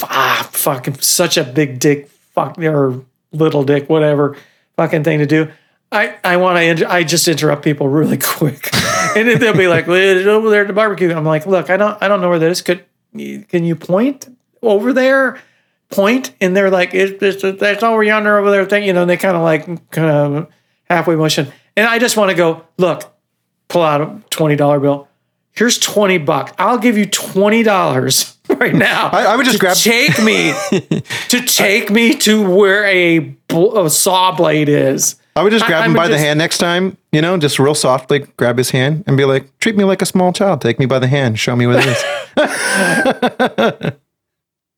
ah 0.03 0.49
fucking 0.53 1.01
such 1.01 1.37
a 1.37 1.45
big 1.45 1.79
dick 1.79 2.11
fuck 2.35 2.59
or 2.59 3.03
little 3.33 3.63
dick 3.65 3.89
whatever 3.89 4.37
fucking 4.77 5.05
thing 5.05 5.21
to 5.21 5.27
do. 5.27 5.51
I, 5.93 6.17
I 6.25 6.37
want 6.37 6.79
to 6.79 6.91
I 6.91 7.05
just 7.05 7.29
interrupt 7.29 7.63
people 7.63 7.89
really 7.89 8.19
quick, 8.23 8.69
and 9.17 9.29
then 9.29 9.39
they'll 9.41 9.57
be 9.57 9.69
like, 9.69 9.87
well, 9.87 9.97
it's 9.97 10.27
"Over 10.27 10.51
there 10.51 10.63
at 10.63 10.67
the 10.69 10.73
barbecue." 10.73 11.13
I'm 11.13 11.25
like, 11.25 11.47
"Look, 11.47 11.71
I 11.71 11.77
don't 11.77 11.97
I 12.03 12.09
don't 12.09 12.21
know 12.21 12.29
where 12.29 12.39
that 12.39 12.51
is. 12.51 12.63
Could 12.63 12.85
can 13.13 13.65
you 13.65 13.75
point 13.77 14.29
over 14.63 14.93
there?" 14.93 15.39
point 15.89 16.33
and 16.41 16.57
they're 16.57 16.69
like 16.69 16.93
it, 16.95 17.23
it's, 17.23 17.41
that's 17.61 17.85
over 17.85 18.03
yonder 18.03 18.39
over 18.39 18.51
there 18.51 18.65
thing 18.65 18.83
you 18.83 18.93
know 18.93 19.03
and 19.03 19.09
they 19.11 19.17
kind 19.17 19.37
of 19.37 19.43
like 19.45 19.67
kind 19.93 20.11
of 20.11 20.49
halfway 20.91 21.15
motion 21.15 21.47
and 21.77 21.87
i 21.87 21.97
just 21.97 22.17
want 22.17 22.29
to 22.29 22.37
go 22.37 22.65
look 22.77 23.15
pull 23.69 23.83
out 23.83 24.01
a 24.01 24.07
$20 24.33 24.83
bill 24.83 25.07
here's 25.53 25.79
20 25.79 26.19
bucks 26.19 26.53
i'll 26.59 26.77
give 26.77 26.99
you 26.99 27.07
$20 27.07 28.37
right 28.61 28.75
now 28.75 29.11
I- 29.11 29.27
I 29.27 29.37
would 29.37 29.47
just 29.47 29.61
grab- 29.61 29.77
take 29.77 30.21
me 30.25 30.53
to 31.29 31.41
take 31.43 31.89
me 31.89 32.17
to 32.17 32.51
where 32.51 32.85
a, 32.87 33.37
a 33.51 33.89
saw 33.89 34.35
blade 34.37 34.69
is 34.69 35.15
I 35.37 35.43
would 35.43 35.53
just 35.53 35.67
grab 35.67 35.83
I 35.83 35.87
him 35.87 35.93
would 35.93 35.99
by 35.99 36.09
the 36.09 36.19
hand 36.19 36.39
next 36.39 36.59
time, 36.59 36.97
you 37.13 37.21
know, 37.21 37.37
just 37.37 37.59
real 37.59 37.75
softly 37.75 38.21
grab 38.37 38.57
his 38.59 38.71
hand 38.71 39.05
and 39.07 39.17
be 39.17 39.25
like, 39.25 39.57
treat 39.59 39.77
me 39.77 39.85
like 39.85 40.01
a 40.03 40.07
small 40.07 40.33
child. 40.33 40.61
Take 40.63 40.79
me 40.79 40.87
by 40.87 40.99
the 40.99 41.07
hand. 41.09 41.39
Show 41.39 41.55
me 41.55 41.67
what 41.67 41.77
it 41.85 41.87
is. 41.87 42.03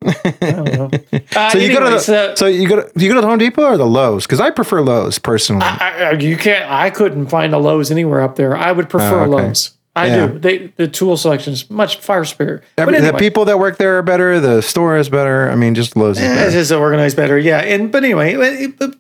I 0.04 0.32
don't 0.40 0.72
know. 0.72 0.90
Uh, 1.36 1.50
So 1.50 1.58
you 1.58 1.72
go 1.72 1.80
to 1.84 1.90
the, 1.90 2.34
so 2.36 2.46
you 2.46 2.68
go 2.68 2.82
to, 2.82 3.00
you 3.00 3.08
go 3.08 3.14
to 3.14 3.20
the 3.20 3.26
Home 3.26 3.38
Depot 3.38 3.64
or 3.64 3.76
the 3.76 3.86
Lowe's? 3.86 4.26
Because 4.26 4.40
I 4.40 4.50
prefer 4.50 4.80
Lowe's 4.80 5.18
personally. 5.18 5.62
I, 5.64 6.10
I- 6.10 6.12
you 6.12 6.36
can't. 6.36 6.70
I 6.70 6.90
couldn't 6.90 7.26
find 7.28 7.52
a 7.54 7.58
Lowe's 7.58 7.90
anywhere 7.90 8.20
up 8.20 8.36
there. 8.36 8.56
I 8.56 8.72
would 8.72 8.88
prefer 8.88 9.20
Oh, 9.24 9.32
okay. 9.34 9.46
Lowe's. 9.46 9.72
I 9.96 10.06
Yeah. 10.06 10.26
do. 10.28 10.38
They 10.38 10.58
the 10.76 10.86
tool 10.86 11.16
selection 11.16 11.52
is 11.52 11.68
much 11.70 11.96
far 11.98 12.24
superior. 12.24 12.62
Every- 12.76 12.94
but 13.00 13.12
The 13.12 13.18
people 13.18 13.44
that 13.46 13.58
work 13.58 13.78
there 13.78 13.98
are 13.98 14.02
better. 14.02 14.38
The 14.38 14.62
store 14.62 14.96
is 14.96 15.08
better. 15.08 15.50
I 15.50 15.56
mean, 15.56 15.74
just 15.74 15.96
Lowe's 15.96 16.18
is 16.18 16.24
it's 16.24 16.52
just 16.52 16.72
organized 16.72 17.16
better. 17.16 17.36
Yeah. 17.38 17.58
And 17.58 17.90
but 17.90 18.04
anyway, 18.04 18.34
it- 18.34 18.74
it- 18.80 18.94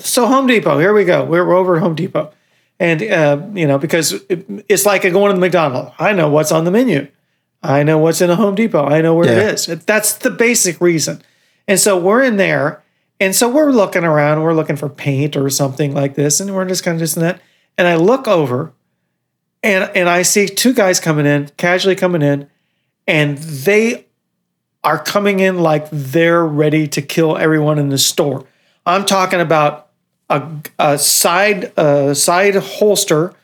so 0.00 0.26
Home 0.26 0.46
Depot. 0.46 0.78
Here 0.78 0.92
we 0.92 1.04
go. 1.04 1.24
We're, 1.24 1.46
we're 1.46 1.56
over 1.56 1.76
at 1.76 1.82
Home 1.82 1.94
Depot, 1.94 2.32
and 2.80 3.02
uh, 3.02 3.42
you 3.54 3.66
know 3.66 3.78
because 3.78 4.12
it, 4.28 4.46
it's 4.68 4.86
like 4.86 5.02
going 5.02 5.28
to 5.30 5.34
the 5.34 5.40
McDonald's. 5.40 5.92
I 5.98 6.12
know 6.12 6.28
what's 6.28 6.52
on 6.52 6.64
the 6.64 6.70
menu. 6.70 7.08
I 7.62 7.82
know 7.84 7.98
what's 7.98 8.20
in 8.20 8.28
a 8.30 8.36
Home 8.36 8.54
Depot. 8.54 8.84
I 8.84 9.00
know 9.02 9.14
where 9.14 9.26
Yeah. 9.26 9.48
it 9.48 9.54
is. 9.54 9.66
That's 9.86 10.14
the 10.14 10.30
basic 10.30 10.80
reason. 10.80 11.22
And 11.68 11.78
so 11.78 11.96
we're 11.98 12.22
in 12.22 12.36
there, 12.36 12.82
and 13.20 13.34
so 13.36 13.48
we're 13.48 13.70
looking 13.70 14.02
around. 14.04 14.42
We're 14.42 14.54
looking 14.54 14.76
for 14.76 14.88
paint 14.88 15.36
or 15.36 15.48
something 15.48 15.94
like 15.94 16.14
this, 16.16 16.40
and 16.40 16.54
we're 16.54 16.64
just 16.66 16.82
kind 16.84 16.96
of 16.96 17.00
just 17.00 17.16
in 17.16 17.22
that. 17.22 17.40
And 17.78 17.86
I 17.86 17.94
look 17.94 18.26
over, 18.26 18.72
and 19.62 19.90
and 19.94 20.08
I 20.08 20.22
see 20.22 20.46
two 20.46 20.74
guys 20.74 20.98
coming 21.00 21.24
in, 21.26 21.48
casually 21.56 21.94
coming 21.94 22.22
in, 22.22 22.50
and 23.06 23.38
they 23.38 24.06
are 24.84 24.98
coming 24.98 25.38
in 25.38 25.60
like 25.60 25.86
they're 25.92 26.44
ready 26.44 26.88
to 26.88 27.00
kill 27.00 27.36
everyone 27.38 27.78
in 27.78 27.88
the 27.90 27.98
store. 27.98 28.44
I'm 28.86 29.04
talking 29.04 29.40
about 29.40 29.88
a, 30.28 30.46
a 30.78 30.98
side 30.98 31.72
uh, 31.78 32.14
side 32.14 32.56
holster 32.56 33.34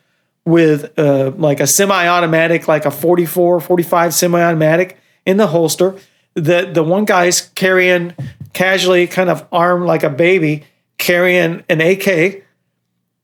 with 0.45 0.99
uh, 0.99 1.33
like 1.37 1.61
a 1.61 1.67
semi-automatic, 1.67 2.67
like 2.69 2.87
a 2.87 2.91
44, 2.91 3.61
45 3.61 4.15
semi-automatic 4.15 4.97
in 5.27 5.37
the 5.37 5.49
holster. 5.49 5.97
The 6.35 6.71
the 6.73 6.83
one 6.83 7.05
guy's 7.05 7.43
carrying 7.55 8.15
casually, 8.53 9.07
kind 9.07 9.29
of 9.31 9.47
armed 9.53 9.87
like 9.87 10.03
a 10.03 10.11
baby, 10.11 10.65
carrying 10.97 11.65
an 11.69 11.81
AK. 11.81 12.45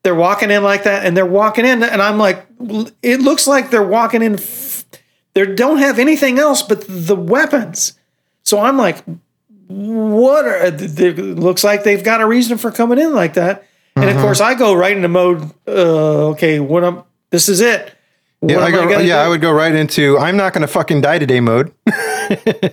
They're 0.02 0.14
walking 0.14 0.50
in 0.50 0.62
like 0.62 0.84
that, 0.84 1.06
and 1.06 1.16
they're 1.16 1.24
walking 1.24 1.64
in, 1.64 1.82
and 1.82 2.02
I'm 2.02 2.18
like, 2.18 2.44
it 3.02 3.20
looks 3.22 3.46
like 3.46 3.70
they're 3.70 3.82
walking 3.82 4.20
in. 4.22 4.34
f- 4.34 4.84
They 5.32 5.46
don't 5.46 5.78
have 5.78 5.98
anything 5.98 6.38
else 6.38 6.62
but 6.62 6.84
the 6.88 7.16
weapons. 7.16 7.98
So 8.42 8.60
I'm 8.60 8.76
like, 8.76 9.02
what 9.68 10.44
are 10.44 10.64
it 10.66 11.18
looks 11.18 11.64
like 11.64 11.84
they've 11.84 12.04
got 12.04 12.20
a 12.20 12.26
reason 12.26 12.58
for 12.58 12.70
coming 12.70 12.98
in 12.98 13.12
like 13.14 13.34
that 13.34 13.66
and 13.96 14.04
Mm-hmm. 14.06 14.16
of 14.18 14.22
course 14.22 14.40
i 14.40 14.54
go 14.54 14.74
right 14.74 14.94
into 14.96 15.08
mode 15.08 15.50
uh, 15.68 16.28
okay 16.30 16.60
what 16.60 16.82
i'm 16.84 17.02
this 17.30 17.48
is 17.48 17.60
it 17.60 17.94
What 18.40 18.50
Yeah, 18.52 18.58
I 18.60 18.70
go, 18.70 18.88
gonna 18.88 19.04
yeah, 19.04 19.22
do? 19.22 19.26
I 19.26 19.28
would 19.28 19.40
go 19.40 19.52
right 19.52 19.74
into 19.74 20.18
I'm 20.18 20.36
not 20.36 20.52
going 20.52 20.62
to 20.62 20.66
fucking 20.68 21.00
die 21.00 21.18
today 21.18 21.40
mode. 21.40 21.72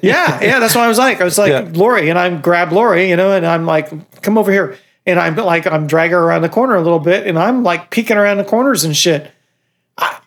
yeah 0.01 0.39
yeah 0.41 0.60
that's 0.60 0.73
what 0.75 0.84
i 0.84 0.88
was 0.88 0.97
like 0.97 1.19
i 1.21 1.23
was 1.23 1.38
like 1.38 1.49
Yeah. 1.51 1.69
lori 1.73 2.10
and 2.10 2.17
i'm 2.17 2.41
grab 2.41 2.71
lori 2.71 3.10
you 3.10 3.15
know 3.15 3.32
and 3.32 3.45
i'm 3.45 3.65
like 3.65 3.91
come 4.21 4.38
over 4.38 4.51
here 4.51 4.77
and 5.06 5.19
i'm 5.19 5.36
like 5.36 5.67
i'm 5.67 5.88
dragging 5.88 6.13
her 6.13 6.23
around 6.23 6.41
the 6.41 6.49
corner 6.49 6.75
a 6.75 6.82
little 6.82 6.99
bit 6.99 7.27
and 7.27 7.38
i'm 7.38 7.63
like 7.63 7.89
peeking 7.91 8.17
around 8.17 8.38
the 8.38 8.43
corners 8.45 8.84
and 8.86 8.95
shit 8.95 9.30
I, 9.97 10.19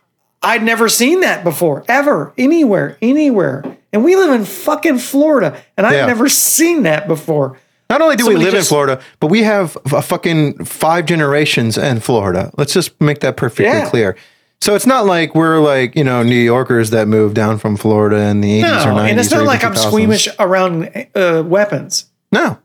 i'd 0.42 0.62
never 0.62 0.88
seen 0.90 1.20
that 1.20 1.42
before 1.42 1.84
ever 1.88 2.32
anywhere 2.36 2.98
anywhere 3.00 3.64
and 3.94 4.04
we 4.04 4.14
live 4.16 4.32
in 4.38 4.44
fucking 4.44 4.98
florida 4.98 5.56
and 5.78 5.86
i've 5.86 5.94
Yeah. 5.94 6.04
never 6.06 6.28
seen 6.28 6.82
that 6.82 7.08
before 7.08 7.56
Not 7.88 8.02
only 8.02 8.16
do 8.16 8.26
we 8.26 8.34
live 8.36 8.52
just- 8.52 8.66
in 8.70 8.74
Florida, 8.74 8.98
but 9.20 9.28
we 9.28 9.42
have 9.44 9.76
a 9.92 10.02
fucking 10.02 10.64
five 10.64 11.04
generations 11.04 11.76
in 11.78 12.00
Florida. 12.00 12.50
Let's 12.56 12.72
just 12.72 12.98
make 13.00 13.20
that 13.20 13.36
perfectly 13.36 13.66
Yeah. 13.66 13.88
clear. 13.88 14.16
So 14.62 14.74
it's 14.74 14.86
not 14.86 15.04
like 15.04 15.34
we're 15.34 15.58
like, 15.60 15.94
you 15.94 16.02
know, 16.02 16.22
New 16.22 16.34
Yorkers 16.34 16.88
that 16.90 17.06
moved 17.08 17.34
down 17.34 17.58
from 17.58 17.76
Florida 17.76 18.16
in 18.16 18.40
the 18.40 18.62
80s 18.62 18.86
or 18.86 18.92
90s. 18.94 19.10
and 19.10 19.20
it's 19.20 19.30
not 19.30 19.44
like 19.44 19.62
I'm 19.62 19.76
squeamish 19.76 20.28
around 20.40 20.88
uh, 21.14 21.42
weapons. 21.46 22.06
No, 22.32 22.56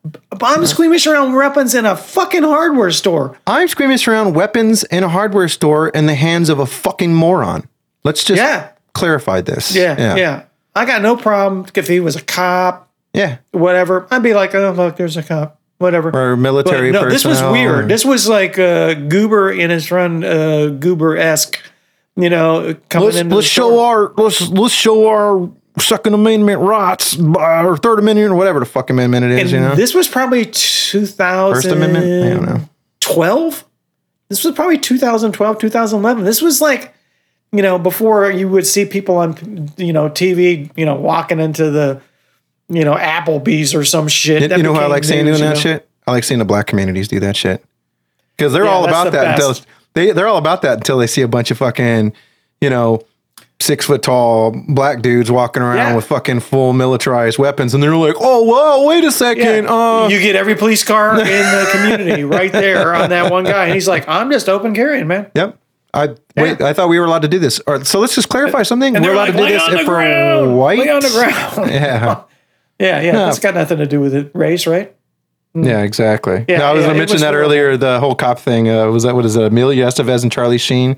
I'm 0.42 0.66
squeamish 0.66 1.06
around 1.06 1.34
weapons 1.36 1.76
in 1.76 1.86
a 1.86 1.96
fucking 1.98 2.44
hardware 2.44 2.90
store. 2.92 3.38
I'm 3.46 3.68
squeamish 3.68 4.08
around 4.08 4.34
weapons 4.34 4.84
in 4.86 5.04
a 5.04 5.10
hardware 5.10 5.50
store 5.50 5.90
in 5.90 6.06
the 6.08 6.16
hands 6.16 6.48
of 6.50 6.60
a 6.60 6.66
fucking 6.66 7.14
moron. 7.14 7.68
Let's 8.06 8.24
just 8.24 8.42
Yeah. 8.42 8.70
clarify 8.94 9.42
this. 9.42 9.76
Yeah, 9.76 10.16
yeah. 10.16 10.42
I 10.80 10.86
got 10.86 11.02
no 11.02 11.18
problem 11.18 11.66
if 11.76 11.88
he 11.88 12.00
was 12.00 12.16
a 12.16 12.22
cop, 12.22 12.90
yeah. 13.14 13.40
whatever. 13.52 14.08
I'd 14.10 14.24
be 14.24 14.34
like, 14.34 14.56
oh 14.56 14.72
look, 14.72 14.96
there's 14.96 15.18
a 15.18 15.24
cop, 15.24 15.60
whatever. 15.78 16.08
Or 16.10 16.36
But 16.38 16.42
military. 16.42 16.92
no, 16.92 17.10
this 17.10 17.26
was 17.26 17.42
weird. 17.42 17.86
or- 17.86 17.88
This 17.88 18.06
was 18.06 18.30
like 18.30 18.58
uh, 18.58 18.94
Goober 18.94 19.52
in 19.52 19.72
his 19.72 19.92
run, 19.92 20.24
uh, 20.24 20.68
Goober 20.68 21.18
esque, 21.18 21.60
you 22.16 22.30
know, 22.30 22.76
coming 22.90 23.10
let's 23.10 23.24
let's 23.24 23.48
show 23.48 23.72
store. 23.72 23.86
our 23.86 24.14
let's 24.16 24.48
let's 24.50 24.74
show 24.74 25.08
our 25.10 25.52
Second 25.80 26.14
Amendment 26.14 26.62
rights 26.62 27.18
or 27.20 27.78
Third 27.78 28.00
Amendment 28.00 28.32
or 28.32 28.36
whatever 28.36 28.60
the 28.60 28.66
fuck 28.66 28.90
amendment 28.90 29.26
it 29.26 29.32
is. 29.32 29.40
And 29.42 29.50
you 29.52 29.60
know, 29.60 29.76
this 29.76 29.94
was 29.94 30.08
probably 30.08 30.46
2000. 30.46 31.56
First 31.56 31.68
Amendment. 31.76 32.06
I 32.26 32.30
don't 32.36 32.46
know. 32.46 32.70
12 33.02 33.66
this 34.30 34.44
was 34.44 34.54
probably 34.54 34.78
2012 34.78 35.58
2011 35.58 36.24
this 36.24 36.42
was 36.42 36.62
like 36.62 36.94
you 37.52 37.62
know 37.62 37.80
before 37.80 38.30
you 38.30 38.48
would 38.48 38.66
see 38.68 38.86
people 38.86 39.18
on 39.18 39.70
you 39.78 39.92
know 39.94 40.10
tv 40.10 40.70
you 40.76 40.86
know 40.86 40.96
walking 40.96 41.40
into 41.40 41.72
the 41.72 42.00
you 42.70 42.84
know 42.86 42.96
applebee's 42.96 43.74
or 43.74 43.84
some 43.84 44.08
shit 44.08 44.50
You, 44.52 44.58
you 44.58 44.64
know 44.64 44.74
who 44.74 44.80
I 44.80 44.86
like 44.86 45.04
seeing 45.04 45.26
doing 45.26 45.40
that 45.42 45.56
know? 45.56 45.60
shit? 45.60 45.90
I 46.06 46.12
like 46.12 46.24
seeing 46.24 46.40
the 46.40 46.46
black 46.46 46.68
communities 46.68 47.08
do 47.08 47.20
that 47.22 47.36
shit 47.36 47.64
because 48.38 48.54
they're 48.54 48.66
Yeah, 48.66 48.70
all 48.72 48.86
about 48.88 49.12
that 49.14 49.34
until 49.40 49.56
they 49.94 50.12
they're 50.12 50.28
all 50.28 50.38
about 50.38 50.62
that 50.62 50.78
until 50.78 50.98
they 51.00 51.08
see 51.08 51.22
a 51.24 51.28
bunch 51.28 51.50
of 51.52 51.58
fucking 51.58 52.14
you 52.62 52.70
know 52.70 53.02
six 53.62 53.86
foot 53.86 54.02
tall 54.04 54.56
black 54.70 55.02
dudes 55.02 55.30
walking 55.30 55.62
around 55.62 55.78
Yeah. 55.78 55.96
with 55.96 56.06
fucking 56.06 56.40
full 56.40 56.72
militarized 56.72 57.38
weapons, 57.38 57.74
and 57.74 57.84
they're 57.84 57.94
like, 57.96 58.16
oh 58.18 58.44
whoa, 58.44 58.88
wait 58.88 59.04
a 59.04 59.12
second, 59.12 59.66
Yeah. 59.66 59.74
uh, 59.74 60.08
you 60.08 60.20
get 60.22 60.36
every 60.38 60.56
police 60.56 60.84
car 60.86 61.20
in 61.20 61.26
the 61.26 61.70
community 61.72 62.24
right 62.24 62.52
there 62.54 62.96
on 62.96 63.10
that 63.10 63.30
one 63.32 63.44
guy 63.44 63.66
and 63.66 63.74
he's 63.74 63.88
like 63.88 64.08
i'm 64.08 64.32
just 64.32 64.48
open 64.48 64.74
carrying 64.74 65.08
man 65.08 65.30
Yep. 65.36 65.58
I 65.94 66.16
wait. 66.38 66.62
I 66.62 66.74
thought 66.74 66.90
we 66.90 67.00
were 67.00 67.06
allowed 67.06 67.24
to 67.24 67.28
do 67.28 67.40
this. 67.40 67.60
So 67.84 68.00
let's 68.00 68.14
just 68.16 68.30
clarify 68.30 68.64
something. 68.64 68.96
and 68.96 69.04
we're 69.04 69.14
allowed 69.14 69.30
like 69.30 69.38
to 69.38 69.48
do 69.48 69.54
this 69.54 69.82
if 69.82 69.88
we're 69.88 70.54
white. 70.54 70.80
lay 70.80 70.90
on 70.90 71.02
the 71.02 71.10
ground 71.10 71.72
Yeah. 71.72 72.24
yeah 72.80 73.02
yeah 73.02 73.12
that's 73.12 73.40
got 73.40 73.56
nothing 73.56 73.78
to 73.80 73.86
do 73.88 74.00
with 74.00 74.14
it 74.14 74.32
race 74.36 74.68
right 74.68 74.96
Yeah. 75.56 75.82
Exactly. 75.82 76.46
Yeah, 76.48 76.60
No, 76.60 76.66
I 76.66 76.74
was 76.74 76.82
yeah, 76.82 76.88
going 76.88 76.94
to 76.96 77.00
mention 77.00 77.18
that 77.22 77.34
earlier. 77.34 77.76
The 77.78 78.00
whole 78.00 78.14
cop 78.16 78.38
thing. 78.40 78.70
Uh, 78.70 78.88
was 78.92 79.04
that 79.04 79.16
what 79.16 79.26
is 79.26 79.36
it? 79.36 79.44
Emilio 79.46 79.88
Estevez 79.88 80.22
and 80.24 80.32
Charlie 80.32 80.60
Sheen. 80.60 80.96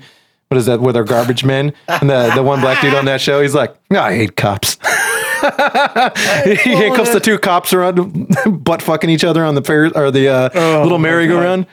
What 0.48 0.58
is 0.58 0.66
that 0.66 0.80
with 0.82 0.96
our 0.96 1.04
garbage 1.04 1.44
men? 1.44 1.72
And 1.88 2.10
the, 2.10 2.30
the 2.34 2.42
one 2.42 2.60
black 2.60 2.82
dude 2.82 2.92
on 2.92 3.06
that 3.06 3.22
show, 3.22 3.40
he's 3.40 3.54
like, 3.54 3.74
"No, 3.90 4.00
I 4.02 4.14
hate 4.14 4.36
cops. 4.36 4.76
he 5.42 6.74
handcuffs 6.74 7.12
the 7.14 7.20
two 7.22 7.38
cops 7.38 7.72
around 7.72 8.36
butt 8.62 8.82
fucking 8.82 9.08
each 9.10 9.24
other 9.24 9.44
on 9.44 9.54
the 9.54 9.62
fair 9.62 9.90
or 9.96 10.10
the 10.10 10.28
uh, 10.28 10.50
Oh, 10.54 10.82
little 10.82 10.98
merry-go-round. 10.98 11.66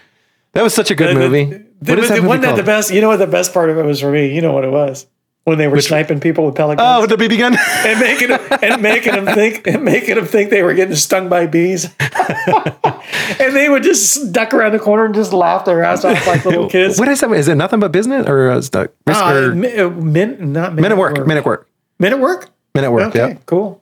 That 0.53 0.63
was 0.63 0.73
such 0.73 0.89
a 0.91 0.95
good 0.95 1.15
The- 1.15 1.19
movie. 1.19 1.45
the- 1.45 1.91
what 1.93 1.99
is 1.99 2.07
the- 2.09 2.15
that 2.15 2.23
wasn't 2.23 2.41
that 2.43 2.55
the 2.57 2.63
best 2.63 2.91
you 2.91 3.01
know 3.01 3.07
what 3.09 3.17
the 3.19 3.27
best 3.27 3.53
part 3.53 3.69
of 3.69 3.77
it 3.77 3.85
was 3.85 4.01
for 4.01 4.11
me 4.11 4.33
you 4.33 4.41
know 4.41 4.51
what 4.53 4.63
it 4.65 4.71
was 4.71 5.05
when 5.45 5.57
they 5.57 5.67
were 5.67 5.79
sniping 5.81 6.19
people 6.19 6.45
with 6.45 6.55
pellet 6.55 6.77
guns 6.77 6.97
Oh, 6.97 7.01
with 7.01 7.09
the 7.09 7.15
BB 7.17 7.37
gun. 7.39 7.55
and 7.85 7.99
making 7.99 8.27
them, 8.29 8.41
and 8.61 8.81
making 8.81 9.13
them 9.13 9.25
think 9.33 9.65
and 9.67 9.83
making 9.83 10.15
them 10.15 10.25
think 10.25 10.49
they 10.49 10.61
were 10.63 10.73
getting 10.73 10.95
stung 10.95 11.29
by 11.29 11.45
bees, 11.47 11.89
and 13.39 13.55
they 13.55 13.69
would 13.69 13.83
just 13.83 14.31
duck 14.31 14.53
around 14.53 14.73
the 14.73 14.79
corner 14.79 15.05
and 15.05 15.15
just 15.15 15.33
laugh 15.33 15.65
their 15.65 15.83
ass 15.83 16.03
off 16.05 16.25
like 16.27 16.45
little 16.45 16.69
kids. 16.75 16.99
what 16.99 17.07
is 17.07 17.19
that? 17.21 17.31
Is 17.31 17.47
it 17.47 17.55
nothing 17.55 17.79
but 17.79 17.91
business 17.91 18.27
or 18.27 18.51
uh, 18.51 18.61
stuff? 18.61 18.87
Uh, 19.07 19.51
min, 19.55 20.51
not 20.53 20.75
Men 20.75 20.91
at 20.91 20.97
work. 20.97 21.25
Men 21.25 21.37
at 21.37 21.45
work. 21.45 21.67
Men 21.99 22.13
at 22.13 22.19
work. 22.19 22.49
Men 22.75 22.83
at 22.83 22.91
work. 22.91 23.07
Okay, 23.15 23.19
Yeah. 23.29 23.37
cool, 23.45 23.81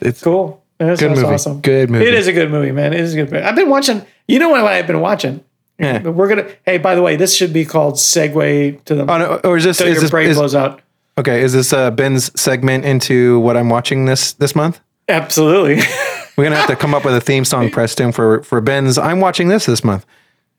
It's 0.00 0.22
cool. 0.22 0.62
That 0.78 0.98
good 0.98 1.10
movie. 1.12 1.22
awesome. 1.26 1.60
Good 1.60 1.90
movie. 1.90 2.06
It 2.06 2.14
is 2.14 2.26
a 2.26 2.32
good 2.32 2.50
movie, 2.50 2.72
man. 2.72 2.92
It 2.92 3.00
is 3.00 3.14
a 3.14 3.16
good 3.16 3.30
movie. 3.32 3.44
I've 3.44 3.54
been 3.56 3.68
watching. 3.70 4.04
You 4.28 4.38
know 4.38 4.48
what 4.50 4.64
I've 4.64 4.86
been 4.86 5.00
watching? 5.00 5.42
Yeah. 5.78 5.98
But 5.98 6.12
we're 6.12 6.28
gonna. 6.28 6.48
Hey, 6.64 6.78
by 6.78 6.94
the 6.94 7.02
way, 7.02 7.16
this 7.16 7.34
should 7.34 7.52
be 7.52 7.64
called 7.64 7.94
segue 7.94 8.84
to 8.84 8.94
the. 8.94 9.02
Oh, 9.02 9.18
no, 9.18 9.40
or 9.44 9.56
is 9.56 9.64
this, 9.64 9.80
is 9.80 9.92
your 9.94 10.00
this 10.02 10.10
brain 10.10 10.30
is, 10.30 10.36
blows 10.36 10.54
out. 10.54 10.80
okay? 11.18 11.42
Is 11.42 11.52
this 11.52 11.72
uh, 11.72 11.90
Ben's 11.90 12.38
segment 12.40 12.84
into 12.84 13.40
what 13.40 13.56
I'm 13.56 13.68
watching 13.68 14.04
this 14.04 14.32
this 14.34 14.54
month? 14.54 14.80
Absolutely. 15.08 15.76
We're 16.36 16.44
gonna 16.44 16.56
have 16.56 16.68
to 16.68 16.76
come 16.76 16.94
up 16.94 17.04
with 17.04 17.14
a 17.14 17.20
theme 17.20 17.44
song, 17.44 17.70
Preston, 17.70 18.12
for 18.12 18.42
for 18.44 18.60
Ben's. 18.60 18.96
I'm 18.98 19.20
watching 19.20 19.48
this 19.48 19.66
this 19.66 19.82
month. 19.82 20.06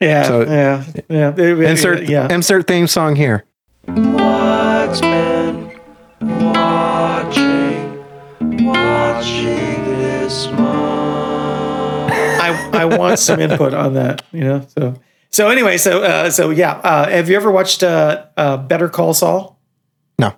yeah. 0.01 0.23
So- 0.23 0.41
yeah. 0.43 0.83
Yeah. 1.09 1.35
Insert 1.69 2.03
Yeah. 2.09 2.31
insert 2.33 2.67
theme 2.67 2.87
song 2.87 3.15
here. 3.15 3.45
What's 3.85 4.99
been 5.01 5.32
I, 12.73 12.85
want 12.85 13.19
some 13.19 13.39
input 13.39 13.73
on 13.73 13.93
that, 13.93 14.23
you 14.31 14.41
know. 14.41 14.65
So 14.77 14.95
so 15.33 15.49
anyway, 15.49 15.77
so 15.77 16.03
uh, 16.03 16.29
so 16.29 16.51
yeah. 16.51 16.73
Uh, 16.73 17.09
have 17.09 17.27
you 17.27 17.35
ever 17.35 17.51
watched 17.51 17.81
uh, 17.81 18.25
uh, 18.37 18.57
Better 18.57 18.87
Call 18.87 19.15
Saul? 19.15 19.59
No, 20.19 20.35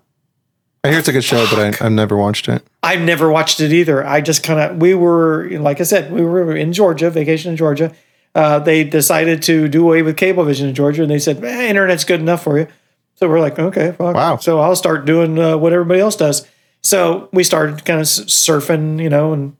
I 0.86 0.90
hear 0.90 1.00
it's 1.00 1.10
a 1.10 1.12
good 1.12 1.24
show, 1.24 1.46
but 1.50 1.60
I, 1.60 1.86
I've 1.86 1.92
never 1.92 2.16
watched 2.16 2.48
it. 2.48 2.66
I've 2.82 3.02
never 3.02 3.30
watched 3.30 3.60
it 3.60 3.74
either. 3.74 4.08
I 4.08 4.22
just 4.22 4.42
kind 4.42 4.58
of 4.58 4.78
we 4.78 4.94
were 4.94 5.50
like 5.60 5.82
I 5.82 5.84
said, 5.84 6.14
we 6.14 6.22
were 6.22 6.56
in 6.56 6.72
Georgia, 6.72 7.10
vacation 7.10 7.52
in 7.52 7.58
Georgia. 7.58 7.94
Uh, 8.34 8.60
they 8.60 8.86
decided 8.86 9.42
to 9.44 9.68
do 9.68 9.84
away 9.84 10.02
with 10.02 10.16
Cablevision 10.16 10.70
in 10.70 10.76
Georgia, 10.76 11.02
and 11.02 11.12
they 11.12 11.20
said, 11.20 11.44
eh, 11.44 11.68
"Internet's 11.68 12.06
good 12.06 12.22
enough 12.22 12.44
for 12.44 12.58
you." 12.58 12.68
So 13.16 13.28
we're 13.28 13.42
like, 13.42 13.60
"Okay, 13.60 13.92
fuck. 13.92 14.16
Wow. 14.16 14.38
So 14.38 14.62
I'll 14.62 14.78
start 14.78 15.06
doing 15.06 15.38
uh, 15.38 15.58
what 15.58 15.74
everybody 15.74 16.00
else 16.00 16.16
does. 16.16 16.48
So 16.84 17.28
we 17.34 17.44
started 17.44 17.84
kind 17.84 18.00
of 18.00 18.06
surfing, 18.06 19.02
you 19.02 19.10
know, 19.10 19.34
and 19.34 19.58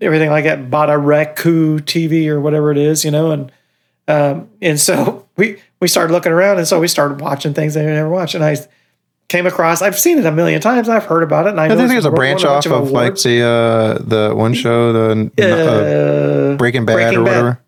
everything 0.00 0.30
like 0.30 0.44
that. 0.44 0.70
Bought 0.70 0.90
a 0.90 0.98
Roku 0.98 1.78
TV 1.80 2.28
or 2.28 2.40
whatever 2.40 2.70
it 2.70 2.78
is, 2.78 3.04
you 3.04 3.10
know, 3.10 3.30
and 3.30 3.52
um, 4.08 4.48
and 4.60 4.78
so 4.78 5.26
we 5.36 5.58
we 5.80 5.88
started 5.88 6.12
looking 6.12 6.32
around, 6.32 6.58
and 6.58 6.66
so 6.66 6.80
we 6.80 6.88
started 6.88 7.20
watching 7.20 7.54
things 7.54 7.76
I 7.76 7.82
never 7.82 8.08
watched, 8.08 8.34
and 8.34 8.44
I 8.44 8.56
came 9.28 9.46
across. 9.46 9.80
I've 9.82 9.98
seen 9.98 10.18
it 10.18 10.26
a 10.26 10.32
million 10.32 10.60
times. 10.60 10.88
I've 10.88 11.04
heard 11.06 11.22
about 11.22 11.46
it, 11.46 11.50
and 11.50 11.60
I, 11.60 11.66
I 11.66 11.76
think 11.76 11.88
there's 11.88 12.04
a 12.04 12.10
branch 12.10 12.44
off 12.44 12.66
of 12.66 12.90
like 12.90 13.14
the 13.16 13.42
uh, 13.42 13.98
the 14.02 14.34
one 14.34 14.54
show, 14.54 14.92
the 14.92 15.30
uh, 15.38 15.44
Uh, 16.54 16.56
Breaking 16.56 16.84
Bad 16.84 16.94
Breaking 16.94 17.18
or 17.20 17.24
Bad. 17.24 17.30
whatever. 17.30 17.60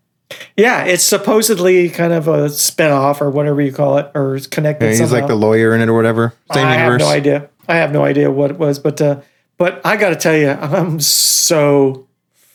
yeah, 0.56 0.84
it's 0.84 1.04
supposedly 1.04 1.88
kind 1.88 2.12
of 2.12 2.28
a 2.28 2.46
spinoff 2.48 3.20
or 3.20 3.30
whatever 3.30 3.60
you 3.62 3.72
call 3.72 3.98
it, 3.98 4.10
or 4.14 4.36
it's 4.36 4.46
connected. 4.46 4.84
Yeah, 4.86 4.90
he's 4.90 4.98
somehow. 4.98 5.14
like 5.14 5.26
the 5.28 5.34
lawyer 5.36 5.74
in 5.74 5.80
it 5.80 5.88
or 5.88 5.94
whatever. 5.94 6.34
Same 6.52 6.66
I 6.66 6.74
have 6.74 6.98
no 6.98 7.08
idea. 7.08 7.48
I 7.68 7.76
have 7.76 7.92
no 7.92 8.04
idea 8.04 8.30
what 8.30 8.50
it 8.50 8.58
was, 8.58 8.78
but 8.78 9.00
uh, 9.00 9.20
but 9.56 9.80
I 9.84 9.96
got 9.96 10.10
to 10.10 10.16
tell 10.16 10.36
you, 10.36 10.50
I'm 10.60 11.00
so 11.00 12.06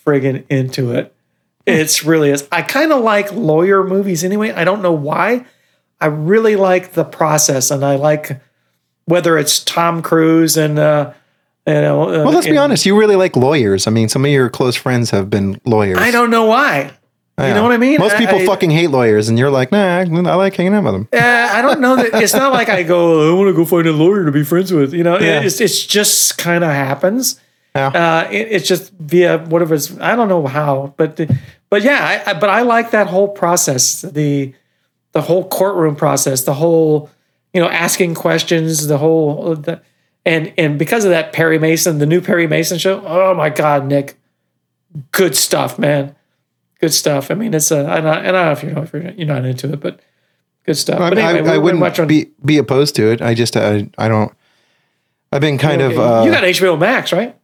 friggin' 0.06 0.44
into 0.50 0.92
it. 0.94 1.14
It's 1.66 2.04
really 2.04 2.32
is. 2.32 2.48
I 2.52 2.62
kind 2.64 2.92
of 2.92 3.04
like 3.04 3.32
lawyer 3.32 3.84
movies 3.84 4.24
anyway. 4.24 4.52
I 4.52 4.64
don't 4.64 4.82
know 4.82 4.92
why. 4.94 5.46
I 6.00 6.08
really 6.08 6.56
like 6.56 6.94
the 6.94 7.04
process, 7.04 7.70
and 7.70 7.86
I 7.86 7.96
like 7.96 8.42
whether 9.06 9.38
it's 9.38 9.64
Tom 9.64 10.02
Cruise 10.02 10.58
and 10.58 10.80
uh, 10.80 11.14
you 11.68 11.74
know. 11.74 12.04
uh, 12.10 12.24
Well, 12.24 12.32
let's 12.34 12.48
be 12.48 12.58
honest. 12.58 12.86
You 12.86 12.98
really 12.98 13.16
like 13.16 13.36
lawyers. 13.36 13.86
I 13.86 13.92
mean, 13.92 14.10
some 14.10 14.26
of 14.26 14.32
your 14.32 14.50
close 14.50 14.76
friends 14.76 15.12
have 15.12 15.30
been 15.30 15.62
lawyers. 15.66 16.00
I 16.00 16.10
don't 16.12 16.32
know 16.32 16.46
why. 16.46 16.92
You 17.40 17.56
know 17.56 17.64
what 17.64 17.72
I 17.72 17.78
mean? 17.78 18.00
Most 18.00 18.18
people 18.18 18.36
I- 18.38 18.46
fucking 18.46 18.70
hate 18.70 18.92
lawyers, 18.92 19.28
and 19.28 19.38
you're 19.40 19.50
like, 19.50 19.72
nah, 19.72 19.98
I, 19.98 20.02
I 20.02 20.36
like 20.36 20.56
hanging 20.56 20.76
out 20.76 20.84
with 20.84 20.94
them. 20.94 21.08
Uh, 21.12 21.18
I 21.52 21.64
don't 21.64 21.80
know 21.82 21.96
that 21.96 22.22
it's 22.22 22.36
not 22.36 22.52
like 22.54 22.70
I 22.70 22.84
go. 22.84 23.32
I 23.32 23.34
want 23.36 23.48
to 23.50 23.54
go 23.54 23.66
find 23.66 23.88
a 23.88 23.92
lawyer 23.92 24.26
to 24.26 24.32
be 24.32 24.44
friends 24.44 24.72
with. 24.72 24.94
You 24.94 25.04
know, 25.04 25.18
Yeah. 25.20 25.42
it's 25.42 25.60
it's 25.62 25.84
just 25.86 26.38
kind 26.38 26.64
of 26.64 26.70
happens. 26.72 27.40
Yeah. 27.76 27.88
Uh, 27.88 28.30
it, 28.32 28.48
it's 28.52 28.68
just 28.68 28.92
via 28.94 29.38
whatever. 29.40 29.76
It's, 29.76 29.98
I 30.00 30.16
don't 30.16 30.28
know 30.28 30.46
how, 30.48 30.94
but 30.98 31.16
the, 31.16 31.38
but 31.70 31.84
yeah. 31.84 32.22
I, 32.26 32.32
I, 32.32 32.34
but 32.40 32.50
I 32.50 32.62
like 32.64 32.92
that 32.92 33.08
whole 33.08 33.30
process. 33.30 34.02
The 34.02 34.54
the 35.14 35.22
whole 35.22 35.48
courtroom 35.48 35.96
process. 35.96 36.44
The 36.44 36.54
whole 36.56 37.10
you 37.54 37.62
know 37.62 37.70
asking 37.70 38.16
questions. 38.16 38.88
The 38.88 38.98
whole 38.98 39.56
the, 39.56 39.82
and 40.26 40.54
and 40.58 40.78
because 40.78 41.06
of 41.06 41.12
that 41.12 41.32
Perry 41.34 41.60
Mason, 41.60 41.98
the 42.00 42.06
new 42.06 42.20
Perry 42.22 42.46
Mason 42.48 42.78
show. 42.78 43.02
Oh 43.06 43.34
my 43.36 43.50
God, 43.50 43.86
Nick, 43.88 44.18
good 45.12 45.36
stuff, 45.36 45.80
man. 45.80 46.16
Good 46.82 46.94
stuff. 46.94 47.32
I 47.32 47.36
mean, 47.36 47.54
it's 47.54 47.72
a. 47.72 47.88
I 47.90 48.02
don't, 48.02 48.08
I 48.08 48.32
don't 48.32 48.34
know 48.46 48.52
if 48.52 48.64
you 48.64 48.72
know 48.72 48.82
if 48.82 48.92
you're, 48.94 49.12
you're 49.12 49.28
not 49.28 49.46
into 49.46 49.72
it, 49.72 49.80
but 49.80 50.00
good 50.66 50.76
stuff. 50.76 51.00
I, 51.00 51.10
but 51.10 51.18
mean, 51.18 51.26
anyway, 51.26 51.50
I, 51.50 51.54
I 51.54 51.58
we- 51.60 51.72
we 51.74 51.80
watch 51.80 52.00
wouldn't 52.00 52.02
on- 52.02 52.08
be 52.08 52.32
be 52.44 52.58
opposed 52.58 52.96
to 52.96 53.12
it. 53.12 53.22
I 53.22 53.34
just 53.34 53.56
I, 53.56 53.90
I 53.98 54.08
don't. 54.10 54.34
I've 55.32 55.42
been 55.42 55.58
kind 55.58 55.82
of 55.82 55.98
uh, 55.98 56.24
you 56.26 56.32
got 56.32 56.44
HBO 56.44 56.78
Max, 56.78 57.14
right? 57.14 57.36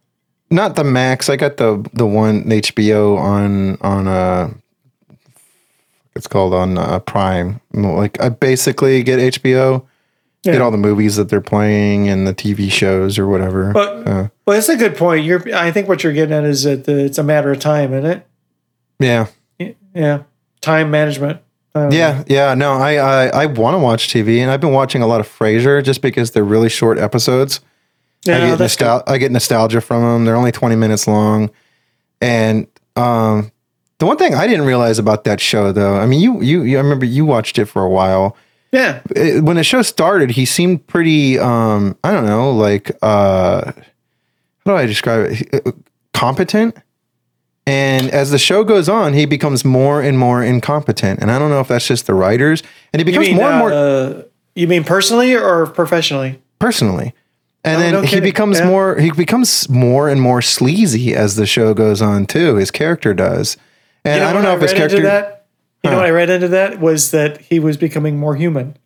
Not 0.50 0.76
the 0.76 0.84
max. 0.84 1.28
I 1.28 1.36
got 1.36 1.56
the 1.56 1.88
the 1.92 2.06
one 2.06 2.44
HBO 2.44 3.18
on 3.18 3.76
on 3.80 4.08
uh 4.08 4.50
it's 6.14 6.26
called 6.26 6.52
on 6.52 6.76
uh, 6.76 6.98
Prime. 6.98 7.60
Like 7.72 8.20
I 8.20 8.28
basically 8.28 9.02
get 9.04 9.20
HBO, 9.40 9.86
get 10.42 10.60
all 10.60 10.72
the 10.72 10.76
movies 10.76 11.14
that 11.14 11.28
they're 11.28 11.40
playing 11.40 12.08
and 12.08 12.26
the 12.26 12.34
TV 12.34 12.70
shows 12.72 13.18
or 13.18 13.28
whatever. 13.28 13.72
But 13.72 14.08
Uh, 14.08 14.28
well, 14.44 14.58
it's 14.58 14.68
a 14.68 14.76
good 14.76 14.96
point. 14.96 15.24
You're. 15.24 15.54
I 15.54 15.70
think 15.70 15.86
what 15.88 16.02
you're 16.02 16.12
getting 16.12 16.34
at 16.34 16.44
is 16.44 16.64
that 16.64 16.84
the, 16.84 17.04
it's 17.04 17.18
a 17.18 17.22
matter 17.22 17.52
of 17.52 17.60
time, 17.60 17.94
isn't 17.94 18.10
it? 18.10 18.26
yeah, 18.98 19.26
Yeah, 19.94 20.22
time 20.60 20.90
management. 20.90 21.40
I 21.74 21.80
don't 21.82 21.90
know. 21.90 21.96
yeah, 21.96 22.24
yeah. 22.26 22.54
No, 22.54 22.72
I 22.72 22.94
I, 22.96 23.26
I 23.42 23.46
want 23.46 23.74
to 23.74 23.78
watch 23.78 24.08
TV, 24.08 24.38
and 24.38 24.50
I've 24.50 24.60
been 24.60 24.72
watching 24.72 25.02
a 25.02 25.06
lot 25.06 25.20
of 25.20 25.28
Frasier 25.28 25.84
just 25.84 26.02
because 26.02 26.32
they're 26.32 26.42
really 26.42 26.68
short 26.68 26.98
episodes. 26.98 27.60
Yeah. 28.24 28.36
I 28.36 28.40
get 28.50 28.58
nostal- 28.58 29.02
I 29.06 29.18
get 29.18 29.30
nostalgia 29.32 29.80
from 29.80 30.02
them. 30.02 30.24
They're 30.24 30.36
only 30.36 30.52
20 30.52 30.76
minutes 30.76 31.06
long. 31.06 31.50
And 32.20 32.66
Um, 32.96 33.52
the 33.98 34.06
one 34.06 34.16
thing 34.16 34.34
I 34.34 34.46
didn't 34.46 34.66
realize 34.66 34.98
about 34.98 35.24
that 35.24 35.40
show, 35.40 35.70
though, 35.72 35.96
I 35.96 36.06
mean, 36.06 36.20
you, 36.20 36.40
you, 36.42 36.62
you 36.62 36.78
I 36.78 36.80
remember 36.80 37.04
you 37.06 37.24
watched 37.24 37.58
it 37.58 37.66
for 37.66 37.82
a 37.84 37.88
while. 37.90 38.36
Yeah. 38.72 39.00
It- 39.14 39.42
when 39.44 39.56
the 39.56 39.64
show 39.64 39.82
started, 39.82 40.30
he 40.32 40.44
seemed 40.44 40.86
pretty, 40.88 41.38
um, 41.38 41.96
I 42.04 42.12
don't 42.12 42.26
know, 42.26 42.50
like, 42.50 42.90
uh, 43.02 43.62
how 43.66 43.72
do 44.66 44.72
I 44.72 44.86
describe 44.86 45.30
it? 45.32 45.62
Uh, 45.66 45.72
Competent. 46.12 46.76
And 47.66 48.10
as 48.10 48.30
the 48.30 48.38
show 48.38 48.64
goes 48.64 48.88
on, 48.88 49.12
he 49.12 49.26
becomes 49.26 49.64
more 49.64 50.00
and 50.02 50.18
more 50.18 50.42
incompetent. 50.42 51.20
And 51.20 51.30
I 51.30 51.38
don't 51.38 51.50
know 51.50 51.60
if 51.60 51.68
that's 51.68 51.86
just 51.86 52.06
the 52.06 52.14
writers. 52.14 52.62
And 52.92 52.98
he 53.00 53.04
becomes 53.04 53.28
mean, 53.28 53.36
more 53.36 53.50
and 53.50 53.58
more 53.58 53.72
uh, 53.72 54.22
you 54.54 54.66
mean 54.66 54.84
personally 54.84 55.34
or 55.36 55.66
professionally? 55.66 56.40
personally. 56.58 57.14
And 57.64 57.82
then 57.82 57.92
no 57.92 58.02
he 58.02 58.20
becomes 58.20 58.60
Yeah. 58.60 58.66
more 58.68 58.96
he 58.98 59.10
becomes 59.10 59.68
more 59.68 60.08
and 60.08 60.20
more 60.20 60.40
sleazy 60.40 61.14
as 61.14 61.36
the 61.36 61.46
show 61.46 61.74
goes 61.74 62.00
on 62.00 62.26
too. 62.26 62.56
His 62.56 62.70
character 62.70 63.12
does. 63.14 63.56
And 64.04 64.22
You 64.22 64.28
I 64.28 64.32
don't 64.32 64.42
know 64.42 64.54
if 64.54 64.62
his 64.62 64.72
character 64.72 65.02
that. 65.02 65.46
You 65.84 65.90
know 65.90 65.96
what 65.96 66.06
I 66.06 66.10
read 66.10 66.30
into 66.30 66.48
that 66.48 66.80
was 66.80 67.10
that 67.12 67.40
he 67.40 67.58
was 67.60 67.76
becoming 67.76 68.16
more 68.18 68.34
human. 68.36 68.76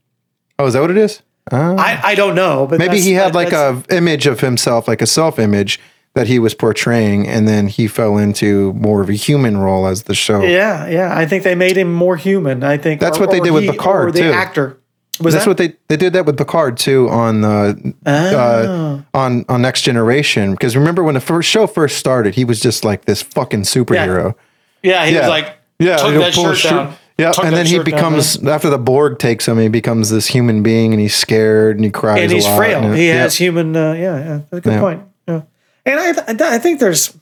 Oh, 0.59 0.67
is 0.67 0.75
that 0.75 0.81
what 0.81 0.91
it 0.91 0.97
is? 0.99 1.23
Oh. 1.51 1.77
I, 1.77 2.01
I 2.05 2.15
don't 2.15 2.35
know, 2.35 2.67
but 2.69 2.79
Maybe 2.79 3.01
he 3.01 3.13
had 3.15 3.33
that- 3.33 3.35
like 3.35 3.53
a 3.53 3.83
image 3.91 4.27
of 4.27 4.41
himself, 4.41 4.87
like 4.89 5.03
a 5.03 5.07
self 5.07 5.39
image 5.39 5.81
that 6.15 6.27
he 6.27 6.39
was 6.39 6.55
portraying, 6.55 7.27
and 7.27 7.49
then 7.49 7.67
he 7.69 7.89
fell 7.89 8.19
into 8.19 8.73
more 8.75 9.01
of 9.01 9.09
a 9.09 9.15
human 9.15 9.57
role 9.57 9.87
as 9.87 10.03
the 10.05 10.15
show. 10.15 10.43
yeah, 10.43 10.87
yeah. 10.87 11.17
I 11.17 11.25
think 11.27 11.43
they 11.43 11.55
made 11.55 11.77
him 11.77 11.93
more 11.93 12.17
human. 12.17 12.63
I 12.63 12.77
think 12.77 13.01
That's 13.01 13.19
what 13.19 13.31
they 13.31 13.41
did 13.41 13.53
with 13.53 13.65
he- 13.65 13.71
Picard, 13.71 14.09
or 14.09 14.13
the 14.13 14.21
too. 14.21 14.31
actor. 14.31 14.79
Was 15.21 15.35
That's 15.35 15.45
that 15.45 15.51
what 15.51 15.57
they 15.59 15.75
they 15.89 15.97
did 15.99 16.15
that 16.15 16.25
with 16.25 16.39
Picard 16.39 16.79
too 16.79 17.09
on 17.11 17.43
the 17.43 17.95
Oh. 18.07 18.13
uh, 18.13 19.03
on 19.13 19.45
on 19.49 19.61
Next 19.61 19.83
Generation 19.83 20.53
because 20.53 20.75
remember 20.75 21.03
when 21.05 21.15
the 21.15 21.21
first 21.21 21.51
show 21.51 21.67
first 21.67 21.99
started, 21.99 22.35
he 22.35 22.45
was 22.47 22.61
just 22.61 22.83
like 22.85 23.05
this 23.05 23.21
fucking 23.23 23.63
superhero. 23.63 24.35
yeah, 24.83 25.05
he 25.05 25.13
Yeah. 25.15 25.21
was 25.21 25.29
like, 25.29 25.57
Yeah, 25.79 25.97
took 25.99 26.15
that 26.15 26.33
shirt 26.33 26.57
shirt- 26.57 26.71
down. 26.73 26.95
Yeah, 27.19 27.31
and 27.45 27.55
then 27.55 27.67
he 27.67 27.73
shirt 27.77 27.85
down, 27.87 27.95
becomes 27.95 28.43
after 28.43 28.71
the 28.71 28.79
Borg 28.79 29.19
takes 29.19 29.47
him, 29.47 29.59
he 29.59 29.69
becomes 29.69 30.09
this 30.09 30.29
human 30.29 30.63
being, 30.63 30.93
and 30.95 31.01
he's 31.01 31.15
scared 31.15 31.77
and 31.77 31.85
he 31.85 31.91
cries. 31.91 32.23
and 32.23 32.33
he's 32.33 32.47
frail. 32.57 32.83
and- 32.83 32.97
he 32.97 33.09
yeah. 33.09 33.15
has 33.17 33.37
human. 33.37 33.77
Uh, 33.77 33.93
yeah, 33.93 34.19
yeah. 34.19 34.41
That's 34.51 34.53
a 34.53 34.61
good 34.63 34.73
Yeah. 34.73 34.81
point. 34.81 35.03
Yeah, 35.29 35.41
and 35.85 36.01
I, 36.01 36.13
th- 36.13 36.41
I 36.41 36.59
think 36.59 36.81
there's 36.81 37.13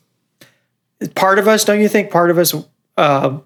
part 1.17 1.41
of 1.41 1.49
us. 1.49 1.65
Don't 1.65 1.81
you 1.81 1.89
think 1.89 2.11
part 2.11 2.31
of 2.31 2.39
us 2.39 2.55
uh, 2.97 3.39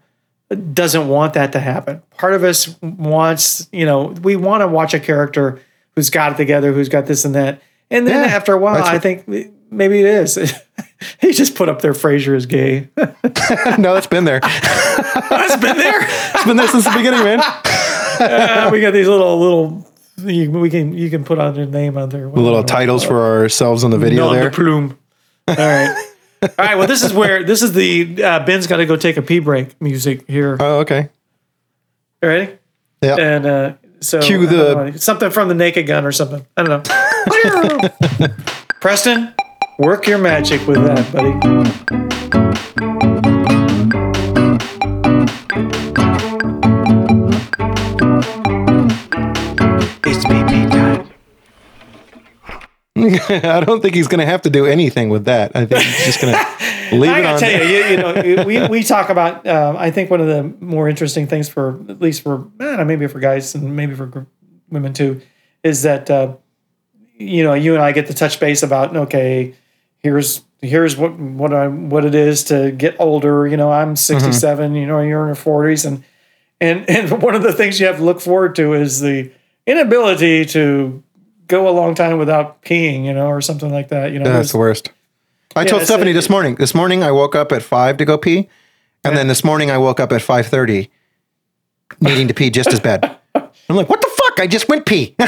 doesn't 0.55 1.09
want 1.09 1.35
that 1.35 1.53
to 1.53 1.61
happen? 1.61 2.03
Part 2.17 2.35
of 2.35 2.45
us 2.45 2.75
wants, 2.81 3.69
you 3.73 3.87
know, 3.87 4.07
we 4.23 4.37
want 4.37 4.63
to 4.63 4.69
watch 4.69 4.95
a 4.95 5.01
character 5.01 5.61
who's 5.95 6.11
got 6.11 6.33
it 6.33 6.37
together, 6.37 6.73
who's 6.73 6.89
got 6.89 7.07
this 7.07 7.25
and 7.25 7.35
that, 7.35 7.63
and 7.91 8.07
then 8.07 8.29
Yeah, 8.29 8.35
after 8.35 8.53
a 8.53 8.59
while, 8.59 8.83
I 8.83 8.99
think 8.99 9.29
maybe 9.71 10.01
it 10.01 10.07
is. 10.07 10.35
he 11.21 11.33
just 11.33 11.55
put 11.55 11.69
up 11.69 11.83
there. 11.83 11.93
Frasier 11.93 12.35
is 12.35 12.47
gay. 12.47 12.89
no, 13.79 13.95
it's 13.97 14.07
been 14.07 14.25
there. 14.25 14.41
That's 15.31 15.57
been 15.57 15.77
there. 15.77 16.01
It's 16.01 16.45
been 16.45 16.57
there 16.57 16.69
since 16.69 16.85
the 16.85 16.91
beginning, 16.97 17.23
man. 17.23 17.41
Uh, 17.41 18.71
we 18.73 18.81
got 18.81 18.93
these 18.93 19.09
little 19.09 19.39
little. 19.39 19.91
You, 20.19 20.51
we 20.51 20.71
can 20.71 20.95
you 20.95 21.11
can 21.11 21.25
put 21.25 21.39
on 21.39 21.57
your 21.57 21.67
name 21.67 21.99
on 21.99 22.09
there. 22.09 22.29
The 22.29 22.41
little 22.41 22.63
titles 22.65 23.05
for 23.05 23.41
ourselves 23.41 23.85
on 23.85 23.91
the 23.91 23.99
video 23.99 24.33
there. 24.33 24.51
de 24.51 24.51
plume. 24.51 24.99
All 25.49 25.55
right. 25.57 26.14
All 26.45 26.51
right. 26.65 26.77
Well, 26.77 26.87
this 26.87 27.03
is 27.03 27.13
where 27.13 27.43
this 27.45 27.63
is 27.63 27.73
the 27.73 28.23
uh, 28.23 28.45
Ben's 28.45 28.67
got 28.67 28.77
to 28.79 28.87
go 28.87 28.97
take 28.97 29.17
a 29.17 29.23
pee 29.23 29.39
break 29.39 29.81
music 29.81 30.25
here. 30.29 30.57
Oh, 30.61 30.81
okay. 30.81 31.09
You 32.23 32.29
ready? 32.29 32.59
Yeah. 33.03 33.17
And 33.17 33.47
uh, 33.47 33.75
so 34.01 34.21
Cue 34.21 34.47
the- 34.47 34.75
know, 34.75 34.91
something 34.97 35.31
from 35.31 35.49
the 35.49 35.55
Naked 35.55 35.87
Gun 35.87 36.05
or 36.05 36.13
something. 36.13 36.45
I 36.57 36.63
don't 36.63 36.89
know. 36.89 38.29
Preston, 38.81 39.35
work 39.79 40.07
your 40.07 40.19
magic 40.19 40.67
with 40.67 40.83
that, 40.85 41.13
buddy. 41.13 43.14
I 52.97 53.61
don't 53.67 53.81
think 53.81 53.97
he's 53.97 54.07
going 54.07 54.21
to 54.21 54.27
have 54.27 54.43
to 54.43 54.51
do 54.51 54.67
anything 54.67 55.09
with 55.09 55.25
that. 55.25 55.51
I 55.57 55.67
think 55.67 55.83
he's 55.83 56.05
just 56.05 56.21
going 56.21 56.33
to 56.91 56.97
leave 56.97 57.11
I 57.11 57.19
it 57.19 57.27
on. 57.27 57.41
tell 57.41 57.51
you, 57.51 57.77
you, 57.77 57.85
you 57.87 57.97
know, 57.97 58.45
we, 58.45 58.69
we 58.69 58.83
talk 58.85 59.09
about. 59.09 59.45
Uh, 59.45 59.75
I 59.77 59.91
think 59.91 60.11
one 60.11 60.21
of 60.21 60.29
the 60.29 60.45
more 60.65 60.89
interesting 60.89 61.27
things 61.27 61.49
for 61.49 61.71
at 61.89 62.01
least 62.01 62.23
for 62.23 62.47
I 62.61 62.65
don't 62.65 62.77
know, 62.77 62.85
maybe 62.85 63.09
for 63.09 63.19
guys 63.19 63.53
and 63.57 63.75
maybe 63.75 63.97
for 63.97 64.27
women 64.71 64.93
too, 64.93 65.21
is 65.65 65.83
that 65.83 66.09
uh, 66.09 66.37
you 67.17 67.43
know 67.43 67.55
you 67.55 67.75
and 67.75 67.83
I 67.83 67.91
get 67.91 68.07
to 68.07 68.15
touch 68.15 68.39
base 68.39 68.63
about 68.63 68.97
okay, 68.97 69.55
here's 69.99 70.43
here's 70.63 70.97
what 70.97 71.19
what 71.19 71.53
I 71.53 71.67
what 71.67 72.05
it 72.05 72.15
is 72.15 72.45
to 72.45 72.71
get 72.71 72.95
older. 73.01 73.45
You 73.49 73.57
know, 73.57 73.73
I'm 73.73 73.97
67. 73.97 74.77
You 74.77 74.87
know, 74.87 75.01
you're 75.01 75.23
in 75.23 75.27
your 75.27 75.35
40s, 75.35 75.85
and 75.85 76.05
and 76.61 76.89
and 76.89 77.21
one 77.21 77.35
of 77.35 77.43
the 77.43 77.53
things 77.53 77.81
you 77.81 77.87
have 77.87 77.97
to 77.97 78.05
look 78.05 78.21
forward 78.21 78.55
to 78.55 78.73
is 78.75 79.01
the 79.01 79.33
inability 79.67 80.45
to 80.47 81.03
go 81.49 81.69
a 81.69 81.71
long 81.71 81.95
time 81.95 82.19
without 82.19 82.63
peeing. 82.63 83.05
You 83.05 83.13
know, 83.13 83.27
or 83.29 83.41
something 83.41 83.71
like 83.73 83.89
that. 83.89 84.13
You 84.13 84.19
know, 84.19 84.33
That's 84.33 84.53
the 84.53 84.59
worst. 84.59 84.91
I 85.57 85.65
told 85.65 85.83
Stephanie 85.83 86.11
it- 86.11 86.15
this 86.15 86.29
morning. 86.29 86.57
This 86.57 86.75
morning 86.75 87.03
I 87.03 87.11
woke 87.13 87.35
up 87.35 87.53
at 87.53 87.63
five 87.63 87.97
to 87.99 88.05
go 88.05 88.19
pee, 88.19 88.49
and 89.05 89.17
then 89.17 89.29
this 89.29 89.45
morning 89.45 89.71
I 89.71 89.79
woke 89.79 90.01
up 90.01 90.13
at 90.13 90.23
five 90.23 90.47
thirty, 90.47 90.91
needing 92.01 92.29
to 92.29 92.35
pee 92.35 92.51
just 92.51 92.73
as 92.73 92.81
bad. 92.81 93.19
I'm 93.35 93.77
like, 93.77 93.89
what 93.89 94.01
the 94.01 94.11
fuck? 94.17 94.41
I 94.41 94.47
just 94.47 94.69
went 94.69 94.85
pee. 94.85 95.15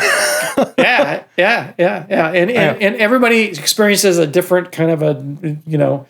yeah, 0.78 1.24
yeah, 1.36 1.72
yeah, 1.78 2.06
yeah. 2.08 2.28
And, 2.32 2.50
and 2.50 2.82
and 2.82 2.96
everybody 2.96 3.44
experiences 3.44 4.18
a 4.18 4.26
different 4.26 4.72
kind 4.72 4.90
of 4.90 5.02
a 5.02 5.58
you 5.66 5.78
know 5.78 6.06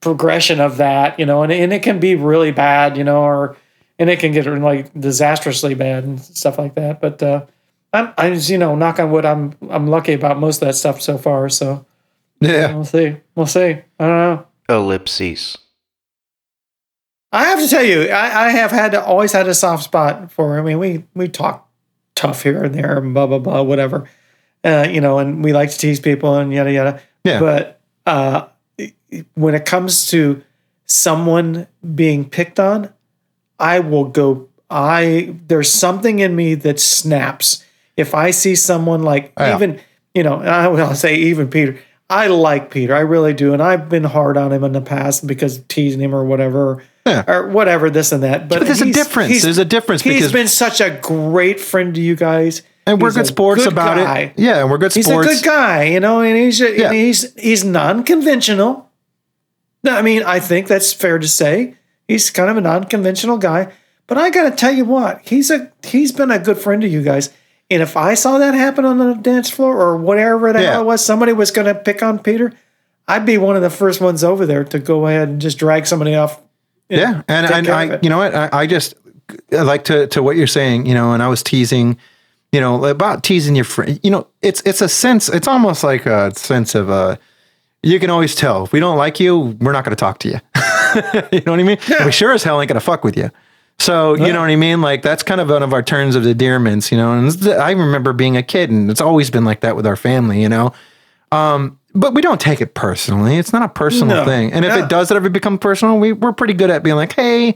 progression 0.00 0.60
of 0.60 0.76
that, 0.76 1.18
you 1.18 1.26
know, 1.26 1.42
and, 1.42 1.52
and 1.52 1.72
it 1.72 1.82
can 1.82 1.98
be 1.98 2.14
really 2.14 2.52
bad, 2.52 2.96
you 2.96 3.04
know, 3.04 3.22
or 3.22 3.56
and 3.98 4.10
it 4.10 4.20
can 4.20 4.32
get 4.32 4.46
like 4.46 4.92
disastrously 4.98 5.74
bad 5.74 6.04
and 6.04 6.20
stuff 6.20 6.58
like 6.58 6.74
that. 6.74 7.00
But 7.00 7.22
uh 7.22 7.46
I'm 7.96 8.14
I'm 8.18 8.34
just, 8.34 8.50
you 8.50 8.58
know, 8.58 8.74
knock 8.74 8.98
on 8.98 9.10
wood, 9.10 9.24
I'm 9.24 9.54
I'm 9.70 9.86
lucky 9.88 10.12
about 10.12 10.38
most 10.38 10.62
of 10.62 10.68
that 10.68 10.74
stuff 10.74 11.00
so 11.00 11.18
far. 11.18 11.48
So 11.48 11.86
yeah. 12.40 12.74
we'll 12.74 12.84
see. 12.84 13.16
We'll 13.34 13.46
see. 13.46 13.70
I 13.98 14.06
don't 14.06 14.08
know. 14.08 14.46
Ellipses. 14.68 15.58
I 17.32 17.44
have 17.44 17.58
to 17.58 17.68
tell 17.68 17.82
you, 17.82 18.04
I, 18.04 18.46
I 18.46 18.50
have 18.50 18.70
had 18.70 18.92
to, 18.92 19.04
always 19.04 19.32
had 19.32 19.48
a 19.48 19.54
soft 19.54 19.84
spot 19.84 20.30
for. 20.32 20.58
I 20.58 20.62
mean, 20.62 20.78
we 20.78 21.04
we 21.14 21.28
talk 21.28 21.68
tough 22.14 22.42
here 22.42 22.64
and 22.64 22.74
there, 22.74 22.98
and 22.98 23.12
blah 23.14 23.26
blah 23.26 23.38
blah, 23.38 23.62
whatever. 23.62 24.08
Uh, 24.64 24.86
you 24.90 25.00
know, 25.00 25.18
and 25.18 25.44
we 25.44 25.52
like 25.52 25.70
to 25.70 25.78
tease 25.78 26.00
people 26.00 26.34
and 26.36 26.52
yada 26.52 26.72
yada. 26.72 27.00
Yeah. 27.24 27.40
But 27.40 27.80
uh, 28.06 28.48
when 29.34 29.54
it 29.54 29.64
comes 29.64 30.08
to 30.10 30.42
someone 30.86 31.66
being 31.94 32.28
picked 32.28 32.58
on, 32.58 32.92
I 33.58 33.80
will 33.80 34.04
go. 34.04 34.48
I 34.70 35.34
there's 35.46 35.70
something 35.70 36.18
in 36.18 36.34
me 36.34 36.54
that 36.54 36.80
snaps 36.80 37.64
if 37.96 38.14
I 38.14 38.30
see 38.30 38.54
someone 38.54 39.02
like 39.02 39.32
Yeah. 39.38 39.54
even 39.56 39.80
you 40.14 40.22
know 40.22 40.40
I 40.40 40.68
will 40.68 40.94
say 41.04 41.16
even 41.16 41.48
Peter. 41.48 41.78
I 42.08 42.28
like 42.28 42.70
Peter, 42.70 42.94
I 42.94 43.00
really 43.00 43.34
do, 43.34 43.52
and 43.52 43.60
I've 43.60 43.88
been 43.88 44.04
hard 44.04 44.36
on 44.36 44.52
him 44.52 44.62
in 44.62 44.70
the 44.70 44.80
past 44.80 45.26
because 45.26 45.58
teasing 45.66 46.00
him 46.00 46.14
or 46.14 46.24
whatever, 46.24 46.84
Yeah. 47.04 47.24
or 47.26 47.48
whatever, 47.48 47.90
this 47.90 48.12
and 48.12 48.22
that. 48.22 48.48
But, 48.48 48.60
But 48.60 48.66
there's 48.66 48.80
a 48.80 48.92
difference. 48.92 49.42
There's 49.42 49.58
a 49.58 49.64
difference 49.64 50.02
He's 50.02 50.30
been 50.30 50.46
such 50.46 50.80
a 50.80 50.90
great 51.02 51.58
friend 51.58 51.92
to 51.96 52.00
you 52.00 52.14
guys, 52.14 52.62
and 52.86 53.02
we're 53.02 53.08
He's 53.08 53.16
good 53.16 53.26
sports 53.26 53.64
good 53.64 53.72
about 53.72 53.96
guy. 53.96 54.18
it. 54.20 54.32
Yeah, 54.36 54.60
and 54.60 54.70
we're 54.70 54.78
good 54.78 54.92
sports. 54.92 55.08
He's 55.08 55.40
a 55.40 55.42
good 55.42 55.44
guy, 55.44 55.82
you 55.86 55.98
know, 55.98 56.20
and 56.20 56.36
he's 56.36 56.60
and 56.60 56.76
Yeah. 56.78 56.92
he's 56.92 57.34
he's 57.34 57.64
non-conventional. 57.64 58.88
No, 59.82 59.96
I 59.96 60.02
mean, 60.02 60.22
I 60.22 60.38
think 60.38 60.68
that's 60.68 60.92
fair 60.92 61.18
to 61.18 61.26
say. 61.28 61.74
He's 62.06 62.30
kind 62.30 62.48
of 62.50 62.56
a 62.56 62.60
non-conventional 62.60 63.38
guy, 63.38 63.72
but 64.06 64.16
I 64.16 64.30
got 64.30 64.48
to 64.48 64.54
tell 64.54 64.72
you 64.72 64.84
what, 64.84 65.22
he's 65.24 65.50
a 65.50 65.72
he's 65.84 66.12
been 66.12 66.30
a 66.30 66.38
good 66.38 66.58
friend 66.58 66.80
to 66.82 66.88
you 66.88 67.02
guys. 67.02 67.30
And 67.70 67.82
if 67.82 67.96
I 67.96 68.14
saw 68.14 68.38
that 68.38 68.54
happen 68.54 68.84
on 68.84 68.98
the 68.98 69.14
dance 69.14 69.50
floor 69.50 69.76
or 69.80 69.96
whatever 69.96 70.52
the 70.52 70.62
Yeah. 70.62 70.72
hell 70.72 70.82
it 70.82 70.84
was, 70.84 71.04
somebody 71.04 71.32
was 71.32 71.50
going 71.50 71.66
to 71.66 71.74
pick 71.74 72.02
on 72.02 72.18
Peter, 72.18 72.52
I'd 73.08 73.26
be 73.26 73.38
one 73.38 73.56
of 73.56 73.62
the 73.62 73.70
first 73.70 74.00
ones 74.00 74.22
over 74.22 74.46
there 74.46 74.64
to 74.64 74.78
go 74.78 75.06
ahead 75.06 75.28
and 75.28 75.40
just 75.40 75.58
drag 75.58 75.86
somebody 75.86 76.14
off. 76.14 76.40
you 76.88 76.98
know, 76.98 77.02
Yeah, 77.02 77.22
and, 77.28 77.46
and 77.46 77.68
I, 77.68 77.98
you 78.02 78.08
know 78.10 78.18
what, 78.18 78.34
I, 78.34 78.48
I 78.52 78.66
just 78.66 78.94
I 79.52 79.62
like 79.62 79.84
to 79.84 80.06
to 80.08 80.22
what 80.22 80.36
you're 80.36 80.46
saying, 80.46 80.86
you 80.86 80.94
know, 80.94 81.12
and 81.12 81.20
I 81.22 81.28
was 81.28 81.42
teasing, 81.42 81.98
you 82.52 82.60
know, 82.60 82.84
about 82.84 83.24
teasing 83.24 83.56
your 83.56 83.64
friend. 83.64 83.98
You 84.04 84.10
know, 84.12 84.26
it's 84.42 84.62
it's 84.64 84.80
a 84.80 84.88
sense. 84.88 85.28
It's 85.28 85.48
almost 85.48 85.82
like 85.82 86.06
a 86.06 86.32
sense 86.36 86.76
of 86.76 86.88
uh 86.90 87.16
You 87.82 87.98
can 87.98 88.10
always 88.10 88.34
tell 88.36 88.64
if 88.64 88.72
we 88.72 88.78
don't 88.78 88.96
like 88.96 89.18
you, 89.18 89.56
we're 89.60 89.72
not 89.72 89.84
going 89.84 89.96
to 89.96 90.00
talk 90.00 90.18
to 90.20 90.28
you. 90.28 90.40
you 91.32 91.42
know 91.44 91.52
what 91.52 91.60
I 91.60 91.64
mean? 91.64 91.78
We 92.04 92.12
sure 92.12 92.32
as 92.32 92.44
hell 92.44 92.60
ain't 92.60 92.68
going 92.68 92.80
to 92.80 92.84
fuck 92.84 93.02
with 93.02 93.16
you. 93.16 93.30
So 93.78 94.14
you 94.14 94.32
know 94.32 94.40
what 94.40 94.50
I 94.50 94.56
mean? 94.56 94.80
Like 94.80 95.02
that's 95.02 95.22
kind 95.22 95.40
of 95.40 95.50
one 95.50 95.62
of 95.62 95.72
our 95.72 95.82
terms 95.82 96.16
of 96.16 96.26
endearments, 96.26 96.90
you 96.90 96.96
know. 96.98 97.12
And 97.12 97.46
I 97.48 97.72
remember 97.72 98.12
being 98.12 98.36
a 98.36 98.42
kid, 98.42 98.70
and 98.70 98.90
it's 98.90 99.00
always 99.00 99.30
been 99.30 99.44
like 99.44 99.60
that 99.60 99.76
with 99.76 99.86
our 99.86 99.96
family, 99.96 100.40
you 100.40 100.48
know. 100.48 100.72
Um, 101.30 101.78
but 101.94 102.14
we 102.14 102.22
don't 102.22 102.40
take 102.40 102.60
it 102.60 102.74
personally. 102.74 103.36
It's 103.36 103.52
not 103.52 103.62
a 103.62 103.68
personal 103.68 104.16
No. 104.16 104.24
thing. 104.24 104.52
And 104.52 104.64
if 104.64 104.76
it 104.76 104.88
does 104.88 105.10
ever 105.10 105.28
become 105.28 105.58
personal, 105.58 105.98
we 105.98 106.12
we're 106.12 106.32
pretty 106.32 106.54
good 106.54 106.70
at 106.70 106.82
being 106.82 106.96
like, 106.96 107.12
hey, 107.12 107.46
you 107.48 107.54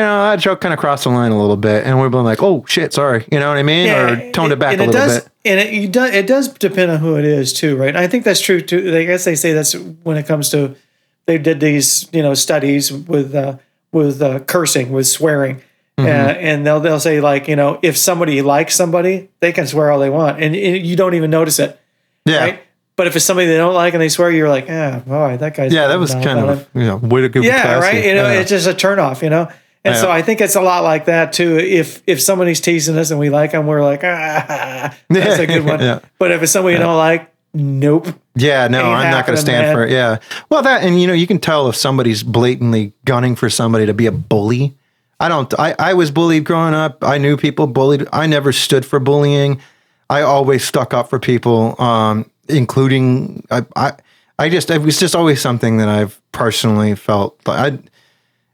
know, 0.00 0.30
that 0.30 0.38
joke 0.38 0.60
kind 0.60 0.74
of 0.74 0.78
crossed 0.78 1.04
the 1.04 1.10
line 1.10 1.32
a 1.32 1.40
little 1.40 1.56
bit, 1.56 1.84
and 1.86 1.98
we're 1.98 2.10
being 2.10 2.24
like, 2.24 2.42
oh 2.42 2.64
shit, 2.66 2.92
sorry, 2.92 3.24
you 3.32 3.38
know 3.40 3.48
what 3.48 3.56
I 3.56 3.62
mean, 3.62 3.88
or 3.88 4.32
toned 4.32 4.52
it 4.52 4.58
back 4.58 4.74
and 4.74 4.82
a 4.82 4.84
little 4.84 5.00
does, 5.00 5.22
bit. 5.22 5.32
And 5.46 5.60
it, 5.60 5.72
you 5.72 5.88
do, 5.88 6.04
it 6.04 6.26
does 6.26 6.48
depend 6.48 6.90
on 6.90 6.98
who 6.98 7.16
it 7.16 7.24
is 7.24 7.54
too, 7.54 7.74
right? 7.76 7.96
I 7.96 8.06
think 8.06 8.24
that's 8.24 8.40
true 8.40 8.60
too. 8.60 8.94
I 8.94 9.04
guess 9.06 9.24
they 9.24 9.34
say 9.34 9.54
that's 9.54 9.72
when 9.74 10.18
it 10.18 10.26
comes 10.26 10.50
to 10.50 10.76
they 11.24 11.38
did 11.38 11.60
these 11.60 12.06
you 12.12 12.22
know 12.22 12.34
studies 12.34 12.92
with 12.92 13.34
uh, 13.34 13.56
with 13.92 14.20
uh, 14.22 14.38
cursing, 14.40 14.90
with 14.92 15.06
swearing, 15.06 15.62
uh, 15.98 16.02
and 16.02 16.66
they'll 16.66 16.80
they'll 16.80 17.00
say 17.00 17.20
like 17.20 17.48
you 17.48 17.56
know 17.56 17.78
if 17.82 17.96
somebody 17.96 18.42
likes 18.42 18.74
somebody, 18.74 19.28
they 19.40 19.52
can 19.52 19.66
swear 19.66 19.90
all 19.90 19.98
they 19.98 20.10
want, 20.10 20.42
and, 20.42 20.54
and 20.54 20.86
you 20.86 20.96
don't 20.96 21.14
even 21.14 21.30
notice 21.30 21.58
it, 21.58 21.78
Yeah. 22.24 22.38
right? 22.38 22.62
But 22.96 23.06
if 23.06 23.14
it's 23.16 23.24
somebody 23.24 23.46
they 23.46 23.56
don't 23.56 23.74
like 23.74 23.94
and 23.94 24.02
they 24.02 24.08
swear, 24.08 24.28
you're 24.30 24.48
like, 24.48 24.66
ah, 24.68 25.00
boy, 25.06 25.36
that 25.36 25.54
guy's 25.54 25.72
Yeah, 25.72 25.86
that 25.86 25.98
was 26.00 26.12
kind 26.12 26.38
of 26.40 26.60
it." 26.60 26.68
you 26.74 26.82
know 26.86 26.96
way 26.96 27.20
to 27.22 27.28
go. 27.28 27.40
yeah, 27.40 27.78
right. 27.78 28.04
You 28.04 28.14
know, 28.14 28.28
yeah. 28.28 28.40
it's 28.40 28.50
just 28.50 28.66
a 28.66 28.72
turnoff. 28.72 29.22
You 29.22 29.30
know. 29.30 29.48
And 29.84 29.96
so 29.96 30.10
I 30.10 30.20
think 30.20 30.40
it's 30.42 30.56
a 30.56 30.60
lot 30.60 30.82
like 30.82 31.06
that 31.06 31.32
too. 31.32 31.56
If 31.56 32.02
if 32.06 32.20
somebody's 32.20 32.60
teasing 32.60 32.98
us 32.98 33.10
and 33.10 33.18
we 33.18 33.30
like 33.30 33.52
them, 33.52 33.66
we're 33.66 33.82
like, 33.82 34.00
ah, 34.04 34.94
that's 35.08 35.38
a 35.38 35.46
good 35.46 35.64
one. 35.72 35.80
Yeah. 35.80 36.00
But 36.18 36.32
if 36.32 36.42
it's 36.42 36.52
somebody 36.52 36.74
you 36.74 36.80
don't 36.82 36.96
like, 36.98 37.32
nope. 37.58 38.06
Yeah, 38.36 38.68
no, 38.68 38.82
I'm 38.92 39.10
not 39.10 39.26
going 39.26 39.36
to 39.36 39.42
stand 39.42 39.74
for 39.74 39.84
it. 39.84 39.90
Yeah. 39.90 40.18
Well, 40.48 40.62
that, 40.62 40.84
and 40.84 41.00
you 41.00 41.06
know, 41.06 41.12
you 41.12 41.26
can 41.26 41.38
tell 41.38 41.68
if 41.68 41.76
somebody's 41.76 42.22
blatantly 42.22 42.92
gunning 43.04 43.34
for 43.34 43.50
somebody 43.50 43.86
to 43.86 43.94
be 43.94 44.06
a 44.06 44.12
bully. 44.12 44.76
I 45.20 45.28
don't, 45.28 45.52
I, 45.58 45.74
I 45.78 45.94
was 45.94 46.10
bullied 46.12 46.44
growing 46.44 46.74
up. 46.74 47.02
I 47.02 47.18
knew 47.18 47.36
people 47.36 47.66
bullied. 47.66 48.06
I 48.12 48.26
never 48.26 48.52
stood 48.52 48.86
for 48.86 49.00
bullying. 49.00 49.60
I 50.08 50.22
always 50.22 50.64
stuck 50.64 50.94
up 50.94 51.10
for 51.10 51.18
people, 51.18 51.80
um, 51.82 52.30
including, 52.48 53.44
I, 53.50 53.66
I, 53.74 53.92
I 54.38 54.48
just, 54.48 54.70
it 54.70 54.80
was 54.80 55.00
just 55.00 55.16
always 55.16 55.40
something 55.40 55.78
that 55.78 55.88
I've 55.88 56.20
personally 56.30 56.94
felt 56.94 57.36
like 57.46 57.72
I, 57.72 57.78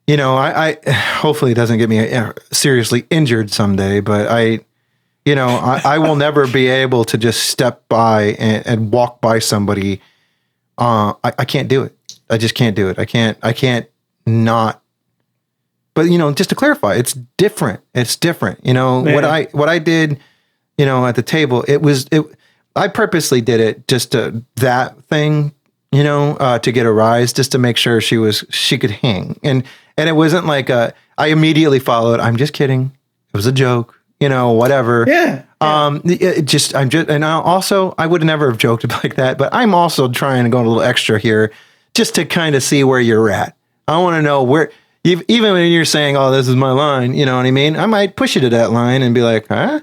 you 0.07 0.17
know, 0.17 0.37
I, 0.37 0.79
I 0.87 0.91
hopefully 1.19 1.53
it 1.53 1.57
doesn't 1.57 1.79
get 1.79 1.91
me 1.91 2.11
uh, 2.11 2.33
seriously 2.51 3.07
injured 3.11 3.51
someday, 3.51 4.01
but 4.01 4.29
I, 4.29 4.61
you 5.25 5.35
know, 5.35 5.49
I, 5.49 5.81
I 5.85 5.99
will 5.99 6.17
never 6.17 6.47
be 6.47 6.69
able 6.69 7.05
to 7.07 7.17
just 7.17 7.49
step 7.49 7.89
by 7.89 8.37
and, 8.39 8.67
and 8.67 8.93
walk 8.93 9.21
by 9.21 9.39
somebody. 9.39 10.01
Uh, 10.77 11.15
I, 11.25 11.33
I 11.39 11.45
can't 11.45 11.69
do 11.69 11.83
it. 11.83 11.97
I 12.29 12.37
just 12.37 12.55
can't 12.55 12.77
do 12.77 12.89
it. 12.89 12.99
I 12.99 13.05
can't. 13.05 13.39
I 13.43 13.53
can't 13.53 13.87
not. 14.27 14.83
But 15.95 16.03
you 16.11 16.19
know, 16.19 16.33
just 16.33 16.51
to 16.51 16.57
clarify, 16.57 16.95
it's 16.95 17.13
different. 17.13 17.81
It's 17.95 18.17
different. 18.17 18.65
You 18.67 18.75
know 18.75 19.01
what 19.01 19.25
I 19.25 19.45
what 19.53 19.69
I 19.69 19.79
did. 19.79 20.19
You 20.77 20.85
know, 20.85 21.07
at 21.07 21.15
the 21.15 21.23
table, 21.23 21.65
it 21.69 21.81
was 21.83 22.07
it. 22.11 22.25
I 22.77 22.89
purposely 22.89 23.41
did 23.41 23.61
it 23.61 23.87
just 23.87 24.13
to 24.13 24.43
that 24.57 25.03
thing. 25.05 25.55
You 25.93 26.03
know, 26.03 26.33
uh, 26.39 26.59
to 26.59 26.73
get 26.73 26.87
a 26.87 26.93
rise, 26.93 27.33
just 27.33 27.53
to 27.53 27.59
make 27.59 27.77
sure 27.77 28.01
she 28.01 28.19
was 28.19 28.45
she 28.51 28.77
could 28.77 28.91
hang, 28.91 29.39
and 29.45 29.63
and 29.97 30.09
it 30.09 30.13
wasn't 30.13 30.47
like 30.47 30.69
a. 30.69 30.93
I 31.17 31.29
immediately 31.29 31.79
followed. 31.79 32.19
I'm 32.19 32.37
just 32.37 32.53
kidding. 32.53 32.91
It 33.33 33.37
was 33.37 33.47
a 33.47 33.53
joke. 33.53 34.01
You 34.25 34.31
know, 34.31 34.53
whatever. 34.53 35.05
Yeah. 35.07 35.43
Um, 35.61 36.01
it 36.05 36.47
just 36.47 36.75
I'm 36.75 36.89
just 36.89 37.09
and 37.11 37.25
I 37.25 37.33
also 37.41 37.95
I 37.99 38.07
would 38.07 38.23
never 38.25 38.49
have 38.51 38.59
joked 38.59 38.89
like 39.05 39.17
that, 39.17 39.37
but 39.39 39.53
I'm 39.53 39.75
also 39.75 40.09
trying 40.09 40.45
to 40.45 40.51
go 40.51 40.59
a 40.59 40.65
little 40.67 40.83
extra 40.83 41.19
here, 41.19 41.53
just 41.95 42.15
to 42.15 42.25
kind 42.25 42.55
of 42.57 42.63
see 42.63 42.85
where 42.85 43.01
you're 43.01 43.29
at. 43.31 43.55
I 43.87 43.99
want 43.99 44.17
to 44.17 44.23
know 44.23 44.43
where. 44.43 44.71
ev- 45.05 45.25
Even 45.29 45.53
when 45.53 45.71
you're 45.71 45.85
saying, 45.85 46.17
"Oh, 46.17 46.31
this 46.31 46.49
is 46.49 46.57
my 46.57 46.71
line," 46.73 47.13
you 47.15 47.27
know 47.27 47.37
what 47.37 47.45
I 47.47 47.51
mean. 47.51 47.77
I 47.77 47.85
might 47.87 48.17
push 48.17 48.35
you 48.35 48.41
to 48.41 48.49
that 48.51 48.71
line 48.73 49.03
and 49.03 49.15
be 49.15 49.21
like, 49.23 49.47
"Huh, 49.49 49.81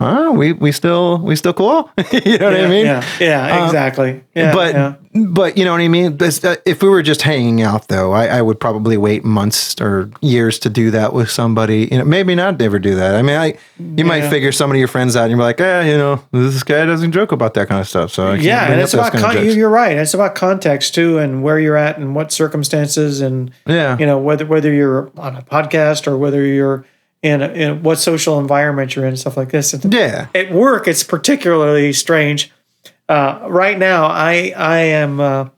huh? 0.00 0.32
We 0.34 0.52
we 0.52 0.72
still 0.72 1.18
we 1.18 1.36
still 1.36 1.52
cool?" 1.52 1.90
you 2.12 2.38
know 2.38 2.46
what 2.46 2.56
I 2.56 2.62
yeah, 2.62 2.68
mean? 2.68 2.86
Yeah. 2.86 3.04
Yeah. 3.20 3.66
Exactly. 3.66 4.24
Yeah. 4.34 4.52
but 4.54 4.74
yeah. 4.74 4.94
but 5.28 5.56
you 5.58 5.64
know 5.64 5.72
what 5.72 5.80
I 5.80 5.88
mean. 5.88 6.16
This, 6.16 6.42
uh, 6.44 6.56
if 6.64 6.82
we 6.82 6.88
were 6.88 7.02
just 7.02 7.22
hanging 7.22 7.62
out, 7.62 7.88
though, 7.88 8.12
I, 8.12 8.26
I 8.26 8.42
would 8.42 8.58
probably 8.58 8.96
wait 8.96 9.24
months 9.24 9.80
or 9.80 10.10
years 10.20 10.58
to 10.60 10.70
do 10.70 10.90
that 10.90 11.12
with 11.12 11.30
somebody. 11.30 11.88
You 11.90 11.98
know, 11.98 12.04
maybe 12.04 12.34
not 12.34 12.60
ever 12.60 12.78
do 12.78 12.94
that. 12.96 13.14
I 13.14 13.22
mean, 13.22 13.36
I 13.36 13.58
you 13.78 14.04
might 14.04 14.28
figure 14.28 14.52
some 14.52 14.70
of 14.70 14.76
your 14.76 14.88
friends 14.88 15.16
out, 15.16 15.24
and 15.24 15.32
you're 15.32 15.40
like, 15.40 15.60
eh, 15.60 15.90
you 15.90 15.98
know, 15.98 16.22
this 16.32 16.62
guy 16.62 16.84
doesn't 16.86 17.12
joke 17.12 17.32
about 17.32 17.54
that 17.54 17.68
kind 17.68 17.80
of 17.80 17.88
stuff. 17.88 18.10
So 18.12 18.28
I 18.28 18.34
can't 18.34 18.42
yeah, 18.42 18.70
and 18.72 18.80
it's 18.80 18.94
about 18.94 19.12
con- 19.12 19.44
you're 19.44 19.68
right. 19.68 19.96
It's 19.96 20.14
about 20.14 20.34
context 20.34 20.94
too, 20.94 21.18
and 21.18 21.42
where 21.42 21.58
you're 21.58 21.76
at, 21.76 21.98
and 21.98 22.14
what 22.14 22.32
circumstances, 22.32 23.20
and 23.20 23.50
Yeah. 23.66 23.98
you 23.98 24.06
know 24.06 24.18
whether 24.18 24.46
whether 24.46 24.72
you're 24.72 25.10
on 25.16 25.36
a 25.36 25.42
podcast 25.42 26.06
or 26.06 26.16
whether 26.16 26.44
you're 26.44 26.84
in, 27.22 27.42
a, 27.42 27.48
in 27.48 27.82
what 27.82 27.98
social 27.98 28.38
environment 28.38 28.96
you're 28.96 29.06
in, 29.06 29.16
stuff 29.16 29.36
like 29.36 29.50
this. 29.50 29.74
And 29.74 29.92
Yeah, 29.92 30.28
At 30.34 30.52
work, 30.52 30.88
it's 30.88 31.04
particularly 31.04 31.92
strange. 31.92 32.50
Uh, 33.08 33.46
right 33.48 33.78
now, 33.78 34.06
I 34.06 34.54
I 34.56 34.78
am 34.78 35.20
uh, 35.20 35.48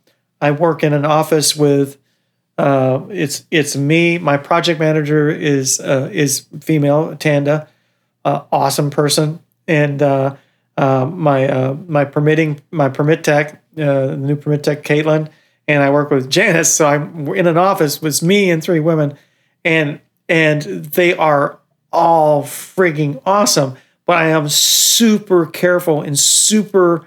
I 0.40 0.53
work 0.53 0.83
in 0.83 0.92
an 0.92 1.05
office 1.05 1.55
with 1.55 1.98
uh, 2.59 3.01
it's 3.11 3.44
it's 3.51 3.77
me. 3.77 4.18
My 4.18 4.37
project 4.37 4.81
manager 4.81 5.29
is 5.29 5.79
uh, 5.79 6.09
is 6.12 6.46
female, 6.61 7.14
Tanda, 7.16 7.68
uh, 8.25 8.42
awesome 8.51 8.90
person, 8.90 9.40
and 9.68 10.03
uh, 10.03 10.37
uh, 10.77 11.07
my 11.07 11.48
uh, 11.48 11.77
my 11.87 12.05
permitting 12.05 12.61
my 12.70 12.88
permit 12.88 13.22
tech, 13.22 13.62
uh, 13.79 14.07
the 14.07 14.16
new 14.16 14.37
permit 14.37 14.64
tech, 14.64 14.83
Caitlin, 14.83 15.29
and 15.68 15.83
I 15.83 15.90
work 15.90 16.11
with 16.11 16.31
Janice. 16.31 16.72
So 16.75 16.87
I'm 16.87 17.29
in 17.35 17.46
an 17.46 17.59
office 17.59 18.01
with 18.01 18.22
me 18.22 18.51
and 18.51 18.62
three 18.62 18.81
women, 18.81 19.16
and 19.64 20.01
and 20.33 20.62
they 20.62 21.14
are 21.14 21.59
all 21.92 22.42
freaking 22.42 23.21
awesome. 23.27 23.77
But 24.07 24.16
I 24.16 24.29
am 24.29 24.49
super 24.49 25.45
careful 25.47 26.01
and 26.01 26.18
super. 26.18 27.07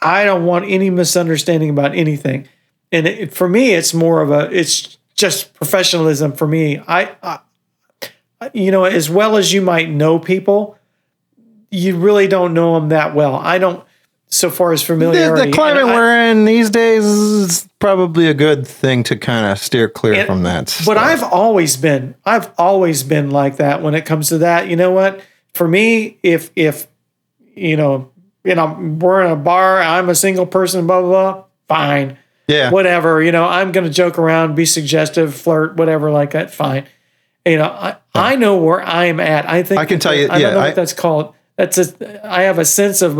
I- 0.00 0.24
don't 0.24 0.46
want 0.46 0.66
any 0.68 0.88
misunderstanding 0.88 1.68
about 1.68 1.94
anything, 1.94 2.48
and 2.92 3.06
it, 3.06 3.34
for 3.34 3.48
me, 3.48 3.74
it's 3.74 3.92
more 3.92 4.22
of 4.22 4.30
a. 4.30 4.48
It's 4.56 4.96
just 5.14 5.52
professionalism 5.54 6.32
for 6.32 6.46
me. 6.46 6.78
I, 6.86 7.16
I 7.22 7.40
you 8.54 8.70
know, 8.70 8.84
as 8.84 9.10
well 9.10 9.36
as 9.36 9.52
you 9.52 9.60
might 9.60 9.90
know 9.90 10.18
people, 10.18 10.78
you 11.70 11.96
really 11.96 12.28
don't 12.28 12.54
know 12.54 12.74
them 12.74 12.90
that 12.90 13.14
well. 13.14 13.34
I 13.34 13.58
don't, 13.58 13.84
so 14.36 14.50
far 14.50 14.72
as 14.72 14.80
the, 14.82 14.86
familiarity. 14.86 15.50
the 15.50 15.54
climate 15.54 15.84
and 15.84 15.92
we're 15.92 16.30
in 16.30 16.44
these 16.44 16.70
days 16.70 17.04
is 17.04 17.68
probably 17.78 18.28
a 18.28 18.34
good 18.34 18.66
thing 18.66 19.02
to 19.04 19.16
kind 19.16 19.46
of 19.50 19.58
steer 19.58 19.88
clear 19.88 20.24
from 20.26 20.42
that. 20.44 20.76
But. 20.84 20.96
I've 20.98 21.22
always 21.22 21.76
been, 21.76 22.14
I've 22.24 22.52
always 22.58 23.02
been 23.02 23.30
like 23.30 23.56
that 23.56 23.82
when 23.82 23.94
it 23.94 24.04
comes 24.06 24.28
to 24.30 24.38
that. 24.38 24.68
You 24.68 24.76
know 24.76 24.90
what? 24.90 25.20
For 25.54 25.66
me, 25.66 26.18
if 26.22 26.50
if 26.54 26.86
you 27.54 27.76
know, 27.76 28.10
you 28.44 28.54
know, 28.54 28.74
we're 29.00 29.24
in 29.24 29.32
a 29.32 29.36
bar, 29.36 29.80
I'm 29.80 30.08
a 30.08 30.14
single 30.14 30.46
person, 30.46 30.86
blah 30.86 31.00
blah 31.00 31.10
blah. 31.32 31.44
Fine, 31.68 32.18
yeah, 32.46 32.70
whatever. 32.70 33.22
You 33.22 33.32
know, 33.32 33.44
I'm 33.44 33.72
going 33.72 33.86
to 33.86 33.92
joke 33.92 34.18
around, 34.18 34.54
be 34.54 34.66
suggestive, 34.66 35.34
flirt, 35.34 35.76
whatever 35.76 36.10
like 36.10 36.32
that. 36.32 36.52
Fine. 36.52 36.86
You 37.46 37.58
know, 37.58 37.64
I, 37.64 37.96
I 38.14 38.36
know 38.36 38.56
where 38.58 38.82
I'm 38.82 39.18
at. 39.20 39.48
I 39.48 39.62
think 39.62 39.80
I 39.80 39.86
can 39.86 39.98
tell 40.00 40.14
you- 40.14 40.28
I 40.28 40.36
yeah, 40.38 40.42
don't 40.50 40.54
know 40.54 40.60
I- 40.60 40.66
what 40.66 40.76
that's 40.76 40.92
called. 40.92 41.34
That's 41.56 41.78
a. 41.78 42.26
I 42.30 42.42
have 42.42 42.58
a 42.58 42.64
sense 42.64 43.00
of. 43.00 43.16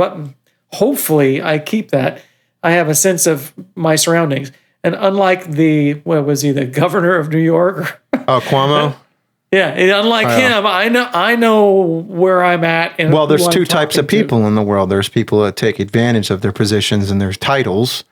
Hopefully, 0.77 1.43
I 1.43 1.59
keep 1.59 1.91
that. 1.91 2.23
I 2.63 2.73
have 2.73 2.89
a 2.89 2.95
sense 2.95 3.27
of 3.27 3.55
my 3.75 3.97
surroundings, 3.97 4.53
and 4.85 4.95
unlike 4.95 5.51
the 5.53 5.95
what 6.05 6.27
was 6.27 6.43
he, 6.43 6.53
the 6.53 6.67
governor 6.67 7.17
of 7.17 7.31
New 7.31 7.39
York? 7.39 8.03
oh 8.13 8.41
Cuomo. 8.41 8.95
yeah, 9.53 9.69
and 9.69 9.91
unlike 9.91 10.27
oh, 10.27 10.37
Yeah. 10.37 10.59
him, 10.59 10.67
I 10.67 10.89
know 10.89 11.09
I 11.13 11.37
know 11.37 11.71
where 12.09 12.45
I'm 12.45 12.65
at. 12.65 12.95
And 12.99 13.13
Well, 13.13 13.27
there's 13.27 13.43
who 13.43 13.47
I'm 13.47 13.53
two 13.53 13.65
types 13.65 13.97
of 13.97 14.05
talking 14.05 14.19
to. 14.19 14.25
people 14.25 14.47
in 14.47 14.55
the 14.55 14.63
world. 14.63 14.91
There's 14.91 15.09
people 15.09 15.43
that 15.45 15.57
take 15.57 15.79
advantage 15.79 16.31
of 16.31 16.41
their 16.43 16.53
positions 16.53 17.11
and 17.11 17.21
their 17.21 17.33
titles, 17.33 18.05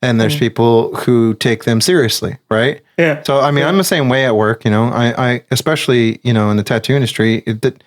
and 0.00 0.20
there's 0.20 0.36
mm. 0.36 0.40
people 0.40 0.94
who 0.96 1.34
take 1.34 1.64
them 1.64 1.80
seriously, 1.80 2.38
right? 2.50 2.80
Yeah. 2.98 3.22
So 3.24 3.40
I 3.40 3.50
mean, 3.50 3.64
I'm 3.64 3.76
the 3.76 3.84
same 3.84 4.08
way 4.08 4.24
at 4.24 4.36
work. 4.36 4.64
You 4.64 4.70
know, 4.70 4.84
I, 4.84 5.32
I 5.32 5.42
especially 5.50 6.20
you 6.22 6.32
know 6.32 6.50
in 6.50 6.56
the 6.56 6.62
tattoo 6.62 6.94
industry 6.94 7.40
that 7.46 7.82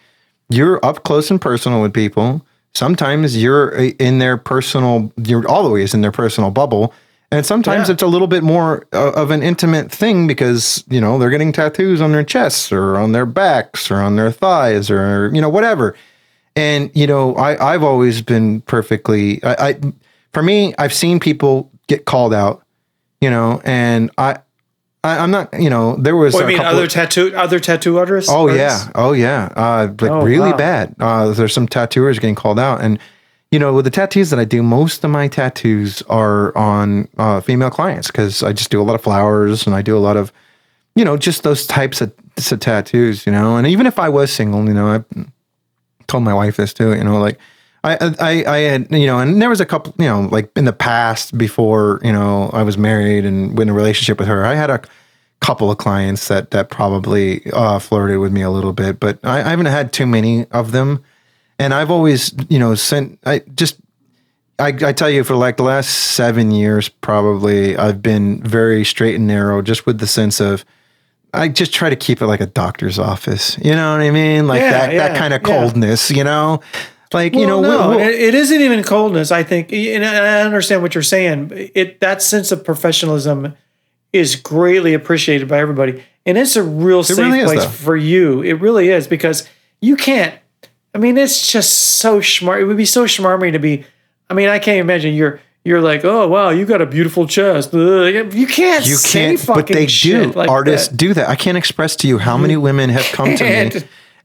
you're 0.49 0.83
up 0.85 1.03
close 1.03 1.31
and 1.31 1.41
personal 1.41 1.81
with 1.81 1.93
people. 1.93 2.45
Sometimes 2.73 3.41
you're 3.41 3.77
uh, 3.77 3.91
in 3.99 4.19
their 4.19 4.37
personal. 4.37 5.11
You're 5.17 5.47
always 5.47 5.93
in 5.93 6.01
their 6.01 6.11
personal 6.11 6.51
bubble. 6.51 6.93
And 7.31 7.45
sometimes 7.45 7.89
Yeah. 7.89 7.93
it's 7.93 8.01
a 8.03 8.07
little 8.07 8.27
bit 8.27 8.41
more 8.43 8.87
uh, 8.91 9.11
of 9.11 9.29
an 9.29 9.43
intimate 9.43 9.91
thing 9.91 10.25
because, 10.25 10.83
you 10.89 10.99
know, 10.99 11.19
they're 11.19 11.29
getting 11.29 11.51
tattoos 11.51 12.01
on 12.01 12.11
their 12.11 12.23
chests 12.23 12.71
or 12.71 12.97
on 12.97 13.11
their 13.11 13.27
backs 13.27 13.91
or 13.91 13.97
on 13.97 14.15
their 14.15 14.31
thighs 14.31 14.89
or, 14.89 15.29
you 15.33 15.39
know, 15.39 15.49
whatever. 15.49 15.95
And, 16.55 16.89
you 16.95 17.05
know, 17.05 17.35
I, 17.35 17.73
I've 17.73 17.83
always 17.83 18.23
been 18.23 18.61
perfectly, 18.61 19.43
I, 19.43 19.69
I, 19.69 19.79
for 20.33 20.41
me, 20.41 20.73
I've 20.79 20.93
seen 20.93 21.19
people 21.19 21.71
get 21.87 22.05
called 22.05 22.33
out, 22.33 22.63
you 23.21 23.29
know, 23.29 23.61
and 23.63 24.09
I, 24.17 24.37
I 25.03 25.17
I'm 25.19 25.31
not, 25.31 25.49
you 25.59 25.69
know, 25.69 25.95
there 25.95 26.15
was 26.15 26.33
What 26.33 26.41
a 26.41 26.43
you 26.43 26.47
mean 26.49 26.57
couple 26.57 26.77
other 26.77 26.87
tattoo 26.87 27.33
other 27.35 27.59
tattoo 27.59 27.97
artists? 27.97 28.29
Oh 28.31 28.49
artists? 28.49 28.85
yeah, 28.85 28.91
oh 28.95 29.13
yeah, 29.13 29.49
uh, 29.55 29.87
like 30.01 30.11
Oh, 30.11 30.21
really 30.21 30.51
wow. 30.51 30.57
bad. 30.57 30.95
Uh, 30.99 31.31
there's 31.31 31.53
some 31.53 31.67
tattooers 31.67 32.19
getting 32.19 32.35
called 32.35 32.59
out, 32.59 32.81
and 32.81 32.99
you 33.51 33.59
know, 33.59 33.73
with 33.73 33.85
the 33.85 33.91
tattoos 33.91 34.29
that 34.29 34.39
I 34.39 34.45
do, 34.45 34.61
most 34.61 35.03
of 35.03 35.09
my 35.11 35.27
tattoos 35.27 36.01
are 36.03 36.55
on 36.57 37.07
uh, 37.17 37.41
female 37.41 37.69
clients 37.71 38.07
because 38.07 38.43
I 38.43 38.53
just 38.53 38.69
do 38.69 38.81
a 38.81 38.83
lot 38.83 38.93
of 38.95 39.01
flowers 39.01 39.65
and 39.65 39.75
I 39.75 39.81
do 39.81 39.97
a 39.97 39.99
lot 39.99 40.17
of, 40.17 40.31
you 40.95 41.03
know, 41.03 41.17
just 41.17 41.41
those 41.41 41.65
types 41.65 41.99
of, 41.99 42.13
of 42.51 42.59
tattoos. 42.59 43.25
You 43.25 43.31
know, 43.31 43.57
and 43.57 43.65
even 43.65 43.87
if 43.87 43.97
I 43.97 44.07
was 44.09 44.31
single, 44.31 44.65
you 44.67 44.73
know, 44.73 44.87
I 44.87 45.25
told 46.07 46.23
my 46.23 46.33
wife 46.33 46.57
this 46.57 46.73
too. 46.73 46.93
You 46.93 47.03
know, 47.03 47.19
like. 47.19 47.39
I, 47.83 48.13
I 48.19 48.43
I 48.45 48.57
had 48.59 48.91
you 48.91 49.07
know, 49.07 49.19
and 49.19 49.41
there 49.41 49.49
was 49.49 49.61
a 49.61 49.65
couple 49.65 49.93
you 49.97 50.05
know, 50.05 50.21
like 50.21 50.51
in 50.55 50.65
the 50.65 50.73
past 50.73 51.37
before 51.37 51.99
you 52.03 52.11
know 52.11 52.49
I 52.53 52.63
was 52.63 52.77
married 52.77 53.25
and 53.25 53.57
in 53.59 53.69
a 53.69 53.73
relationship 53.73 54.19
with 54.19 54.27
her, 54.27 54.45
I 54.45 54.55
had 54.55 54.69
a 54.69 54.81
couple 55.39 55.71
of 55.71 55.77
clients 55.77 56.27
that 56.27 56.51
that 56.51 56.69
probably 56.69 57.49
uh, 57.51 57.79
flirted 57.79 58.19
with 58.19 58.31
me 58.33 58.41
a 58.41 58.49
little 58.49 58.73
bit, 58.73 58.99
but 58.99 59.19
I, 59.23 59.39
I 59.39 59.49
haven't 59.49 59.67
had 59.67 59.93
too 59.93 60.05
many 60.05 60.45
of 60.51 60.71
them. 60.71 61.03
And 61.57 61.73
I've 61.73 61.91
always, 61.91 62.33
you 62.49 62.59
know, 62.59 62.75
sent 62.75 63.19
I 63.25 63.39
just 63.55 63.77
I, 64.59 64.67
I 64.67 64.91
tell 64.93 65.09
you, 65.09 65.23
for 65.23 65.35
like 65.35 65.57
the 65.57 65.63
last 65.63 65.89
seven 65.89 66.51
years, 66.51 66.89
probably, 66.89 67.77
I've 67.77 68.01
been 68.01 68.43
very 68.43 68.83
straight 68.83 69.15
and 69.15 69.25
narrow, 69.25 69.61
just 69.61 69.85
with 69.85 69.99
the 69.99 70.07
sense 70.07 70.41
of 70.41 70.65
I 71.33 71.47
just 71.47 71.73
try 71.73 71.89
to 71.89 71.95
keep 71.95 72.21
it 72.21 72.27
like 72.27 72.41
a 72.41 72.45
doctor's 72.45 72.99
office. 72.99 73.57
You 73.59 73.71
know 73.71 73.93
what 73.93 74.01
I 74.01 74.11
mean? 74.11 74.47
Like 74.47 74.61
Yeah, 74.61 74.71
that, 74.71 74.93
yeah, 74.93 75.07
that 75.07 75.17
kind 75.17 75.33
of 75.33 75.41
yeah. 75.41 75.47
coldness, 75.47 76.11
you 76.11 76.23
know? 76.23 76.59
Like, 77.13 77.33
you 77.33 77.39
Well, 77.47 77.61
know, 77.61 77.61
no, 77.61 77.89
we'll- 77.89 77.97
we'll- 77.97 78.07
it, 78.07 78.35
isn't 78.35 78.61
even 78.61 78.83
coldness. 78.83 79.31
I 79.31 79.41
think, 79.43 79.73
and 79.73 80.05
I 80.05 80.41
understand 80.41 80.81
what 80.83 80.93
you're 80.93 81.01
saying. 81.01 81.51
It 81.73 81.99
that 82.01 82.21
sense 82.21 82.51
of 82.51 82.63
professionalism 82.63 83.55
is 84.13 84.35
greatly 84.35 84.93
appreciated 84.93 85.47
by 85.47 85.59
everybody, 85.59 86.03
and 86.25 86.37
it's 86.37 86.55
a 86.55 86.63
real 86.63 87.03
safe 87.03 87.17
really 87.17 87.43
place 87.45 87.63
though. 87.63 87.69
for 87.69 87.97
you. 87.97 88.41
It 88.43 88.53
really 88.61 88.89
is 88.89 89.07
because 89.07 89.47
you 89.81 89.95
can't. 89.95 90.35
I 90.93 90.97
mean, 90.99 91.17
it's 91.17 91.51
just 91.51 91.71
so 91.73 92.21
smart. 92.21 92.61
It 92.61 92.65
would 92.65 92.77
be 92.77 92.85
so 92.85 93.05
smarmy 93.05 93.51
to 93.53 93.59
be. 93.59 93.85
I 94.29 94.33
mean, 94.35 94.49
I 94.49 94.59
can't 94.59 94.79
imagine 94.79 95.15
you're 95.15 95.39
you're 95.63 95.81
like, 95.81 96.05
oh 96.05 96.27
wow, 96.27 96.49
you 96.49 96.65
got 96.65 96.81
a 96.81 96.85
beautiful 96.85 97.25
chest. 97.27 97.73
Ugh. 97.73 98.33
You 98.33 98.45
can't. 98.47 98.85
you 98.87 98.97
can't, 99.03 99.43
but 99.47 99.65
they 99.67 99.87
do. 99.87 100.25
like 100.33 100.47
Artists 100.49 100.87
that. 100.89 100.97
do 100.97 101.13
that. 101.15 101.27
I 101.27 101.35
can't 101.35 101.57
express 101.57 101.95
to 101.97 102.07
you 102.07 102.19
how 102.19 102.37
many 102.37 102.55
women 102.67 102.89
have 102.91 103.05
come 103.13 103.35
to 103.35 103.43
me 103.43 103.81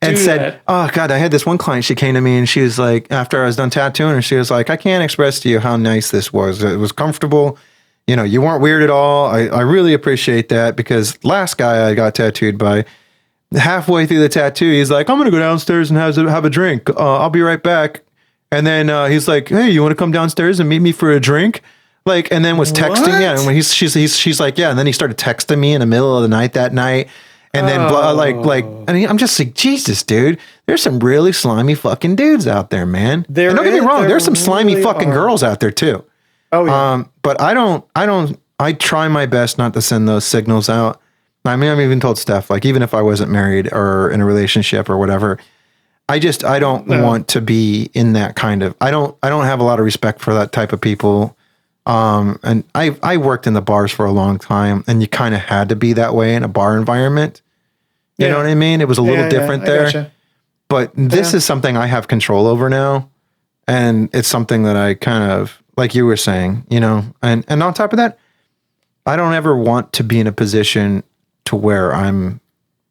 and 0.08 0.18
said, 0.18 0.40
that. 0.40 0.62
"Oh 0.68 0.90
God, 0.92 1.10
I 1.10 1.18
had 1.18 1.30
this 1.30 1.44
one 1.46 1.58
client. 1.58 1.84
She 1.84 1.94
came 1.94 2.14
to 2.14 2.20
me 2.20 2.36
and 2.36 2.48
she 2.48 2.60
was 2.60 2.78
like, 2.78 3.10
after 3.10 3.42
I 3.42 3.46
was 3.46 3.56
done 3.56 3.70
tattooing 3.70 4.14
her, 4.14 4.22
she 4.22 4.36
was 4.36 4.50
like, 4.50 4.70
I 4.70 4.76
can't 4.76 5.02
express 5.02 5.40
to 5.40 5.48
you 5.48 5.60
how 5.60 5.76
nice 5.76 6.10
this 6.10 6.32
was. 6.32 6.62
It 6.62 6.76
was 6.76 6.92
comfortable. 6.92 7.58
You 8.06 8.16
know, 8.16 8.22
you 8.22 8.42
weren't 8.42 8.62
weird 8.62 8.82
at 8.82 8.90
all. 8.90 9.26
I, 9.26 9.46
I 9.46 9.60
really 9.60 9.94
appreciate 9.94 10.48
that 10.50 10.76
because 10.76 11.22
last 11.24 11.56
guy 11.56 11.88
I 11.88 11.94
got 11.94 12.14
tattooed 12.14 12.58
by, 12.58 12.84
halfway 13.52 14.06
through 14.06 14.20
the 14.20 14.28
tattoo, 14.28 14.70
he's 14.70 14.90
like, 14.90 15.08
I'm 15.08 15.18
gonna 15.18 15.30
go 15.30 15.38
downstairs 15.38 15.90
and 15.90 15.98
have 15.98 16.16
have 16.16 16.44
a 16.44 16.50
drink. 16.50 16.90
Uh, 16.90 17.18
I'll 17.18 17.30
be 17.30 17.42
right 17.42 17.62
back. 17.62 18.02
And 18.50 18.66
then 18.66 18.90
uh, 18.90 19.06
he's 19.06 19.26
like, 19.26 19.48
Hey, 19.48 19.70
you 19.70 19.82
want 19.82 19.92
to 19.92 19.96
come 19.96 20.12
downstairs 20.12 20.60
and 20.60 20.68
meet 20.68 20.80
me 20.80 20.92
for 20.92 21.10
a 21.10 21.20
drink? 21.20 21.62
Like, 22.06 22.30
and 22.30 22.44
then 22.44 22.58
was 22.58 22.70
texting. 22.70 23.18
Yeah, 23.20 23.36
and 23.36 23.46
when 23.46 23.54
he's 23.54 23.72
she's 23.72 23.94
he's 23.94 24.16
she's 24.18 24.38
like, 24.38 24.58
yeah. 24.58 24.68
And 24.68 24.78
then 24.78 24.86
he 24.86 24.92
started 24.92 25.16
texting 25.16 25.58
me 25.58 25.72
in 25.72 25.80
the 25.80 25.86
middle 25.86 26.14
of 26.14 26.22
the 26.22 26.28
night 26.28 26.52
that 26.52 26.74
night. 26.74 27.08
And 27.54 27.68
then 27.68 27.88
blah, 27.88 28.10
like 28.12 28.36
like 28.36 28.64
Oh. 28.64 28.84
I 28.88 28.92
mean, 28.92 29.08
I'm 29.08 29.18
just 29.18 29.38
like 29.38 29.54
Jesus, 29.54 30.02
dude. 30.02 30.38
There's 30.66 30.82
some 30.82 30.98
really 30.98 31.32
slimy 31.32 31.74
fucking 31.74 32.16
dudes 32.16 32.46
out 32.46 32.70
there, 32.70 32.84
man. 32.86 33.24
There 33.28 33.48
and 33.50 33.56
don't 33.56 33.64
get 33.64 33.72
me 33.72 33.78
is- 33.78 33.84
wrong. 33.84 34.00
there 34.00 34.08
There's 34.10 34.24
some 34.24 34.34
slimy 34.34 34.72
really 34.74 34.84
fucking 34.84 35.10
are. 35.10 35.14
girls 35.14 35.42
out 35.42 35.60
there 35.60 35.70
too. 35.70 36.04
Oh 36.52 36.64
yeah. 36.66 36.92
Um, 36.92 37.10
but 37.22 37.40
I 37.40 37.54
don't, 37.54 37.84
I 37.96 38.06
don't, 38.06 38.38
I 38.60 38.72
try 38.72 39.08
my 39.08 39.26
best 39.26 39.58
not 39.58 39.72
to 39.74 39.82
send 39.82 40.06
those 40.08 40.24
signals 40.24 40.68
out. 40.68 41.00
I 41.44 41.56
mean, 41.56 41.70
I've 41.70 41.80
even 41.80 42.00
told 42.00 42.16
Steph, 42.18 42.48
like, 42.48 42.64
even 42.64 42.80
if 42.82 42.94
I 42.94 43.02
wasn't 43.02 43.30
married 43.30 43.70
or 43.72 44.10
in 44.10 44.20
a 44.20 44.24
relationship 44.24 44.88
or 44.88 44.96
whatever, 44.96 45.38
I 46.08 46.18
just, 46.18 46.42
I 46.44 46.58
don't 46.58 46.86
want 46.86 47.28
to 47.28 47.40
be 47.42 47.90
in 47.92 48.14
that 48.14 48.34
kind 48.36 48.62
of, 48.62 48.74
I 48.80 48.90
don't, 48.90 49.14
I 49.22 49.28
don't 49.28 49.44
have 49.44 49.60
a 49.60 49.62
lot 49.62 49.78
of 49.78 49.84
respect 49.84 50.20
for 50.20 50.32
that 50.34 50.52
type 50.52 50.72
of 50.72 50.80
people. 50.80 51.36
Um, 51.86 52.38
and 52.42 52.64
I, 52.74 52.96
I 53.02 53.18
worked 53.18 53.46
in 53.46 53.52
the 53.52 53.60
bars 53.60 53.92
for 53.92 54.06
a 54.06 54.12
long 54.12 54.38
time 54.38 54.84
and 54.86 55.02
you 55.02 55.08
kind 55.08 55.34
of 55.34 55.40
had 55.42 55.68
to 55.68 55.76
be 55.76 55.92
that 55.94 56.14
way 56.14 56.34
in 56.34 56.42
a 56.42 56.48
bar 56.48 56.78
environment. 56.78 57.42
You 58.18 58.26
Yeah. 58.26 58.32
know 58.32 58.38
what 58.38 58.46
I 58.46 58.54
mean? 58.54 58.80
It 58.80 58.88
was 58.88 58.98
a 58.98 59.02
little 59.02 59.24
Yeah, 59.24 59.28
different 59.30 59.64
there 59.64 59.84
gotcha. 59.84 60.10
but 60.68 60.92
this 60.96 61.34
is 61.34 61.44
something 61.44 61.76
I 61.76 61.86
have 61.86 62.08
control 62.08 62.46
over 62.46 62.68
now, 62.68 63.08
and 63.66 64.08
it's 64.12 64.28
something 64.28 64.62
that 64.64 64.76
I 64.76 64.94
kind 64.94 65.30
of 65.30 65.60
like 65.76 65.94
you 65.94 66.06
were 66.06 66.16
saying, 66.16 66.64
you 66.70 66.80
know, 66.80 67.04
and 67.22 67.44
and 67.48 67.62
on 67.62 67.74
top 67.74 67.92
of 67.92 67.96
that, 67.96 68.18
I 69.06 69.16
don't 69.16 69.34
ever 69.34 69.56
want 69.56 69.92
to 69.94 70.04
be 70.04 70.20
in 70.20 70.26
a 70.26 70.32
position 70.32 71.02
to 71.46 71.56
where 71.56 71.92
I'm 71.94 72.40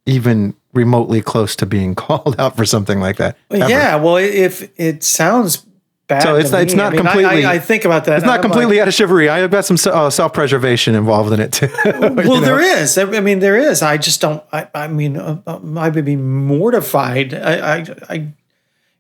even 0.06 0.54
remotely 0.74 1.22
close 1.22 1.56
to 1.58 1.66
being 1.66 1.96
called 2.04 2.36
out 2.40 2.58
for 2.58 2.66
something 2.66 3.00
like 3.00 3.16
that. 3.18 3.38
ever. 3.50 3.70
Yeah, 3.70 3.96
well, 3.96 4.18
if 4.18 4.70
it 4.78 5.04
sounds 5.04 5.66
bad, 6.08 6.24
So 6.24 6.36
it's 6.36 6.52
not- 6.52 6.62
it's 6.64 6.74
me. 6.74 6.78
not 6.78 6.88
I 6.88 6.90
mean, 6.96 7.02
completely- 7.06 7.46
I, 7.46 7.54
I 7.54 7.60
think 7.60 7.86
about 7.86 8.06
that. 8.06 8.18
It's 8.18 8.26
not 8.26 8.38
I'm 8.38 8.42
completely 8.42 8.80
out 8.82 8.88
of 8.88 8.94
chivalry. 8.94 9.30
I've 9.30 9.52
got 9.52 9.66
some 9.66 9.78
uh, 9.92 10.10
self 10.10 10.34
preservation 10.34 10.96
involved 10.96 11.32
in 11.34 11.40
it 11.40 11.52
too. 11.54 11.68
Like, 11.86 12.16
well, 12.28 12.42
there 12.42 12.60
is. 12.60 12.98
I 12.98 13.06
mean, 13.20 13.40
there 13.40 13.58
is. 13.58 13.82
I 13.82 13.98
just 13.98 14.22
don't. 14.22 14.44
I, 14.52 14.68
I 14.74 14.88
mean, 14.88 15.18
uh, 15.18 15.42
uh, 15.48 15.60
I 15.78 15.90
would 15.90 16.06
be 16.06 16.16
mortified. 16.16 17.34
I, 17.34 17.78
I, 17.78 17.86
I. 18.10 18.28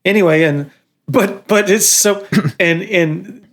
Anyway, 0.05 0.43
and 0.43 0.71
but 1.07 1.47
but 1.47 1.69
it's 1.69 1.85
so 1.87 2.25
and 2.59 2.81
and 2.83 3.47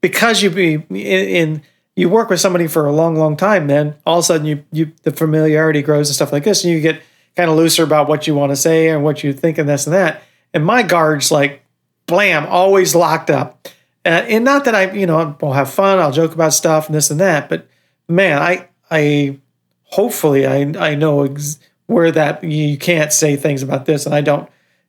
because 0.00 0.42
you 0.42 0.50
be 0.50 0.74
in, 0.74 0.88
in 0.90 1.62
you 1.96 2.08
work 2.08 2.28
with 2.30 2.40
somebody 2.40 2.66
for 2.66 2.86
a 2.86 2.92
long, 2.92 3.16
long 3.16 3.36
time, 3.36 3.68
then 3.68 3.94
all 4.04 4.18
of 4.18 4.24
a 4.24 4.26
sudden 4.26 4.46
you 4.46 4.64
you 4.72 4.92
the 5.02 5.10
familiarity 5.12 5.82
grows 5.82 6.08
and 6.08 6.14
stuff 6.14 6.32
like 6.32 6.44
this, 6.44 6.64
and 6.64 6.72
you 6.72 6.80
get 6.80 7.00
kind 7.36 7.50
of 7.50 7.56
looser 7.56 7.82
about 7.82 8.08
what 8.08 8.26
you 8.26 8.34
want 8.34 8.50
to 8.52 8.56
say 8.56 8.88
and 8.88 9.02
what 9.02 9.24
you 9.24 9.32
think 9.32 9.58
and 9.58 9.68
this 9.68 9.86
and 9.86 9.94
that. 9.94 10.22
And 10.52 10.64
my 10.64 10.82
guard's 10.82 11.32
like, 11.32 11.63
blam, 12.06 12.46
always 12.46 12.94
locked 12.94 13.30
up. 13.30 13.68
Uh, 14.04 14.24
and 14.28 14.44
not 14.44 14.64
that 14.66 14.74
I, 14.74 14.92
you 14.92 15.06
know, 15.06 15.36
I'll 15.42 15.52
have 15.52 15.72
fun, 15.72 15.98
I'll 15.98 16.12
joke 16.12 16.34
about 16.34 16.52
stuff 16.52 16.86
and 16.86 16.94
this 16.94 17.10
and 17.10 17.20
that, 17.20 17.48
but 17.48 17.66
man, 18.08 18.40
I, 18.40 18.68
I, 18.90 19.38
hopefully, 19.84 20.46
I, 20.46 20.60
I 20.78 20.94
know 20.94 21.22
ex- 21.22 21.58
where 21.86 22.10
that 22.12 22.44
you 22.44 22.76
can't 22.76 23.12
say 23.12 23.36
things 23.36 23.62
about 23.62 23.86
this, 23.86 24.04
and 24.06 24.14
I 24.14 24.20
don't, 24.20 24.48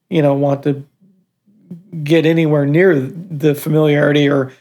you 0.09 0.22
know, 0.22 0.34
want 0.34 0.63
to 0.63 0.86
get 2.03 2.26
anywhere 2.26 2.66
near 2.66 2.99
the 2.99 3.55
familiarity 3.55 4.30
or 4.30 4.51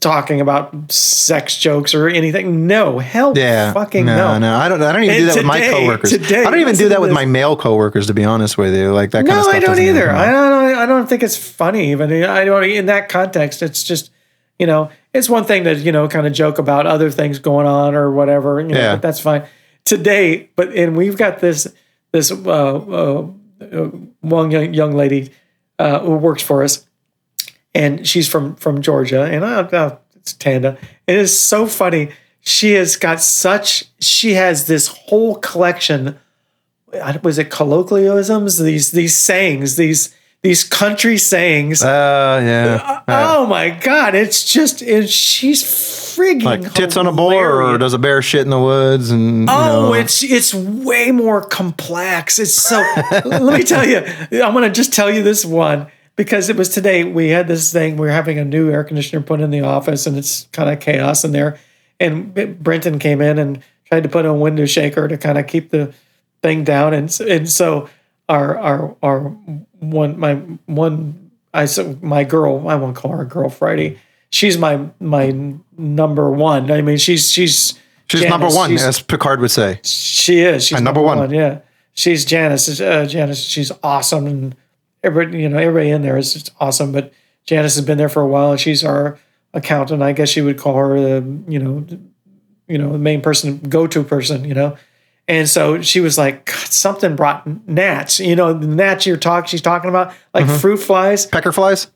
talking 0.00 0.40
about 0.40 0.90
sex 0.90 1.56
jokes 1.56 1.94
or 1.94 2.08
anything. 2.08 2.66
No, 2.66 2.98
hell, 2.98 3.32
Yeah, 3.36 3.72
fucking 3.72 4.04
no, 4.06 4.16
no. 4.16 4.38
no. 4.38 4.56
I 4.56 4.68
don't. 4.68 4.82
I 4.82 4.92
don't 4.92 5.04
even 5.04 5.14
And 5.16 5.22
do 5.22 5.26
that 5.26 5.36
with 5.36 5.46
my 5.46 5.60
coworkers. 5.60 6.10
today, 6.10 6.40
I 6.44 6.50
don't 6.50 6.60
even 6.60 6.76
do 6.76 6.88
that 6.90 7.00
with 7.00 7.12
my 7.12 7.24
male 7.24 7.56
coworkers. 7.56 8.06
To 8.08 8.14
be 8.14 8.24
honest 8.24 8.58
with 8.58 8.74
you, 8.74 8.92
like 8.92 9.10
that 9.12 9.26
kind 9.26 9.30
of 9.30 9.36
No, 9.36 9.42
stuff. 9.50 9.54
I 9.54 9.60
don't 9.60 9.78
either. 9.80 10.10
I 10.10 10.26
don't. 10.30 10.78
I 10.78 10.86
don't 10.86 11.06
think 11.08 11.22
it's 11.22 11.36
funny. 11.36 11.90
Even 11.92 12.12
I 12.24 12.44
don't. 12.44 12.64
In 12.64 12.86
that 12.86 13.08
context, 13.08 13.62
it's 13.62 13.82
just 13.84 14.10
you 14.58 14.66
know, 14.66 14.90
it's 15.12 15.28
one 15.28 15.44
thing 15.44 15.64
to 15.64 15.74
you 15.74 15.92
know 15.92 16.08
kind 16.08 16.26
of 16.26 16.32
joke 16.32 16.58
about 16.58 16.86
other 16.86 17.10
things 17.10 17.38
going 17.38 17.66
on 17.66 17.94
or 17.94 18.10
whatever. 18.10 18.60
You 18.60 18.68
know, 18.68 18.78
Yeah. 18.78 18.94
but 18.94 19.02
that's 19.02 19.20
fine. 19.20 19.44
Today, 19.84 20.50
but 20.56 20.72
and 20.74 20.96
we've 20.96 21.16
got 21.16 21.38
this 21.40 21.66
this 22.12 22.32
uh, 22.32 22.36
uh, 22.36 23.26
uh, 23.60 23.66
one 24.20 24.50
young 24.50 24.74
young 24.74 24.92
lady 24.92 25.30
uh, 25.78 26.00
who 26.00 26.16
works 26.16 26.42
for 26.42 26.62
us, 26.64 26.86
and 27.76 28.06
she's 28.06 28.26
from 28.28 28.56
from 28.56 28.80
Georgia, 28.82 29.22
and 29.24 29.44
I, 29.44 29.60
uh, 29.60 29.96
it's 30.16 30.32
Tanda. 30.32 30.76
It 31.06 31.16
is 31.16 31.38
so 31.38 31.66
funny. 31.66 32.10
She 32.40 32.72
has 32.72 32.96
got 32.96 33.20
such. 33.20 33.84
She 34.00 34.34
has 34.34 34.66
this 34.66 34.86
whole 34.88 35.36
collection 35.36 36.18
I- 36.94 37.18
was 37.22 37.38
it 37.38 37.50
colloquialisms 37.50 38.58
these 38.62 38.90
these 38.92 39.14
sayings 39.14 39.76
these 39.76 40.14
these 40.42 40.62
country 40.64 41.18
sayings 41.18 41.82
Uh, 41.82 42.40
yeah. 42.44 43.02
oh 43.08 43.46
my 43.46 43.70
god 43.70 44.14
it's 44.14 44.44
just 44.52 44.80
it, 44.82 45.08
she's 45.10 45.62
frigging 45.64 46.44
like 46.44 46.72
tits 46.72 46.96
on 46.96 47.06
a 47.06 47.12
boar, 47.12 47.60
or 47.62 47.76
does 47.78 47.92
a 47.92 47.98
bear 47.98 48.22
shit 48.22 48.42
in 48.42 48.50
the 48.50 48.60
woods? 48.60 49.10
And 49.10 49.40
you 49.40 49.46
Oh, 49.54 49.88
know, 49.88 49.94
it's 49.94 50.22
it's 50.22 50.54
way 50.54 51.10
more 51.10 51.42
complex. 51.42 52.38
It's 52.38 52.54
so. 52.54 52.78
let 53.24 53.58
me 53.58 53.64
tell 53.64 53.84
you, 53.86 53.98
I'm 54.42 54.54
gonna 54.54 54.70
just 54.70 54.92
tell 54.94 55.10
you 55.12 55.22
this 55.22 55.44
one 55.44 55.88
because 56.16 56.48
it 56.48 56.56
was 56.56 56.68
today. 56.68 57.04
We 57.04 57.28
had 57.28 57.46
this 57.48 57.72
thing. 57.72 57.96
We 57.96 58.08
are 58.08 58.12
having 58.12 58.38
a 58.38 58.44
new 58.44 58.70
air 58.70 58.84
conditioner 58.84 59.22
put 59.22 59.40
in 59.40 59.50
the 59.50 59.60
office, 59.60 60.06
and 60.06 60.16
it's 60.16 60.48
kind 60.52 60.70
of 60.70 60.80
chaos 60.80 61.24
in 61.24 61.32
there. 61.32 61.58
And 62.00 62.34
Brenton 62.62 62.98
came 62.98 63.20
in 63.22 63.38
and 63.38 63.62
tried 63.86 64.02
to 64.02 64.08
put 64.08 64.26
a 64.26 64.34
window 64.34 64.66
shaker 64.66 65.08
to 65.08 65.16
kind 65.16 65.38
of 65.38 65.46
keep 65.46 65.70
the 65.70 65.94
thing 66.42 66.64
down, 66.64 66.92
and 66.94 67.20
and 67.20 67.48
so 67.48 67.88
our 68.28 68.58
our 68.58 68.96
our 69.02 69.20
one 69.80 70.18
my 70.18 70.34
one 70.66 71.30
I 71.54 71.64
said 71.66 72.02
my 72.02 72.24
girl 72.24 72.68
I 72.68 72.74
won't 72.74 72.96
call 72.96 73.12
her 73.12 73.22
a 73.22 73.26
girl 73.26 73.48
Friday. 73.48 73.98
She's 74.30 74.58
my 74.58 74.88
my 75.00 75.54
number 75.78 76.30
one. 76.30 76.70
I 76.70 76.82
mean, 76.82 76.98
she's 76.98 77.30
she's 77.30 77.78
she's 78.10 78.20
Janice. 78.22 78.28
number 78.30 78.48
one, 78.48 78.70
She's- 78.70 78.82
as 78.82 79.00
Picard 79.00 79.40
would 79.40 79.50
say. 79.52 79.80
she 79.84 80.40
is. 80.40 80.66
She's 80.66 80.76
And 80.76 80.84
number 80.84 81.00
one. 81.00 81.30
Yeah, 81.30 81.60
she's 81.94 82.24
Janice. 82.24 82.80
Uh, 82.80 83.06
Janice. 83.06 83.38
She's 83.42 83.70
awesome, 83.82 84.26
and 84.26 84.56
everybody, 85.02 85.42
you 85.42 85.48
know, 85.48 85.58
everybody 85.58 85.90
in 85.90 86.02
there 86.02 86.16
is 86.16 86.32
just 86.34 86.52
awesome. 86.60 86.92
But 86.92 87.12
Janice 87.44 87.76
has 87.76 87.84
been 87.84 87.98
there 87.98 88.08
for 88.08 88.22
a 88.22 88.26
while, 88.26 88.52
and 88.52 88.60
she's 88.60 88.84
our 88.84 89.18
accountant. 89.54 90.02
I 90.02 90.12
guess 90.12 90.36
you 90.36 90.44
would 90.44 90.58
call 90.58 90.76
her 90.76 91.00
the, 91.00 91.40
you 91.48 91.58
know, 91.58 91.86
you 92.68 92.78
know, 92.78 92.92
the 92.92 92.98
main 92.98 93.20
person, 93.20 93.58
go-to 93.58 94.02
person. 94.02 94.44
You 94.44 94.54
know, 94.54 94.76
and 95.28 95.48
so 95.48 95.80
she 95.82 96.00
was 96.00 96.18
like, 96.18 96.46
God, 96.46 96.54
something 96.56 97.16
brought 97.16 97.46
gnats. 97.68 98.20
You 98.20 98.36
know, 98.36 98.52
the 98.52 98.66
gnats 98.66 99.06
you're 99.06 99.16
talking. 99.16 99.48
She's 99.48 99.62
talking 99.62 99.88
about 99.90 100.12
like 100.34 100.44
Mm-hmm. 100.46 100.56
fruit 100.58 100.76
flies. 100.78 101.26
Pecker 101.26 101.52
flies. 101.52 101.88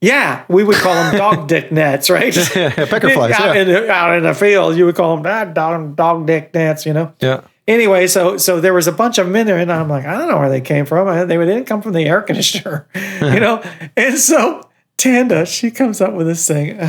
Yeah, 0.00 0.44
we 0.48 0.62
would 0.62 0.76
call 0.76 0.94
them 0.94 1.16
dog 1.16 1.48
dick 1.48 1.72
gnats, 1.72 2.08
right? 2.08 2.32
Yeah, 2.54 2.70
pecker 2.86 3.10
flies. 3.10 3.32
out, 3.40 3.56
Yeah. 3.56 3.62
in 3.62 3.66
the, 3.68 3.90
out 3.90 4.16
in 4.16 4.22
the 4.22 4.32
field, 4.34 4.76
you 4.76 4.84
would 4.86 4.94
call 4.94 5.16
them 5.16 5.26
ah, 5.26 5.44
dog, 5.46 5.96
dog 5.96 6.24
dick 6.24 6.54
gnats. 6.54 6.86
You 6.86 6.92
know 6.92 7.12
yeah. 7.20 7.40
Anyway, 7.68 8.08
so 8.08 8.36
so 8.36 8.60
there 8.60 8.74
was 8.74 8.88
a 8.88 8.92
bunch 8.92 9.18
of 9.18 9.26
them 9.26 9.36
in 9.36 9.46
there, 9.46 9.58
and 9.58 9.70
I'm 9.70 9.88
like, 9.88 10.04
I 10.04 10.18
don't 10.18 10.28
know 10.28 10.38
where 10.38 10.48
they 10.48 10.60
came 10.60 10.86
from. 10.86 11.06
I, 11.06 11.24
they 11.24 11.36
didn't 11.36 11.66
come 11.66 11.82
from 11.82 11.92
the 11.92 12.04
air 12.06 12.22
conditioner, 12.22 12.88
you 12.94 13.38
know. 13.38 13.62
And 13.96 14.16
so 14.16 14.68
Tanda, 14.96 15.46
she 15.46 15.70
comes 15.70 16.00
up 16.00 16.14
with 16.14 16.26
this 16.26 16.46
thing. 16.46 16.80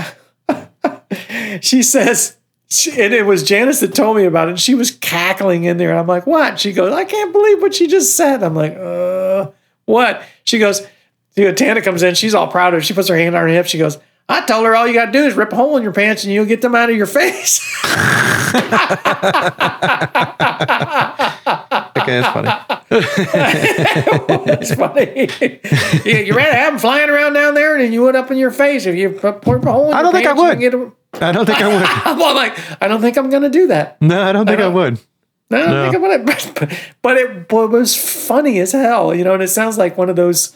she 1.61 1.83
says, 1.83 2.37
she, 2.69 2.91
and 3.01 3.13
it 3.13 3.25
was 3.25 3.43
Janice 3.43 3.79
that 3.79 3.93
told 3.93 4.17
me 4.17 4.25
about 4.25 4.47
it. 4.47 4.51
And 4.51 4.59
she 4.59 4.75
was 4.75 4.91
cackling 4.91 5.63
in 5.63 5.77
there. 5.77 5.89
And 5.89 5.99
I'm 5.99 6.07
like, 6.07 6.27
what? 6.27 6.59
She 6.59 6.73
goes, 6.73 6.93
I 6.93 7.03
can't 7.03 7.31
believe 7.31 7.61
what 7.61 7.73
she 7.73 7.87
just 7.87 8.15
said. 8.15 8.43
I'm 8.43 8.55
like, 8.55 8.75
uh, 8.75 9.51
what? 9.85 10.23
She 10.43 10.59
goes, 10.59 10.85
you 11.35 11.45
know, 11.45 11.53
Tanda 11.53 11.81
comes 11.81 12.03
in. 12.03 12.15
She's 12.15 12.35
all 12.35 12.47
proud 12.47 12.73
of. 12.73 12.79
it. 12.81 12.85
She 12.85 12.93
puts 12.93 13.07
her 13.07 13.17
hand 13.17 13.35
on 13.35 13.41
her 13.41 13.47
hip. 13.47 13.65
She 13.65 13.77
goes, 13.77 13.97
I 14.31 14.45
told 14.45 14.63
her 14.65 14.75
all 14.75 14.87
you 14.87 14.93
got 14.93 15.07
to 15.07 15.11
do 15.11 15.25
is 15.25 15.35
rip 15.35 15.51
a 15.51 15.55
hole 15.55 15.75
in 15.75 15.83
your 15.83 15.91
pants 15.91 16.23
and 16.23 16.31
you'll 16.31 16.45
get 16.45 16.61
them 16.61 16.75
out 16.75 16.89
of 16.89 16.95
your 16.95 17.07
face. 17.07 17.59
Okay, 21.99 22.21
that's 22.21 22.33
funny. 22.33 22.49
that's 24.45 24.73
funny. 24.75 25.29
you, 26.09 26.17
you 26.25 26.33
rather 26.35 26.55
have 26.57 26.73
them 26.73 26.79
flying 26.79 27.09
around 27.09 27.33
down 27.33 27.53
there 27.53 27.77
than 27.77 27.93
you 27.93 28.01
would 28.03 28.15
up 28.15 28.31
in 28.31 28.37
your 28.37 28.51
face 28.51 28.85
if 28.85 28.95
you 28.95 29.09
put 29.11 29.41
put 29.41 29.63
a 29.65 29.71
hole 29.71 29.87
in 29.89 29.93
I 29.93 30.01
your 30.01 30.03
don't 30.03 30.13
think 30.13 30.27
I 30.27 30.33
pants, 30.33 30.41
would. 30.41 30.51
can 30.51 30.59
get 30.59 30.73
a- 30.73 30.91
I 31.25 31.31
don't 31.31 31.45
think 31.45 31.59
I 31.61 31.67
would. 31.67 31.83
I'm 31.85 32.19
like, 32.35 32.81
I 32.81 32.87
don't 32.87 33.01
think 33.01 33.17
I'm 33.17 33.29
going 33.29 33.43
to 33.43 33.49
do 33.49 33.67
that. 33.67 34.01
No, 34.01 34.21
I 34.21 34.31
don't 34.31 34.45
think 34.47 34.59
I 34.59 34.63
don't- 34.63 34.73
would. 34.73 34.99
No, 35.51 35.57
I 35.57 35.65
don't 35.91 36.01
No. 36.01 36.01
think 36.25 36.33
to. 36.39 36.53
But, 36.65 36.79
but 37.01 37.17
it, 37.17 37.47
but 37.47 37.63
it 37.65 37.69
was 37.71 37.95
funny 38.27 38.59
as 38.59 38.71
hell, 38.71 39.13
you 39.13 39.23
know, 39.23 39.33
and 39.33 39.43
it 39.43 39.49
sounds 39.49 39.77
like 39.77 39.97
one 39.97 40.09
of 40.09 40.15
those 40.15 40.55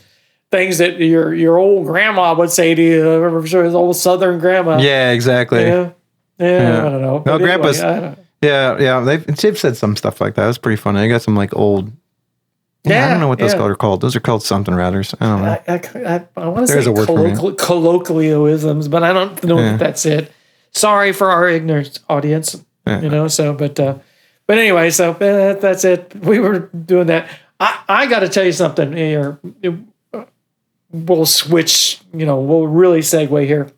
things 0.54 0.78
that 0.78 0.99
your 0.99 1.34
your 1.34 1.58
old 1.58 1.86
grandma 1.88 2.34
would 2.36 2.51
say 2.51 2.76
to 2.76 2.82
you, 2.82 3.10
or 3.10 3.45
sure 3.47 3.64
his 3.64 3.74
old 3.74 3.95
Southern 3.97 4.38
grandma. 4.39 4.78
Yeah, 4.78 5.10
exactly. 5.12 5.64
Yeah. 5.64 5.89
Yeah, 6.38 6.62
Yeah. 6.62 6.80
I 6.86 6.89
don't 6.89 7.01
know. 7.01 7.18
No, 7.18 7.20
But 7.20 7.34
anyway, 7.41 7.47
grandpa's- 7.47 7.82
I 7.82 8.16
Yeah, 8.41 8.78
yeah. 8.80 8.99
They've, 8.99 9.26
they've 9.26 9.58
said 9.58 9.76
some 9.78 9.95
stuff 9.95 10.22
like 10.22 10.36
that. 10.36 10.47
It's 10.49 10.58
pretty 10.60 10.76
funny. 10.82 10.99
I 10.99 11.08
got 11.08 11.22
some 11.24 11.36
like 11.36 11.56
old. 11.56 11.91
Yeah, 12.86 13.06
I 13.06 13.10
don't 13.12 13.22
know 13.22 13.30
what 13.30 13.39
those 13.39 13.54
yeah. 13.54 13.64
are 13.64 13.76
called. 13.76 14.01
Those 14.01 14.16
are 14.16 14.20
called 14.20 14.43
something 14.43 14.74
rathers. 14.74 15.16
I 15.22 15.26
don't 15.26 15.41
know. 15.41 15.47
I, 15.47 16.10
I, 16.12 16.16
I, 16.16 16.43
I 16.45 16.47
want 16.49 16.68
to 16.68 16.74
say 16.82 16.89
a 16.89 16.91
word 16.91 17.08
for 17.08 17.26
it. 17.26 17.36
colloquial, 17.38 17.56
colloquialisms, 17.56 18.89
but 18.89 19.04
I 19.04 19.14
don't 19.14 19.41
know 19.45 19.58
Yeah. 19.60 19.74
if 19.74 19.80
that's 19.80 20.06
it. 20.06 20.32
Sorry 20.72 21.14
for 21.14 21.32
our 21.32 21.47
ignorant 21.47 21.99
audience, 22.10 22.62
Yeah. 22.86 22.99
you 23.01 23.10
know. 23.10 23.28
So, 23.30 23.54
but 23.54 23.80
uh, 23.80 23.95
but 24.47 24.58
anyway, 24.58 24.89
so 24.91 25.12
uh, 25.12 25.54
that's 25.60 25.86
it. 25.86 26.14
We 26.16 26.39
were 26.39 26.60
doing 26.76 27.08
that. 27.08 27.30
I 27.60 27.80
I 27.88 28.06
got 28.08 28.20
to 28.20 28.28
tell 28.28 28.43
you 28.43 28.51
something 28.51 28.91
here. 28.91 29.39
We'll 30.94 31.26
switch. 31.26 32.00
You 32.14 32.26
know, 32.26 32.39
we'll 32.39 32.68
really 32.68 33.00
segue 33.02 33.46
here. 33.46 33.70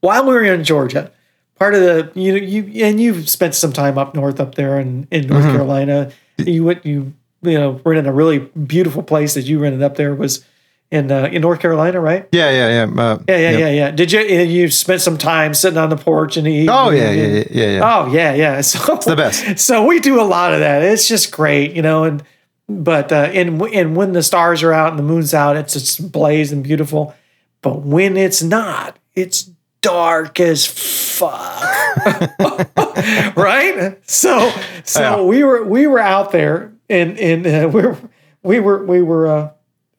While 0.00 0.24
we 0.26 0.32
were 0.34 0.42
in 0.42 0.64
Georgia, 0.64 1.12
part 1.58 1.74
of 1.74 1.80
the 1.80 2.10
you 2.18 2.32
know 2.32 2.38
you 2.38 2.84
and 2.84 2.98
you've 3.00 3.28
spent 3.30 3.54
some 3.54 3.72
time 3.72 3.98
up 3.98 4.14
north 4.14 4.40
up 4.40 4.54
there 4.56 4.80
in 4.80 5.06
in 5.10 5.26
North 5.28 5.44
Mm-hmm. 5.44 5.52
Carolina. 5.52 6.10
You 6.38 6.64
went 6.64 6.84
you 6.86 7.12
you 7.42 7.58
know 7.58 7.80
rented 7.84 8.06
a 8.06 8.12
really 8.12 8.38
beautiful 8.38 9.02
place 9.02 9.34
that 9.34 9.42
you 9.42 9.58
rented 9.60 9.82
up 9.82 9.96
there 9.96 10.14
was 10.14 10.44
in 10.90 11.12
uh, 11.12 11.24
in 11.30 11.42
North 11.42 11.60
Carolina, 11.60 12.00
right? 12.00 12.26
Yeah, 12.32 12.50
yeah, 12.50 12.86
yeah. 12.86 13.02
Uh, 13.02 13.18
Yeah, 13.28 13.36
yeah, 13.38 13.58
yeah, 13.58 13.70
yeah. 13.70 13.90
Did 13.90 14.10
you 14.12 14.20
and 14.20 14.50
you 14.50 14.68
spent 14.70 15.00
some 15.02 15.18
time 15.18 15.54
sitting 15.54 15.78
on 15.78 15.88
the 15.90 15.96
porch 15.96 16.36
and 16.36 16.48
eating? 16.48 16.68
Oh 16.70 16.90
yeah, 16.90 17.10
and- 17.10 17.18
yeah, 17.18 17.26
yeah, 17.26 17.44
yeah. 17.66 17.76
yeah. 17.78 17.80
Oh 18.06 18.12
yeah, 18.12 18.34
yeah. 18.34 18.60
So 18.62 18.94
it's 18.94 19.06
the 19.06 19.16
best. 19.16 19.58
So 19.58 19.84
we 19.84 20.00
do 20.00 20.20
a 20.20 20.24
lot 20.24 20.52
of 20.54 20.60
that. 20.60 20.82
It's 20.82 21.06
just 21.08 21.30
great, 21.30 21.74
you 21.76 21.82
know. 21.82 22.04
And 22.04 22.22
but 22.68 23.12
uh, 23.12 23.30
and 23.32 23.60
and 23.62 23.96
when 23.96 24.12
the 24.12 24.22
stars 24.22 24.62
are 24.62 24.72
out 24.72 24.90
and 24.90 24.98
the 24.98 25.02
moon's 25.02 25.34
out, 25.34 25.56
it's 25.56 25.76
it's 25.76 25.98
blazed 25.98 26.52
and 26.52 26.62
beautiful. 26.64 27.14
But 27.60 27.82
when 27.82 28.16
it's 28.16 28.42
not, 28.42 28.98
it's 29.14 29.50
dark 29.82 30.40
as 30.40 30.66
fuck. 30.66 31.62
right? 33.36 33.98
So 34.08 34.52
so 34.84 35.00
Yeah. 35.00 35.22
we 35.22 35.44
were 35.44 35.64
we 35.64 35.86
were 35.86 35.98
out 35.98 36.32
there 36.32 36.72
and 36.88 37.18
and 37.18 37.46
uh, 37.46 37.68
we 37.72 37.82
were 37.86 37.98
we 38.42 38.60
were 38.60 38.84
we 38.84 39.02
were. 39.02 39.26
Uh, 39.26 39.50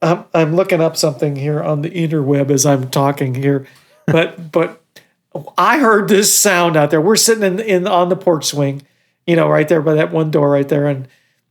I'm, 0.02 0.24
I'm 0.34 0.54
looking 0.54 0.82
up 0.82 0.98
something 0.98 1.34
here 1.34 1.62
on 1.62 1.80
the 1.80 1.88
interweb 1.90 2.50
as 2.50 2.66
I'm 2.66 2.90
talking 2.90 3.34
here, 3.34 3.66
but 4.06 4.52
but 4.52 4.82
I 5.56 5.78
heard 5.78 6.08
this 6.08 6.34
sound 6.34 6.76
out 6.76 6.90
there. 6.90 7.00
We're 7.00 7.16
sitting 7.16 7.42
in 7.44 7.60
in 7.60 7.86
on 7.86 8.10
the 8.10 8.16
porch 8.16 8.44
swing, 8.44 8.82
you 9.26 9.34
know, 9.34 9.48
right 9.48 9.66
there 9.66 9.80
by 9.80 9.94
that 9.94 10.12
one 10.12 10.30
door 10.30 10.50
right 10.50 10.68
there, 10.68 10.86
and 10.86 11.08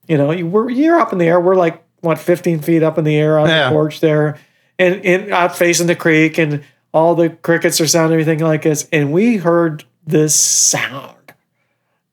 you 0.08 0.18
know, 0.18 0.32
you, 0.32 0.46
we're 0.48 0.70
you're 0.70 1.00
up 1.00 1.12
in 1.14 1.20
the 1.20 1.26
air. 1.26 1.40
We're 1.40 1.56
like 1.56 1.84
what 2.02 2.20
15 2.20 2.60
feet 2.60 2.84
up 2.84 2.98
in 2.98 3.04
the 3.06 3.16
air 3.16 3.40
on 3.40 3.48
Yeah. 3.50 3.70
the 3.70 3.76
porch 3.76 4.00
there, 4.00 4.38
and 4.80 5.06
and 5.06 5.32
out 5.32 5.56
facing 5.58 5.88
the 5.88 5.96
creek, 5.96 6.38
and 6.38 6.64
all 6.94 7.16
the 7.16 7.30
crickets 7.30 7.80
are 7.82 7.88
sounding 7.88 8.20
everything 8.20 8.40
like 8.40 8.62
this, 8.64 8.88
and 8.92 9.12
we 9.14 9.38
heard 9.38 9.84
this 10.06 10.36
sound. 10.36 11.16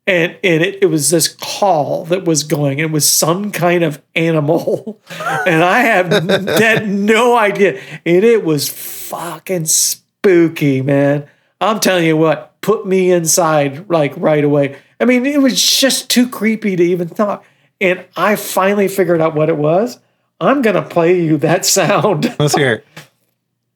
And, 0.06 0.36
and 0.42 0.62
it, 0.64 0.82
it 0.82 0.86
was 0.86 1.10
this 1.10 1.28
call 1.28 2.04
that 2.06 2.24
was 2.24 2.42
going. 2.42 2.80
It 2.80 2.90
was 2.90 3.08
some 3.08 3.52
kind 3.52 3.84
of 3.84 4.02
animal, 4.16 5.00
and 5.46 5.62
I 5.62 5.80
have 5.82 6.10
had 6.48 6.88
no 6.88 7.36
idea. 7.36 7.80
And 8.04 8.24
it 8.24 8.42
was 8.44 8.68
fucking 8.68 9.66
spooky, 9.66 10.82
man. 10.82 11.28
I'm 11.60 11.78
telling 11.78 12.06
you 12.06 12.16
what, 12.16 12.60
put 12.60 12.86
me 12.86 13.12
inside 13.12 13.88
like 13.88 14.12
right 14.16 14.42
away. 14.42 14.78
I 14.98 15.04
mean, 15.04 15.26
it 15.26 15.42
was 15.42 15.62
just 15.62 16.10
too 16.10 16.28
creepy 16.28 16.74
to 16.76 16.82
even 16.82 17.08
talk. 17.10 17.44
And 17.80 18.04
I 18.16 18.36
finally 18.36 18.88
figured 18.88 19.20
out 19.20 19.34
what 19.34 19.48
it 19.48 19.56
was. 19.56 19.98
I'm 20.40 20.62
gonna 20.62 20.82
play 20.82 21.20
you 21.22 21.36
that 21.38 21.64
sound. 21.66 22.34
Let's 22.38 22.54
hear 22.54 22.72
it. 22.74 22.86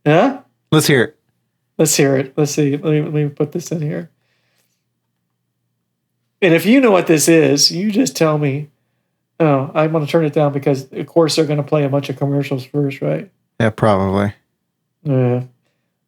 Yeah. 0.07 0.41
Let's 0.71 0.87
hear 0.87 1.05
it. 1.05 1.19
Let's 1.79 1.95
hear 1.97 2.17
it. 2.17 2.35
Let's 2.37 2.53
see. 2.53 2.77
Let 2.77 2.85
me, 2.93 3.01
let 3.03 3.13
me 3.13 3.29
put 3.29 3.53
this 3.53 3.71
in 3.73 3.81
here. 3.81 4.11
And 6.43 6.53
if 6.55 6.67
you 6.67 6.81
know 6.81 6.91
what 6.91 7.07
this 7.07 7.27
is, 7.29 7.71
you 7.71 7.91
just 7.91 8.17
tell 8.17 8.39
me. 8.39 8.69
Oh, 9.41 9.71
I'm 9.75 9.91
going 9.91 10.05
to 10.07 10.11
turn 10.11 10.25
it 10.25 10.33
down 10.33 10.53
because, 10.53 10.93
of 10.93 11.07
course, 11.07 11.35
they're 11.35 11.45
going 11.47 11.57
to 11.57 11.65
play 11.65 11.83
a 11.85 11.89
bunch 11.89 12.09
of 12.09 12.17
commercials 12.17 12.65
first, 12.65 13.01
right? 13.01 13.31
Yeah, 13.59 13.71
probably. 13.71 14.33
Yeah. 15.03 15.43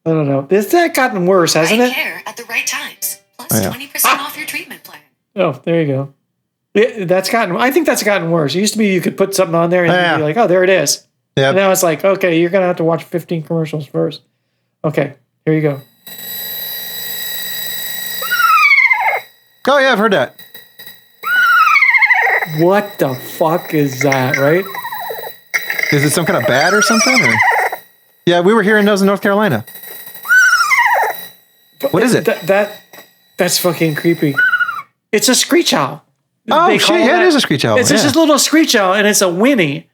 I 0.05 0.11
don't 0.11 0.29
know. 0.29 0.43
This 0.43 0.71
that 0.71 0.95
gotten 0.95 1.27
worse, 1.27 1.55
hasn't 1.55 1.81
right 1.81 1.91
it? 1.91 1.95
care 1.95 2.23
at 2.27 2.37
the 2.37 2.45
right 2.45 2.67
times. 2.67 3.21
Plus 3.37 3.51
Oh, 3.53 3.61
yeah. 3.61 3.73
20% 3.73 4.05
off 4.19 4.37
your 4.37 4.47
treatment 4.47 4.85
plan. 4.85 5.01
Oh, 5.35 5.61
there 5.65 5.81
you 5.81 5.87
go. 5.89 6.15
Yeah, 6.77 7.05
that's 7.07 7.31
gotten. 7.31 7.57
I 7.57 7.71
think 7.71 7.87
that's 7.87 8.03
gotten 8.03 8.31
worse. 8.31 8.55
It 8.55 8.61
used 8.61 8.75
to 8.75 8.79
be 8.79 8.93
you 8.93 9.01
could 9.01 9.17
put 9.17 9.35
something 9.35 9.55
on 9.55 9.71
there 9.71 9.85
and 9.85 9.93
you'd 9.93 9.99
Yeah. 9.99 10.17
be 10.19 10.23
like, 10.23 10.37
"Oh, 10.37 10.47
there 10.47 10.63
it 10.63 10.69
is." 10.71 11.07
Yep. 11.37 11.49
And 11.49 11.57
now 11.57 11.71
it's 11.73 11.83
like, 11.83 12.05
okay, 12.05 12.39
you're 12.39 12.51
gonna 12.51 12.67
have 12.67 12.77
to 12.77 12.85
watch 12.85 13.03
15 13.05 13.43
commercials 13.43 13.87
first. 13.87 14.23
Okay, 14.85 15.15
here 15.45 15.55
you 15.55 15.63
go. 15.63 15.81
Oh 19.69 19.79
yeah, 19.79 19.93
I've 19.93 19.99
heard 19.99 20.13
that. 20.13 20.37
What 22.59 22.99
the 22.99 23.15
fuck 23.15 23.75
is 23.75 24.01
that? 24.03 24.37
Right? 24.37 24.65
Is 25.93 26.05
it 26.05 26.11
some 26.11 26.25
kind 26.25 26.41
of 26.41 26.47
bat 26.47 26.73
or 26.73 26.83
something? 26.83 27.21
Or? 27.21 27.35
Yeah, 28.27 28.41
we 28.41 28.55
were 28.55 28.63
hearing 28.63 28.85
those 28.87 29.01
in 29.03 29.07
North 29.07 29.21
Carolina. 29.23 29.65
What 31.91 32.03
is 32.03 32.15
it? 32.15 32.25
That, 32.25 32.47
that 32.47 32.83
that's 33.37 33.59
fucking 33.59 33.97
creepy. 33.97 34.35
It's 35.13 35.29
a 35.29 35.35
screech 35.35 35.75
owl. 35.75 36.06
Oh 36.51 36.77
shit! 36.79 37.01
Yeah, 37.01 37.07
that- 37.07 37.23
it 37.23 37.29
is 37.29 37.35
a 37.35 37.41
screech 37.41 37.65
owl. 37.65 37.79
It's 37.79 37.91
yeah. 37.91 37.95
just 37.97 38.05
this 38.07 38.17
little 38.17 38.39
screech 38.39 38.75
owl, 38.77 38.95
and 38.95 39.07
it's 39.07 39.21
a 39.23 39.29
whinny. 39.33 39.89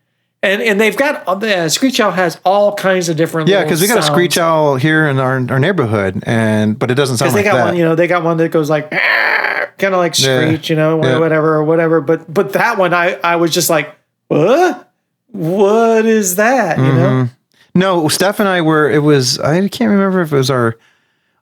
And 0.44 0.60
and 0.60 0.80
they've 0.80 0.96
got 0.96 1.22
uh, 1.28 1.36
the 1.36 1.68
screech 1.68 2.00
owl 2.00 2.10
has 2.10 2.40
all 2.44 2.74
kinds 2.74 3.08
of 3.08 3.16
different. 3.16 3.48
yeah, 3.48 3.62
because 3.62 3.80
we 3.80 3.86
got 3.86 3.98
a 3.98 4.02
screech 4.02 4.36
owl 4.38 4.74
here 4.74 5.06
in 5.08 5.18
our 5.20 5.34
our 5.50 5.60
neighborhood, 5.60 6.22
and 6.26 6.76
but 6.78 6.90
it 6.90 6.94
doesn't 6.94 7.18
sound 7.18 7.28
Because 7.32 7.34
they 7.44 7.48
like 7.48 7.52
got 7.52 7.58
that. 7.58 7.70
one, 7.70 7.76
you 7.76 7.84
know, 7.84 7.94
they 7.94 8.08
got 8.08 8.24
one 8.24 8.36
that 8.38 8.48
goes 8.50 8.68
like 8.68 8.90
kind 8.90 9.94
of 9.94 9.98
like 9.98 10.18
Yeah. 10.18 10.40
screech, 10.46 10.68
you 10.68 10.74
know, 10.74 11.00
Yeah. 11.02 11.18
whatever 11.20 11.54
or 11.54 11.62
whatever. 11.64 12.00
But 12.00 12.32
but 12.32 12.54
that 12.54 12.76
one, 12.76 12.92
I 12.92 13.20
I 13.22 13.36
was 13.36 13.52
just 13.52 13.70
like, 13.70 13.94
what? 14.28 14.90
What 15.30 16.04
is 16.06 16.36
that? 16.36 16.76
You 16.78 16.84
know? 16.84 16.90
Mm-hmm. 16.90 17.78
No, 17.78 18.08
Steph 18.08 18.38
and 18.40 18.48
I 18.48 18.60
were. 18.60 18.90
It 18.90 18.98
was. 19.02 19.38
I 19.38 19.66
can't 19.68 19.90
remember 19.90 20.20
if 20.22 20.32
it 20.32 20.36
was 20.36 20.50
our. 20.50 20.76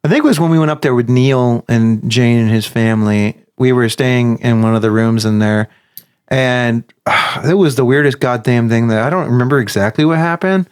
I 0.04 0.08
think 0.08 0.24
it 0.24 0.28
was 0.28 0.38
when 0.38 0.50
we 0.50 0.58
went 0.58 0.70
up 0.70 0.82
there 0.82 0.94
with 0.94 1.08
Neil 1.08 1.64
and 1.68 2.08
Jane 2.10 2.38
and 2.38 2.50
his 2.50 2.66
family. 2.66 3.39
We 3.60 3.72
were 3.72 3.90
staying 3.90 4.38
in 4.38 4.62
one 4.62 4.74
of 4.74 4.80
the 4.80 4.90
rooms 4.90 5.26
in 5.26 5.38
there, 5.38 5.68
and 6.28 6.82
uh, 7.04 7.42
it 7.48 7.54
was 7.54 7.76
the 7.76 7.84
weirdest 7.84 8.18
goddamn 8.18 8.70
thing 8.70 8.88
that 8.88 9.02
I 9.04 9.10
don't 9.10 9.30
remember 9.30 9.60
exactly 9.60 10.04
what 10.06 10.16
happened. 10.16 10.66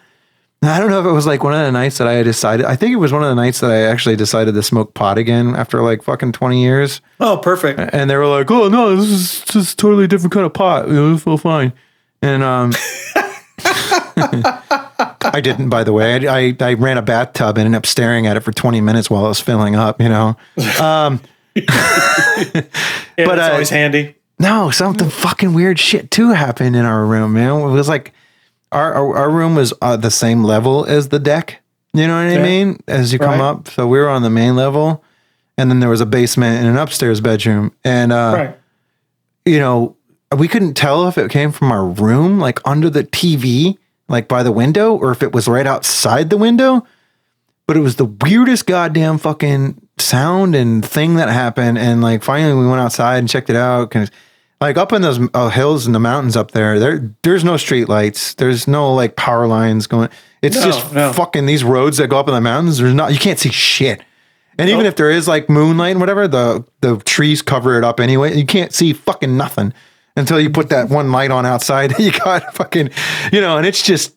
I 0.63 0.81
don't 0.81 0.91
know 0.91 0.99
if 0.99 1.07
it 1.07 1.13
was 1.13 1.27
like 1.27 1.45
one 1.45 1.53
of 1.53 1.65
the 1.65 1.71
nights 1.71 1.99
that 1.99 2.09
I 2.09 2.23
decided. 2.23 2.67
I 2.67 2.75
think 2.75 2.93
it 2.93 2.97
was 2.97 3.13
one 3.13 3.23
of 3.23 3.29
the 3.29 3.35
nights 3.35 3.61
that 3.61 3.71
I 3.71 3.83
actually 3.83 4.17
decided 4.17 4.55
to 4.55 4.63
smoke 4.63 4.95
pot 4.95 5.19
again 5.19 5.55
after 5.55 5.83
like 5.83 6.03
fucking 6.03 6.33
twenty 6.33 6.63
years. 6.63 7.03
Oh, 7.21 7.37
perfect. 7.37 7.79
And 7.93 8.09
they 8.09 8.17
were 8.17 8.27
like, 8.27 8.51
"Oh 8.51 8.69
no, 8.69 8.97
this 8.97 9.11
is 9.11 9.41
just 9.45 9.79
totally 9.79 10.07
different 10.07 10.33
kind 10.33 10.47
of 10.47 10.55
pot. 10.55 10.89
It 10.89 10.99
was 10.99 11.21
I 11.21 11.25
feel 11.25 11.37
fine." 11.39 11.75
And 12.23 12.43
um, 12.43 12.73
I 15.23 15.41
didn't, 15.43 15.69
by 15.69 15.85
the 15.85 15.93
way. 15.93 16.27
I, 16.27 16.39
I 16.39 16.57
I 16.59 16.73
ran 16.73 16.97
a 16.97 17.03
bathtub 17.03 17.59
and 17.59 17.67
ended 17.67 17.77
up 17.79 17.87
staring 17.87 18.27
at 18.27 18.37
it 18.39 18.41
for 18.41 18.51
twenty 18.51 18.81
minutes 18.81 19.11
while 19.11 19.27
it 19.27 19.29
was 19.29 19.41
filling 19.41 19.77
up. 19.77 20.01
You 20.01 20.09
know. 20.09 20.37
Um, 20.81 21.21
Yeah, 21.55 21.65
But, 23.17 23.37
that's 23.37 23.49
uh, 23.49 23.53
always 23.53 23.71
handy. 23.71 24.15
no, 24.39 24.71
something 24.71 25.11
fucking 25.11 25.53
weird 25.55 25.79
shit 25.79 26.11
too 26.11 26.31
happened 26.31 26.77
in 26.77 26.85
our 26.85 27.05
room, 27.05 27.33
man. 27.35 27.61
It 27.61 27.71
was 27.73 27.89
like 27.89 28.13
our 28.73 28.95
our, 28.95 29.17
our 29.17 29.31
room 29.31 29.55
was 29.57 29.73
uh, 29.83 29.97
the 29.97 30.11
same 30.11 30.45
level 30.45 30.85
as 30.85 31.09
the 31.09 31.19
deck. 31.19 31.61
You 31.95 32.07
know 32.07 32.15
what 32.15 32.39
I 32.39 32.43
mean? 32.43 32.79
As 32.87 33.13
you 33.13 33.19
come 33.19 33.41
Right. 33.41 33.49
up, 33.49 33.69
so 33.69 33.87
we 33.89 33.99
were 33.99 34.09
on 34.09 34.23
the 34.23 34.31
main 34.31 34.55
level, 34.57 35.03
and 35.57 35.71
then 35.71 35.81
there 35.81 35.89
was 35.91 36.01
a 36.01 36.07
basement 36.07 36.59
and 36.59 36.69
an 36.69 36.77
upstairs 36.77 37.21
bedroom, 37.21 37.73
and 37.85 38.13
uh, 38.13 38.35
right. 38.37 38.59
you 39.45 39.59
know, 39.59 39.97
we 40.37 40.47
couldn't 40.47 40.75
tell 40.75 41.09
if 41.09 41.19
it 41.19 41.31
came 41.31 41.51
from 41.51 41.73
our 41.73 41.85
room, 41.87 42.39
like 42.39 42.61
under 42.69 42.89
the 42.91 43.03
TV, 43.05 43.79
like 44.09 44.29
by 44.29 44.43
the 44.45 44.53
window, 44.53 44.95
or 44.95 45.11
if 45.11 45.23
it 45.23 45.33
was 45.33 45.49
right 45.49 45.67
outside 45.67 46.31
the 46.31 46.37
window. 46.37 46.87
But 47.67 47.77
it 47.77 47.81
was 47.81 47.97
the 47.97 48.05
weirdest 48.05 48.67
goddamn 48.67 49.19
fucking 49.19 49.88
sound 50.01 50.55
and 50.55 50.85
thing 50.85 51.17
that 51.17 51.29
happened. 51.29 51.79
And 51.79 52.03
like 52.03 52.23
finally 52.23 52.55
we 52.55 52.67
went 52.69 52.81
outside 52.81 53.19
and 53.19 53.29
checked 53.29 53.51
it 53.51 53.57
out. 53.57 53.91
Cause 53.91 54.11
Like 54.61 54.77
up 54.77 54.93
in 54.93 55.03
those 55.03 55.21
uh, 55.35 55.51
hills 55.51 55.87
and 55.87 55.95
the 55.95 56.01
mountains 56.01 56.37
up 56.37 56.51
there, 56.53 56.79
there 56.79 57.15
there's 57.23 57.45
no 57.45 57.57
street 57.57 57.89
lights. 57.89 58.35
There's 58.35 58.67
no 58.69 58.93
like 58.95 59.17
power 59.17 59.47
lines 59.47 59.87
going. 59.87 60.09
It's 60.43 60.57
No, 60.57 60.63
just 60.65 60.93
no. 60.95 61.13
fucking 61.13 61.47
these 61.47 61.65
roads 61.65 61.97
that 61.99 62.09
go 62.09 62.19
up 62.19 62.29
in 62.29 62.35
the 62.35 62.41
mountains. 62.41 62.79
There's 62.79 62.95
not 62.95 63.13
you 63.13 63.19
can't 63.19 63.39
see 63.39 63.51
shit. 63.51 64.03
And 64.61 64.69
even 64.71 64.87
if 64.87 64.97
there 64.97 65.11
is 65.11 65.29
like 65.29 65.49
moonlight 65.49 65.93
and 65.93 66.01
whatever, 66.01 66.27
the 66.27 66.65
the 66.81 66.97
trees 66.99 67.43
cover 67.43 67.79
it 67.79 67.85
up 67.85 68.01
anyway. 68.01 68.37
You 68.37 68.45
can't 68.47 68.73
see 68.73 68.93
fucking 68.93 69.37
nothing 69.37 69.73
until 70.17 70.41
you 70.41 70.51
put 70.51 70.69
that 70.71 70.89
one 70.89 71.13
light 71.13 71.31
on 71.31 71.47
outside. 71.47 71.97
You 72.01 72.11
got 72.11 72.55
fucking, 72.55 72.91
you 73.33 73.41
know, 73.41 73.57
and 73.57 73.65
it's 73.67 73.83
just 73.83 74.15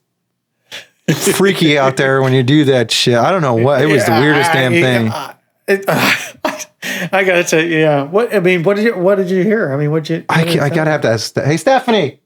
freaky 1.34 1.78
out 1.78 1.98
there 1.98 2.22
when 2.22 2.34
you 2.34 2.42
do 2.44 2.66
that 2.66 2.90
shit. 2.92 3.16
I 3.16 3.32
don't 3.32 3.42
know 3.42 3.54
what. 3.56 3.82
It 3.82 3.88
was 3.88 4.06
the 4.06 4.12
weirdest 4.14 4.50
I- 4.52 4.54
damn 4.54 4.72
thing. 4.72 5.10
I, 5.10 5.36
it- 5.72 5.86
I 7.14 7.24
gotta 7.24 7.44
tell 7.44 7.62
you, 7.64 7.78
yeah. 7.80 8.04
What 8.04 8.34
I 8.34 8.40
mean, 8.40 8.64
what 8.64 8.76
did 8.76 8.86
you 8.86 8.98
what 8.98 9.16
did 9.16 9.30
you 9.30 9.44
hear? 9.44 9.72
I 9.72 9.78
mean, 9.78 9.92
what 9.92 10.10
you? 10.10 10.26
I, 10.30 10.40
what 10.40 10.48
did 10.48 10.60
ca- 10.60 10.66
I 10.66 10.70
gotta 10.70 10.92
have 10.92 11.02
to 11.02 11.10
ask. 11.10 11.36
Hey, 11.36 11.58
Stephanie. 11.58 12.20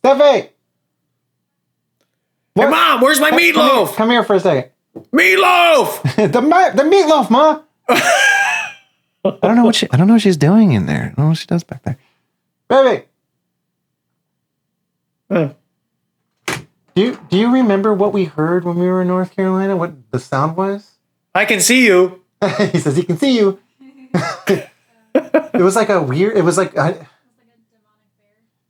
Stephanie. 0.00 0.50
Hey, 2.54 2.68
mom, 2.70 3.00
where's 3.00 3.20
my 3.20 3.30
meatloaf? 3.32 3.94
Come 3.96 4.10
here 4.10 4.22
for 4.24 4.34
a 4.36 4.40
second. 4.40 4.70
Meatloaf. 5.12 6.02
the 6.16 6.28
the 6.28 6.82
meatloaf, 6.82 7.28
ma. 7.30 7.60
I 7.88 9.38
don't 9.42 9.56
know 9.56 9.64
what 9.64 9.74
she. 9.74 9.88
I 9.92 9.96
don't 9.96 10.06
know 10.06 10.14
what 10.14 10.22
she's 10.22 10.36
doing 10.36 10.72
in 10.72 10.86
there. 10.86 11.02
I 11.02 11.06
don't 11.08 11.18
know 11.18 11.28
what 11.30 11.38
she 11.38 11.46
does 11.46 11.64
back 11.64 11.82
there. 11.82 11.98
Baby, 12.68 13.04
Uh, 15.30 15.50
do 16.94 17.02
you 17.02 17.20
do 17.28 17.36
you 17.38 17.52
remember 17.52 17.92
what 17.92 18.12
we 18.12 18.24
heard 18.24 18.64
when 18.64 18.76
we 18.78 18.86
were 18.86 19.02
in 19.02 19.08
North 19.08 19.34
Carolina? 19.34 19.76
What 19.76 20.10
the 20.12 20.18
sound 20.18 20.56
was? 20.56 20.95
I 21.36 21.44
can 21.44 21.60
see 21.60 21.84
you. 21.84 22.22
he 22.72 22.78
says 22.78 22.96
he 22.96 23.02
can 23.02 23.18
see 23.18 23.36
you. 23.36 23.60
it 24.14 24.70
was 25.54 25.76
like 25.76 25.90
a 25.90 26.02
weird. 26.02 26.36
It 26.36 26.42
was 26.42 26.56
like. 26.56 26.76
I, 26.78 27.06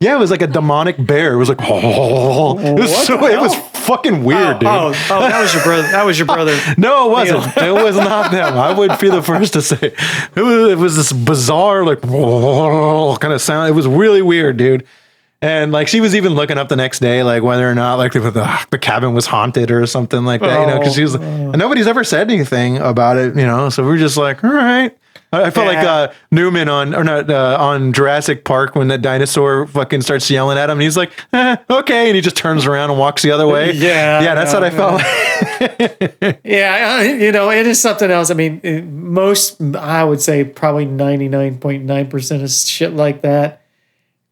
yeah, 0.01 0.15
it 0.15 0.19
was 0.19 0.29
like 0.29 0.41
a 0.41 0.47
demonic 0.47 1.03
bear. 1.03 1.33
It 1.33 1.37
was 1.37 1.49
like, 1.49 1.59
oh, 1.61 2.59
it 2.77 2.79
was 2.79 2.91
What 2.91 3.05
so, 3.07 3.25
it 3.25 3.39
was 3.39 3.55
fucking 3.55 4.23
weird, 4.23 4.57
oh, 4.57 4.59
dude. 4.59 4.67
oh, 4.67 5.07
oh, 5.09 5.19
that 5.21 5.41
was 5.41 5.53
your 5.53 5.63
brother. 5.63 5.83
That 5.83 6.05
was 6.05 6.19
your 6.19 6.27
brother. 6.27 6.59
No, 6.77 7.07
it 7.07 7.11
wasn't. 7.13 7.57
It 7.57 7.71
was 7.71 7.95
not 7.95 8.31
them. 8.31 8.57
I 8.57 8.77
would 8.77 8.99
be 8.99 9.09
the 9.09 9.23
first 9.23 9.53
to 9.53 9.61
say 9.61 9.93
it 10.35 10.41
was. 10.41 10.71
It 10.71 10.77
was 10.77 10.97
this 10.97 11.13
bizarre, 11.13 11.85
like 11.85 12.01
kind 12.01 13.33
of 13.33 13.41
sound. 13.41 13.69
It 13.69 13.73
was 13.73 13.87
really 13.87 14.21
weird, 14.21 14.57
dude. 14.57 14.85
And 15.41 15.71
like 15.71 15.87
she 15.87 16.01
was 16.01 16.15
even 16.15 16.33
looking 16.33 16.57
up 16.57 16.67
the 16.67 16.75
next 16.75 16.99
day, 16.99 17.21
like 17.21 17.43
whether 17.43 17.69
or 17.69 17.75
not 17.75 17.95
like 17.95 18.13
the, 18.13 18.19
the, 18.31 18.65
the 18.71 18.79
cabin 18.79 19.13
was 19.13 19.27
haunted 19.27 19.69
or 19.69 19.85
something 19.85 20.25
like 20.25 20.41
that, 20.41 20.61
you 20.61 20.67
know, 20.67 20.79
because 20.79 20.95
she 20.95 21.03
was. 21.03 21.13
And 21.13 21.57
nobody's 21.57 21.85
ever 21.87 22.03
said 22.03 22.31
anything 22.31 22.77
about 22.77 23.17
it, 23.17 23.35
you 23.35 23.45
know. 23.45 23.69
So 23.69 23.83
we're 23.83 23.97
just 23.97 24.17
like, 24.17 24.43
all 24.43 24.51
right. 24.51 24.97
I 25.33 25.43
I 25.43 25.49
felt 25.49 25.67
like 25.67 25.85
uh, 25.85 26.11
Newman 26.31 26.69
on 26.69 26.95
or 26.95 27.03
not 27.03 27.29
uh, 27.29 27.57
on 27.59 27.91
Jurassic 27.91 28.45
Park 28.45 28.75
when 28.75 28.87
that 28.87 29.01
dinosaur 29.01 29.67
fucking 29.67 30.01
starts 30.01 30.29
yelling 30.29 30.57
at 30.57 30.69
him, 30.69 30.77
and 30.77 30.81
he's 30.83 30.95
like, 30.95 31.11
eh, 31.33 31.57
"Okay," 31.69 32.07
and 32.07 32.15
he 32.15 32.21
just 32.21 32.37
turns 32.37 32.65
around 32.65 32.91
and 32.91 32.99
walks 32.99 33.23
the 33.23 33.31
other 33.31 33.45
way. 33.45 33.71
Yeah, 33.77 34.21
yeah, 34.21 34.35
that's 34.35 34.53
no, 34.53 34.61
what 34.61 34.63
I 34.63 34.69
felt. 34.69 34.93
like. 36.21 36.39
Yeah, 36.45 37.01
you 37.03 37.31
know, 37.31 37.51
it 37.51 37.67
is 37.67 37.81
something 37.81 38.09
else. 38.09 38.31
I 38.31 38.35
mean, 38.35 38.61
most, 39.11 39.61
I 39.75 40.03
would 40.03 40.21
say 40.21 40.45
probably 40.45 40.85
99.9% 40.85 42.43
of 42.43 42.49
shit 42.49 42.93
like 42.93 43.21
that, 43.21 43.61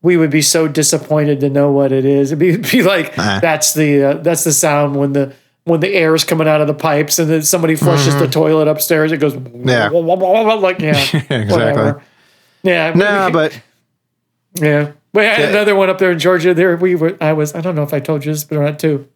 we 0.05 0.15
would 0.17 0.29
be 0.29 0.41
so 0.41 0.67
disappointed 0.67 1.39
to 1.39 1.49
know 1.49 1.71
what 1.71 1.91
it 1.91 2.05
is. 2.05 2.31
It'd 2.31 2.39
be, 2.39 2.49
it'd 2.49 2.71
be 2.71 2.83
like, 2.83 3.17
Uh. 3.17 3.39
that's 3.39 3.73
the, 3.73 4.03
uh, 4.03 4.13
that's 4.15 4.43
the 4.43 4.53
sound 4.53 4.95
when 4.95 5.13
the, 5.13 5.33
when 5.63 5.79
the 5.79 5.93
air 5.93 6.13
is 6.13 6.23
coming 6.23 6.47
out 6.47 6.61
of 6.61 6.67
the 6.67 6.73
pipes 6.75 7.17
and 7.17 7.27
then 7.29 7.41
somebody 7.41 7.75
flushes 7.75 8.15
the 8.17 8.27
toilet 8.27 8.67
upstairs, 8.67 9.11
it 9.11 9.17
goes, 9.17 9.33
Mm-hmm. 9.33 9.67
Yeah. 9.67 9.89
like, 10.57 10.79
yeah, 10.79 10.91
Exactly. 11.01 11.45
whatever. 11.51 12.03
Yeah. 12.63 12.93
No, 12.93 13.25
we- 13.27 13.31
but 13.33 13.61
yeah. 14.61 14.91
We 15.13 15.23
had 15.23 15.39
Yeah. 15.39 15.47
another 15.47 15.75
one 15.75 15.89
up 15.89 15.97
there 15.97 16.11
in 16.11 16.19
Georgia. 16.19 16.53
There 16.53 16.75
we 16.77 16.93
were. 16.95 17.17
I 17.21 17.31
was. 17.33 17.55
I 17.55 17.61
don't 17.61 17.73
know 17.75 17.83
if 17.83 17.93
I 17.93 17.99
told 18.01 18.25
you 18.25 18.33
this, 18.33 18.43
but 18.43 18.59
not 18.59 18.79
too. 18.79 19.07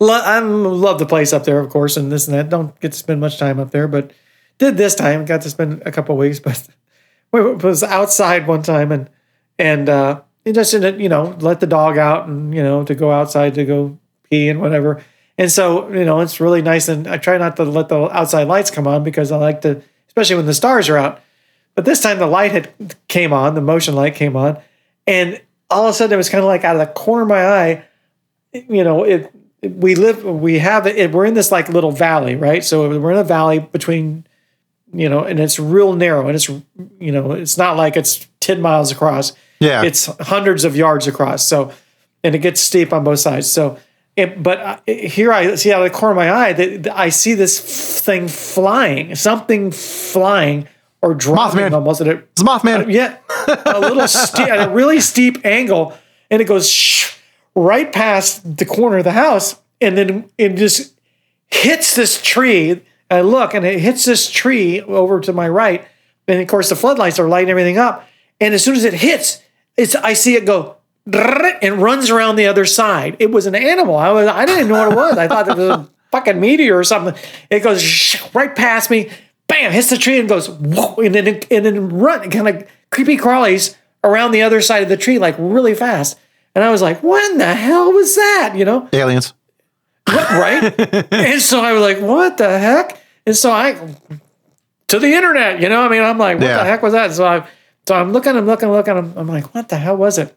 Lo- 0.00 0.20
I 0.22 0.38
love 0.40 0.98
the 0.98 1.06
place 1.06 1.32
up 1.32 1.44
there, 1.44 1.58
of 1.60 1.70
course, 1.70 1.96
and 1.96 2.12
this 2.12 2.28
and 2.28 2.36
that. 2.36 2.50
Don't 2.50 2.78
get 2.80 2.92
to 2.92 2.98
spend 2.98 3.18
much 3.20 3.38
time 3.38 3.58
up 3.58 3.70
there, 3.70 3.88
but 3.88 4.12
did 4.58 4.76
this 4.76 4.94
time. 4.94 5.24
Got 5.24 5.40
to 5.42 5.50
spend 5.50 5.82
a 5.86 5.90
couple 5.90 6.14
weeks, 6.18 6.40
but 6.40 6.62
we 7.32 7.40
was 7.40 7.82
outside 7.82 8.46
one 8.46 8.62
time 8.62 8.92
and 8.92 9.08
and 9.58 9.88
uh, 9.88 10.20
just 10.50 10.72
didn't, 10.72 11.00
you 11.00 11.08
know, 11.08 11.36
let 11.40 11.60
the 11.60 11.66
dog 11.66 11.98
out 11.98 12.28
and 12.28 12.54
you 12.54 12.62
know 12.62 12.84
to 12.84 12.94
go 12.94 13.10
outside 13.10 13.54
to 13.54 13.64
go 13.64 13.98
pee 14.30 14.48
and 14.48 14.60
whatever. 14.60 15.02
And 15.36 15.50
so 15.52 15.88
you 15.92 16.04
know, 16.04 16.20
it's 16.20 16.40
really 16.40 16.62
nice, 16.62 16.88
and 16.88 17.06
I 17.06 17.18
try 17.18 17.38
not 17.38 17.56
to 17.56 17.64
let 17.64 17.88
the 17.88 18.08
outside 18.16 18.44
lights 18.48 18.70
come 18.70 18.86
on 18.86 19.04
because 19.04 19.30
I 19.30 19.36
like 19.36 19.60
to, 19.62 19.82
especially 20.08 20.36
when 20.36 20.46
the 20.46 20.54
stars 20.54 20.88
are 20.88 20.96
out. 20.96 21.20
But 21.74 21.84
this 21.84 22.00
time 22.00 22.18
the 22.18 22.26
light 22.26 22.50
had 22.52 22.96
came 23.06 23.32
on, 23.32 23.54
the 23.54 23.60
motion 23.60 23.94
light 23.94 24.14
came 24.16 24.36
on, 24.36 24.58
and 25.06 25.40
all 25.70 25.84
of 25.86 25.90
a 25.90 25.92
sudden 25.92 26.14
it 26.14 26.16
was 26.16 26.28
kind 26.28 26.42
of 26.42 26.48
like 26.48 26.64
out 26.64 26.74
of 26.74 26.80
the 26.86 26.92
corner 26.92 27.22
of 27.22 27.28
my 27.28 27.46
eye, 27.46 27.84
you 28.52 28.82
know, 28.84 29.04
it- 29.04 29.30
we 29.60 29.96
live, 29.96 30.22
we 30.24 30.60
have 30.60 30.86
it, 30.86 31.10
we're 31.12 31.24
in 31.24 31.34
this 31.34 31.50
like 31.50 31.68
little 31.68 31.90
valley, 31.90 32.36
right? 32.36 32.62
So 32.62 32.96
we're 33.00 33.10
in 33.10 33.18
a 33.18 33.24
valley 33.24 33.58
between, 33.58 34.24
you 34.92 35.08
know, 35.08 35.24
and 35.24 35.40
it's 35.40 35.58
real 35.58 35.94
narrow 35.94 36.28
and 36.28 36.36
it's, 36.36 36.48
you 36.48 37.10
know, 37.10 37.32
it's 37.32 37.58
not 37.58 37.76
like 37.76 37.96
it's 37.96 38.24
10 38.38 38.60
miles 38.62 38.92
across. 38.92 39.32
Yeah, 39.60 39.82
It's 39.82 40.06
hundreds 40.20 40.64
of 40.64 40.76
yards 40.76 41.06
across. 41.06 41.46
So, 41.46 41.72
and 42.22 42.34
it 42.34 42.38
gets 42.38 42.60
steep 42.60 42.92
on 42.92 43.04
both 43.04 43.18
sides. 43.20 43.50
So, 43.50 43.78
it, 44.16 44.42
but 44.42 44.58
uh, 44.58 44.78
here 44.86 45.32
I 45.32 45.54
see 45.54 45.72
out 45.72 45.84
of 45.84 45.92
the 45.92 45.96
corner 45.96 46.12
of 46.12 46.16
my 46.16 46.32
eye 46.32 46.52
that 46.52 46.96
I 46.96 47.08
see 47.08 47.34
this 47.34 48.00
thing 48.00 48.26
flying, 48.26 49.14
something 49.14 49.70
flying 49.70 50.66
or 51.00 51.14
dropping 51.14 51.60
Mothman. 51.60 51.72
almost. 51.72 52.00
And 52.00 52.10
it, 52.10 52.28
it's 52.32 52.42
Mothman. 52.42 52.92
yeah, 52.92 53.18
a 53.64 53.80
little 53.80 54.08
steep, 54.08 54.48
at 54.48 54.68
a 54.68 54.72
really 54.72 55.00
steep 55.00 55.44
angle, 55.44 55.96
and 56.30 56.42
it 56.42 56.46
goes 56.46 56.68
shh, 56.68 57.16
right 57.54 57.92
past 57.92 58.56
the 58.56 58.64
corner 58.64 58.98
of 58.98 59.04
the 59.04 59.12
house, 59.12 59.60
and 59.80 59.96
then 59.96 60.30
it 60.36 60.56
just 60.56 60.98
hits 61.48 61.94
this 61.94 62.20
tree. 62.20 62.82
I 63.10 63.20
look, 63.20 63.54
and 63.54 63.64
it 63.64 63.80
hits 63.80 64.04
this 64.04 64.28
tree 64.30 64.82
over 64.82 65.20
to 65.20 65.32
my 65.32 65.48
right, 65.48 65.86
and 66.26 66.40
of 66.40 66.48
course 66.48 66.68
the 66.68 66.76
floodlights 66.76 67.18
are 67.18 67.28
lighting 67.28 67.50
everything 67.50 67.78
up. 67.78 68.06
And 68.40 68.52
as 68.54 68.62
soon 68.64 68.76
as 68.76 68.84
it 68.84 68.94
hits, 68.94 69.42
it's 69.78 69.94
I 69.94 70.12
see 70.12 70.34
it 70.34 70.44
go 70.44 70.76
and 71.10 71.80
runs 71.80 72.10
around 72.10 72.36
the 72.36 72.46
other 72.46 72.66
side. 72.66 73.16
It 73.18 73.30
was 73.30 73.46
an 73.46 73.54
animal. 73.54 73.96
I 73.96 74.10
was 74.12 74.26
I 74.26 74.44
didn't 74.44 74.68
know 74.68 74.74
what 74.86 74.92
it 74.92 74.96
was. 74.96 75.16
I 75.16 75.26
thought 75.28 75.48
it 75.48 75.56
was 75.56 75.70
a 75.70 75.88
fucking 76.12 76.38
meteor 76.38 76.76
or 76.76 76.84
something. 76.84 77.14
It 77.48 77.60
goes 77.60 78.20
right 78.34 78.54
past 78.54 78.90
me, 78.90 79.10
bam, 79.46 79.72
hits 79.72 79.88
the 79.88 79.96
tree 79.96 80.18
and 80.20 80.28
goes 80.28 80.50
whoa, 80.50 80.96
and 80.96 81.14
then 81.14 81.26
and 81.50 81.64
then 81.64 81.88
run 81.88 82.28
kind 82.30 82.48
of 82.48 82.68
creepy 82.90 83.16
crawlies 83.16 83.74
around 84.04 84.32
the 84.32 84.42
other 84.42 84.60
side 84.60 84.82
of 84.82 84.88
the 84.90 84.96
tree 84.98 85.18
like 85.18 85.36
really 85.38 85.74
fast. 85.74 86.18
And 86.54 86.64
I 86.64 86.70
was 86.70 86.82
like, 86.82 87.02
when 87.02 87.38
the 87.38 87.54
hell 87.54 87.92
was 87.92 88.14
that? 88.16 88.54
You 88.56 88.64
know? 88.64 88.88
Aliens. 88.92 89.32
What, 90.08 90.30
right? 90.30 91.08
and 91.12 91.40
so 91.40 91.60
I 91.60 91.72
was 91.72 91.82
like, 91.82 92.00
what 92.00 92.36
the 92.38 92.58
heck? 92.58 93.00
And 93.26 93.36
so 93.36 93.52
I 93.52 93.94
to 94.88 94.98
the 94.98 95.12
internet, 95.12 95.60
you 95.60 95.68
know, 95.68 95.82
I 95.82 95.88
mean, 95.88 96.02
I'm 96.02 96.18
like, 96.18 96.38
what 96.38 96.46
Yeah. 96.46 96.58
the 96.58 96.64
heck 96.64 96.82
was 96.82 96.92
that? 96.94 97.12
So 97.12 97.24
I 97.26 97.46
so 97.88 97.94
I'm 97.94 98.12
looking, 98.12 98.36
I'm 98.36 98.44
looking, 98.44 98.70
looking, 98.70 98.98
I'm, 98.98 99.16
I'm 99.16 99.26
like, 99.26 99.54
what 99.54 99.70
the 99.70 99.78
hell 99.78 99.96
was 99.96 100.18
it? 100.18 100.36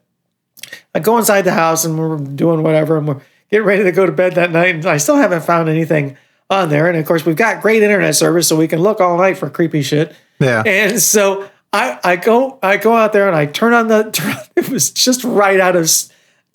I 0.95 0.99
go 0.99 1.17
inside 1.17 1.41
the 1.41 1.51
house 1.51 1.83
and 1.83 1.99
we're 1.99 2.15
doing 2.17 2.63
whatever 2.63 2.97
and 2.97 3.05
we're 3.05 3.19
getting 3.49 3.65
ready 3.65 3.83
to 3.83 3.91
go 3.91 4.05
to 4.05 4.11
bed 4.13 4.35
that 4.35 4.51
night. 4.51 4.75
And 4.75 4.85
I 4.85 4.95
still 4.95 5.17
haven't 5.17 5.43
found 5.43 5.67
anything 5.67 6.15
on 6.49 6.69
there. 6.69 6.87
And 6.87 6.97
of 6.97 7.05
course, 7.05 7.25
we've 7.25 7.35
got 7.35 7.61
great 7.61 7.83
internet 7.83 8.15
service, 8.15 8.47
so 8.47 8.55
we 8.55 8.69
can 8.69 8.79
look 8.79 9.01
all 9.01 9.17
night 9.17 9.37
for 9.37 9.49
creepy 9.49 9.81
shit. 9.81 10.15
Yeah. 10.39 10.63
And 10.65 10.97
so 11.01 11.49
I, 11.73 11.99
I 12.05 12.15
go 12.15 12.57
I 12.63 12.77
go 12.77 12.95
out 12.95 13.11
there 13.11 13.27
and 13.27 13.35
I 13.35 13.47
turn 13.47 13.73
on 13.73 13.89
the 13.89 14.49
it 14.55 14.69
was 14.69 14.89
just 14.89 15.25
right 15.25 15.59
out 15.59 15.75
of 15.75 15.89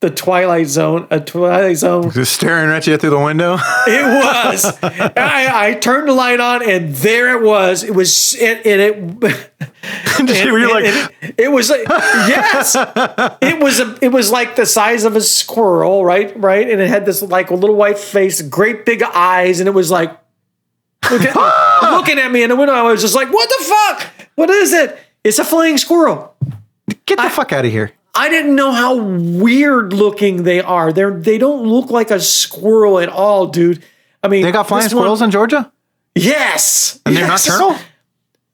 the 0.06 0.14
Twilight 0.14 0.68
Zone, 0.68 1.08
a 1.10 1.18
Twilight 1.18 1.78
Zone 1.78 2.12
Just 2.12 2.34
staring 2.34 2.70
at 2.70 2.86
you 2.86 2.96
through 2.96 3.10
the 3.10 3.18
window. 3.18 3.54
it 3.88 4.04
was. 4.04 4.64
I, 4.80 5.70
I 5.70 5.74
turned 5.74 6.08
the 6.08 6.12
light 6.12 6.38
on, 6.38 6.62
and 6.62 6.94
there 6.94 7.36
it 7.36 7.44
was. 7.44 7.82
It 7.82 7.92
was. 7.92 8.36
It. 8.38 8.64
it, 8.66 8.84
it 8.86 10.52
Were 10.52 10.58
you 10.60 10.72
like, 10.72 10.84
it, 10.86 11.34
it, 11.38 11.48
was 11.48 11.70
like 11.70 11.88
yes, 11.88 12.76
it 13.42 13.60
was 13.60 13.80
a, 13.80 13.98
it 14.00 14.12
was 14.12 14.30
like 14.30 14.54
the 14.54 14.64
size 14.64 15.02
of 15.02 15.16
a 15.16 15.20
squirrel, 15.20 16.04
right? 16.04 16.32
Right, 16.40 16.70
and 16.70 16.80
it 16.80 16.88
had 16.88 17.04
this 17.04 17.20
like 17.20 17.50
a 17.50 17.54
little 17.54 17.74
white 17.74 17.98
face, 17.98 18.40
great 18.42 18.86
big 18.86 19.02
eyes, 19.02 19.58
and 19.58 19.68
it 19.68 19.72
was 19.72 19.90
like 19.90 20.16
look 21.10 21.22
at, 21.22 21.82
looking 21.90 22.20
at 22.20 22.30
me 22.30 22.44
in 22.44 22.50
the 22.50 22.56
window. 22.56 22.74
I 22.74 22.82
was 22.82 23.02
just 23.02 23.16
like, 23.16 23.32
"What 23.32 23.48
the 23.48 23.64
fuck? 23.64 24.28
What 24.36 24.50
is 24.50 24.72
it? 24.72 24.96
It's 25.24 25.40
a 25.40 25.44
flying 25.44 25.78
squirrel." 25.78 26.36
get 27.06 27.18
the 27.18 27.30
fuck 27.30 27.52
out 27.52 27.64
of 27.64 27.72
here? 27.72 27.92
I 28.16 28.28
didn't 28.30 28.54
know 28.56 28.72
how 28.72 28.96
weird 28.96 29.92
looking 29.92 30.42
they 30.44 30.60
are. 30.60 30.92
They're 30.92 31.10
they 31.12 31.38
don't 31.38 31.64
look 31.66 31.90
like 31.90 32.10
a 32.10 32.18
squirrel 32.20 32.98
at 32.98 33.08
all, 33.08 33.46
dude. 33.46 33.82
I 34.22 34.28
mean, 34.28 34.42
They 34.42 34.50
got 34.52 34.66
flying 34.68 34.84
this 34.84 34.94
one- 34.94 35.02
squirrels 35.02 35.22
in 35.22 35.30
Georgia, 35.30 35.70
Yes, 36.14 36.98
and 37.04 37.14
they're 37.16 37.26
nocturnal. 37.28 37.76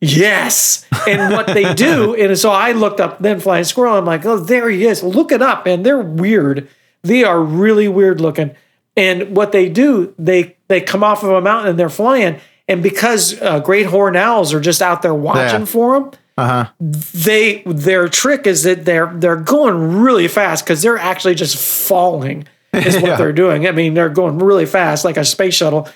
Yes. 0.01 0.85
And 1.07 1.33
what 1.33 1.47
they 1.47 1.75
do, 1.75 2.15
and 2.19 2.37
so 2.39 2.51
I 2.51 2.73
looked 2.73 3.01
up 3.01 3.21
then 3.21 3.39
flying 3.41 3.65
squirrel. 3.65 3.97
I'm 3.97 4.05
like, 4.05 4.27
oh, 4.27 4.39
there 4.39 4.69
he 4.69 4.85
is. 4.85 5.03
Look 5.03 5.31
it 5.33 5.41
up, 5.43 5.67
and 5.67 5.87
they're 5.87 6.01
weird. 6.01 6.69
They 7.03 7.23
are 7.25 7.41
really 7.41 7.87
weird 7.89 8.21
looking. 8.21 8.55
And 8.97 9.35
what 9.37 9.53
they 9.53 9.69
do, 9.69 10.15
they 10.19 10.57
they 10.69 10.81
come 10.81 11.03
off 11.05 11.23
of 11.23 11.31
a 11.31 11.41
mountain 11.41 11.71
and 11.71 11.79
they're 11.79 11.89
flying. 11.89 12.41
And 12.69 12.83
because 12.83 13.41
uh, 13.41 13.61
great 13.61 13.87
horned 13.87 14.17
owls 14.17 14.53
are 14.55 14.61
just 14.61 14.83
out 14.83 15.03
there 15.03 15.15
watching 15.15 15.61
Yeah. 15.61 15.67
for 15.67 15.99
them, 16.01 16.11
Uh 16.39 16.47
huh. 16.65 16.71
they 16.81 17.63
their 17.67 18.09
trick 18.09 18.47
is 18.47 18.63
that 18.63 18.85
they're 18.87 19.13
they're 19.15 19.37
going 19.37 20.01
really 20.01 20.29
fast 20.29 20.65
because 20.65 20.81
they're 20.81 20.97
actually 20.99 21.35
just 21.35 21.57
falling 21.57 22.47
is 22.73 22.95
what 22.97 23.05
Yeah. 23.05 23.17
they're 23.17 23.33
doing. 23.35 23.67
I 23.67 23.73
mean, 23.73 23.93
they're 23.95 24.09
going 24.09 24.39
really 24.39 24.65
fast 24.67 25.05
like 25.05 25.17
a 25.19 25.25
space 25.27 25.55
shuttle. 25.55 25.89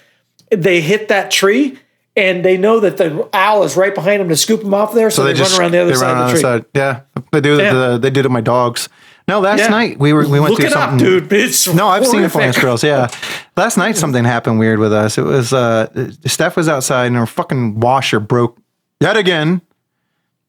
They 0.50 0.80
hit 0.82 1.08
that 1.08 1.30
tree 1.30 1.78
and 2.14 2.44
they 2.44 2.56
know 2.58 2.80
that 2.80 2.96
the 2.98 3.28
owl 3.32 3.62
is 3.64 3.76
right 3.76 3.94
behind 3.94 4.20
them 4.20 4.28
to 4.28 4.36
scoop 4.36 4.60
them 4.62 4.72
off 4.74 4.92
there, 4.94 5.10
so, 5.10 5.22
they, 5.24 5.34
run 5.34 5.60
around 5.60 5.70
the 5.72 5.78
other 5.78 5.94
side 5.94 6.16
of 6.16 6.30
the 6.32 6.40
tree. 6.40 6.48
on 6.50 6.64
Yeah, 6.74 7.00
they 7.32 7.40
do. 7.40 7.56
Yeah. 7.58 7.72
The, 7.72 7.98
they 7.98 8.10
do 8.10 8.22
to 8.22 8.28
my 8.28 8.40
dogs. 8.42 8.88
No, 9.28 9.40
last 9.40 9.58
Yeah. 9.60 9.68
night 9.68 9.98
we 9.98 10.12
were 10.12 10.28
we 10.28 10.38
went 10.38 10.50
Look 10.52 10.60
through 10.60 10.68
it 10.68 10.72
up, 10.76 10.90
something. 10.90 10.98
dude. 11.06 11.32
It's 11.32 11.66
No, 11.66 11.88
I've 11.88 12.04
seen 12.06 12.16
horrific. 12.20 12.32
Florence 12.32 12.58
girls. 12.58 12.84
Yeah, 12.84 13.08
last 13.56 13.76
night 13.76 13.96
something 13.96 14.24
happened 14.24 14.58
weird 14.60 14.78
with 14.78 14.92
us. 14.92 15.18
It 15.18 15.24
was 15.24 15.52
uh, 15.52 15.88
Steph 16.26 16.56
was 16.56 16.68
outside 16.68 17.06
and 17.06 17.16
her 17.16 17.26
fucking 17.26 17.80
washer 17.80 18.20
broke 18.20 18.56
yet 19.00 19.16
again. 19.16 19.62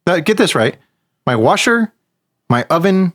Now, 0.07 0.19
get 0.19 0.37
this 0.37 0.55
right: 0.55 0.77
my 1.25 1.35
washer, 1.35 1.93
my 2.49 2.63
oven, 2.63 3.13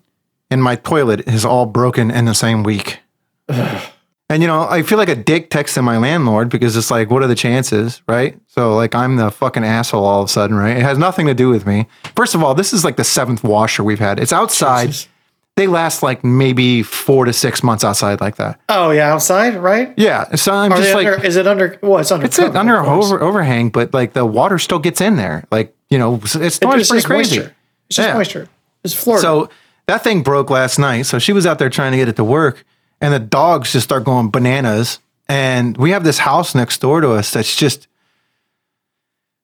and 0.50 0.62
my 0.62 0.76
toilet 0.76 1.26
is 1.26 1.44
all 1.44 1.66
broken 1.66 2.10
in 2.10 2.26
the 2.26 2.34
same 2.34 2.62
week. 2.62 3.00
And 4.32 4.40
you 4.40 4.48
know, 4.48 4.66
I 4.66 4.82
feel 4.82 4.96
like 4.96 5.10
a 5.10 5.14
dick 5.14 5.50
texting 5.50 5.84
my 5.84 5.98
landlord 5.98 6.48
because 6.48 6.74
it's 6.74 6.90
like, 6.90 7.10
what 7.10 7.22
are 7.22 7.26
the 7.26 7.34
chances, 7.34 8.00
right? 8.08 8.40
So 8.46 8.74
like, 8.74 8.94
I'm 8.94 9.16
the 9.16 9.30
fucking 9.30 9.62
asshole 9.62 10.06
all 10.06 10.22
of 10.22 10.30
a 10.30 10.32
sudden, 10.32 10.56
right? 10.56 10.74
It 10.74 10.82
has 10.82 10.96
nothing 10.96 11.26
to 11.26 11.34
do 11.34 11.50
with 11.50 11.66
me. 11.66 11.86
First 12.16 12.34
of 12.34 12.42
all, 12.42 12.54
this 12.54 12.72
is 12.72 12.82
like 12.82 12.96
the 12.96 13.04
seventh 13.04 13.44
washer 13.44 13.84
we've 13.84 13.98
had. 13.98 14.18
It's 14.18 14.32
outside. 14.32 14.86
Jesus. 14.86 15.08
They 15.56 15.66
last 15.66 16.02
like 16.02 16.24
maybe 16.24 16.82
four 16.82 17.26
to 17.26 17.32
six 17.34 17.62
months 17.62 17.84
outside 17.84 18.22
like 18.22 18.36
that. 18.36 18.58
Oh 18.70 18.90
yeah, 18.90 19.12
outside, 19.12 19.54
right? 19.56 19.92
Yeah. 19.98 20.34
So 20.34 20.54
I'm 20.54 20.72
Are 20.72 20.78
just 20.78 20.88
they 20.88 20.94
like, 20.94 21.06
under, 21.08 21.26
is 21.26 21.36
it 21.36 21.46
under? 21.46 21.78
Well, 21.82 21.98
it's 21.98 22.10
under. 22.10 22.24
it's 22.24 22.38
it, 22.38 22.46
cover, 22.46 22.56
under 22.56 22.76
a 22.76 22.88
over, 22.88 23.20
overhang, 23.20 23.68
but 23.68 23.92
like 23.92 24.14
the 24.14 24.24
water 24.24 24.58
still 24.58 24.78
gets 24.78 25.02
in 25.02 25.16
there. 25.16 25.44
Like 25.50 25.76
you 25.92 25.98
know, 25.98 26.14
it's, 26.16 26.34
it's 26.34 26.56
It's 26.56 26.58
pretty 26.58 26.78
just 26.84 27.06
crazy. 27.06 27.36
moisture. 27.38 27.54
It's 27.88 27.96
just 27.96 28.08
Yeah. 28.08 28.14
moisture. 28.14 28.48
It's 28.82 28.94
Florida. 28.94 29.22
So 29.22 29.50
that 29.86 30.02
thing 30.02 30.22
broke 30.22 30.48
last 30.50 30.78
night. 30.78 31.02
So 31.06 31.18
she 31.18 31.32
was 31.34 31.46
out 31.46 31.58
there 31.58 31.68
trying 31.68 31.92
to 31.92 31.98
get 31.98 32.08
it 32.08 32.16
to 32.16 32.24
work, 32.24 32.64
and 33.00 33.12
the 33.12 33.18
dogs 33.20 33.72
just 33.72 33.84
start 33.84 34.04
going 34.04 34.30
bananas. 34.30 34.98
And 35.28 35.76
we 35.76 35.90
have 35.90 36.02
this 36.02 36.18
house 36.18 36.54
next 36.54 36.80
door 36.80 37.00
to 37.02 37.10
us 37.12 37.30
that's 37.30 37.54
just. 37.54 37.86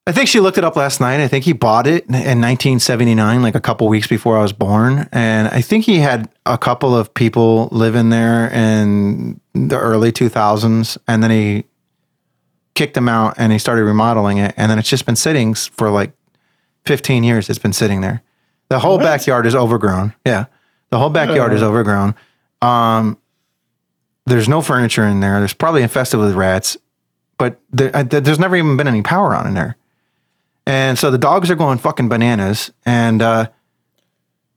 I 0.07 0.12
think 0.12 0.26
she 0.28 0.40
looked 0.40 0.57
it 0.57 0.64
up 0.64 0.74
last 0.74 1.01
night. 1.03 1.20
I 1.20 1.28
think 1.28 1.44
he 1.44 1.53
bought 1.53 1.86
it 1.86 2.05
in 2.07 2.40
1979, 2.40 3.42
like 3.42 3.55
a 3.55 3.61
couple 3.61 3.86
weeks 3.88 4.07
before 4.07 4.38
I 4.38 4.42
was 4.42 4.55
born. 4.55 5.07
And 5.12 5.49
I 5.49 5.61
think 5.61 5.84
he 5.84 5.99
had 5.99 6.30
a 6.46 6.57
couple 6.57 6.96
of 6.96 7.12
people 7.12 7.68
living 7.72 8.09
there 8.09 8.49
in 8.51 9.38
the 9.53 9.78
early 9.78 10.11
2000s. 10.11 10.96
And 11.07 11.22
then 11.22 11.30
he 11.30 11.64
kicked 12.74 12.94
them 12.94 13.07
out 13.09 13.34
and 13.36 13.53
he 13.53 13.59
started 13.59 13.84
remodeling 13.84 14.38
it. 14.38 14.55
And 14.57 14.70
then 14.70 14.78
it's 14.78 14.88
just 14.88 15.05
been 15.05 15.16
sitting 15.16 15.53
for 15.55 15.90
like 15.90 16.12
15 16.89 17.22
years. 17.22 17.49
It's 17.49 17.59
been 17.59 17.72
sitting 17.72 18.01
there. 18.01 18.22
The 18.70 18.78
whole 18.80 18.99
backyard 18.99 19.47
is 19.47 19.55
overgrown. 19.55 20.14
Yeah. 20.26 20.47
The 20.91 20.99
whole 20.99 21.11
backyard 21.11 21.53
is 21.53 21.62
overgrown. 21.62 22.14
Um, 22.62 23.18
there's 24.26 24.49
no 24.49 24.61
furniture 24.62 25.05
in 25.05 25.20
there. 25.20 25.39
There's 25.39 25.55
probably 25.55 25.82
infested 25.82 26.18
with 26.18 26.34
rats, 26.34 26.76
but 27.39 27.61
there, 27.70 27.95
uh, 27.95 28.03
there- 28.03 28.20
there's 28.20 28.39
never 28.39 28.57
even 28.57 28.76
been 28.76 28.89
any 28.89 29.03
power 29.03 29.34
on 29.34 29.47
in 29.47 29.55
there. 29.55 29.76
And 30.66 30.99
so 30.99 31.11
the 31.11 31.18
dogs 31.18 31.51
are 31.51 31.55
going 31.55 31.78
fucking 31.78 32.09
bananas. 32.09 32.70
And 32.84 33.22
uh, 33.22 33.49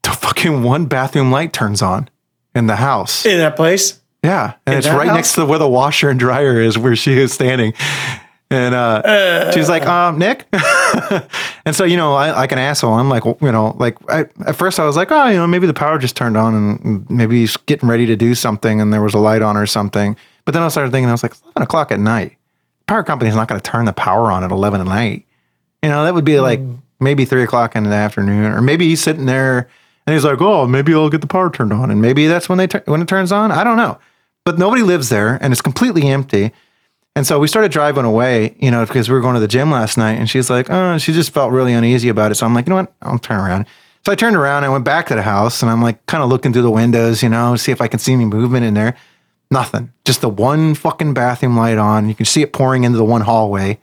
the 0.04 0.10
fucking 0.12 0.64
one 0.64 0.86
bathroom 0.88 1.32
light 1.32 1.54
turns 1.54 1.82
on 1.82 2.10
in 2.56 2.68
the 2.68 2.78
house. 2.78 3.26
in 3.26 3.38
that 3.38 3.56
place. 3.56 4.00
Yeah, 4.24 4.54
and 4.66 4.74
In 4.74 4.80
it's 4.80 4.88
right 4.88 5.08
house? 5.08 5.16
next 5.16 5.34
to 5.36 5.46
where 5.46 5.58
the 5.60 5.68
washer 5.70 6.10
and 6.10 6.20
dryer 6.20 6.60
is, 6.62 6.78
where 6.78 6.96
she 6.96 7.18
is 7.18 7.34
standing. 7.34 7.74
And 8.52 8.76
uh, 8.76 9.52
she's 9.54 9.70
like, 9.70 9.86
um, 9.86 10.20
Nick. 10.20 10.46
and 11.66 11.74
so, 11.74 11.86
you 11.86 11.96
know, 11.96 12.14
I, 12.16 12.32
like 12.32 12.52
an 12.52 12.58
asshole, 12.58 12.94
I'm 12.94 13.08
like, 13.08 13.24
you 13.24 13.52
know, 13.52 13.76
like 13.80 13.98
I, 14.10 14.26
at 14.46 14.58
first 14.58 14.78
I 14.78 14.86
was 14.86 14.98
like, 14.98 15.10
oh, 15.10 15.28
you 15.28 15.38
know, 15.38 15.48
maybe 15.48 15.68
the 15.68 15.74
power 15.74 15.98
just 15.98 16.18
turned 16.18 16.36
on 16.36 16.54
and 16.54 17.10
maybe 17.10 17.40
he's 17.40 17.56
getting 17.56 17.88
ready 17.88 18.06
to 18.08 18.18
do 18.18 18.36
something 18.36 18.82
and 18.82 18.92
there 18.92 19.02
was 19.02 19.14
a 19.14 19.20
light 19.20 19.42
on 19.42 19.56
or 19.56 19.66
something. 19.66 20.18
But 20.44 20.54
then 20.54 20.64
I 20.64 20.68
started 20.68 20.92
thinking, 20.92 21.08
I 21.08 21.14
was 21.14 21.24
like, 21.24 21.34
11 21.44 21.62
o'clock 21.62 21.92
at 21.94 22.00
night. 22.02 22.36
Power 22.88 23.04
company's 23.04 23.36
not 23.36 23.48
going 23.48 23.60
to 23.60 23.72
turn 23.72 23.86
the 23.86 23.94
power 23.94 24.32
on 24.32 24.44
at 24.44 24.52
11 24.52 24.82
at 24.82 24.88
night. 24.88 25.26
You 25.82 25.90
know, 25.90 26.04
that 26.04 26.14
would 26.14 26.26
be 26.26 26.40
like 26.42 26.60
maybe 27.00 27.24
three 27.24 27.44
o'clock 27.44 27.76
in 27.76 27.86
the 27.86 27.90
afternoon, 27.96 28.52
or 28.52 28.62
maybe 28.62 28.86
he's 28.88 29.02
sitting 29.02 29.26
there 29.26 29.70
and 30.06 30.14
he's 30.14 30.24
like, 30.24 30.42
"Oh, 30.42 30.68
maybe 30.68 30.94
I'll 30.94 31.10
get 31.10 31.22
the 31.22 31.28
power 31.28 31.50
turned 31.50 31.74
on," 31.74 31.90
and 31.92 32.02
maybe 32.02 32.28
that's 32.28 32.48
when 32.48 32.58
they 32.58 32.68
tur- 32.68 32.84
when 32.86 33.02
it 33.02 33.08
turns 33.08 33.32
on. 33.32 33.52
I 33.52 33.64
don't 33.64 33.78
know, 33.78 33.98
but 34.46 34.60
nobody 34.60 34.84
lives 34.84 35.10
there, 35.10 35.38
and 35.42 35.52
it's 35.52 35.62
completely 35.62 36.08
empty. 36.08 36.52
And 37.16 37.28
so 37.28 37.40
we 37.40 37.48
started 37.48 37.72
driving 37.72 38.06
away, 38.06 38.56
you 38.60 38.72
know, 38.72 38.86
because 38.86 39.10
we 39.10 39.16
were 39.16 39.22
going 39.22 39.34
to 39.34 39.42
the 39.42 39.48
gym 39.48 39.70
last 39.70 39.98
night, 39.98 40.14
and 40.14 40.30
she's 40.30 40.50
like, 40.50 40.70
"Oh," 40.70 40.98
she 40.98 41.12
just 41.12 41.32
felt 41.32 41.52
really 41.52 41.74
uneasy 41.74 42.10
about 42.10 42.32
it. 42.32 42.36
So 42.36 42.46
I'm 42.46 42.54
like, 42.54 42.68
you 42.68 42.70
know 42.70 42.78
what? 42.78 42.94
I'll 43.02 43.20
turn 43.20 43.40
around. 43.40 43.66
So 44.06 44.12
I 44.12 44.16
turned 44.16 44.36
around, 44.36 44.64
I 44.64 44.70
went 44.70 44.86
back 44.86 45.08
to 45.08 45.16
the 45.16 45.22
house, 45.22 45.62
and 45.62 45.70
I'm 45.70 45.82
like, 45.82 46.04
kind 46.08 46.24
of 46.24 46.30
looking 46.30 46.54
through 46.54 46.64
the 46.64 46.72
windows, 46.72 47.22
you 47.22 47.30
know, 47.30 47.56
see 47.56 47.72
if 47.72 47.82
I 47.82 47.88
can 47.88 48.00
see 48.00 48.14
any 48.14 48.26
movement 48.26 48.66
in 48.66 48.74
there. 48.74 48.96
Nothing. 49.52 49.92
Just 50.06 50.22
the 50.22 50.30
one 50.30 50.74
fucking 50.74 51.14
bathroom 51.14 51.58
light 51.58 51.78
on. 51.78 52.08
You 52.08 52.16
can 52.16 52.26
see 52.26 52.42
it 52.42 52.54
pouring 52.54 52.86
into 52.86 52.98
the 52.98 53.06
one 53.06 53.22
hallway. 53.22 53.80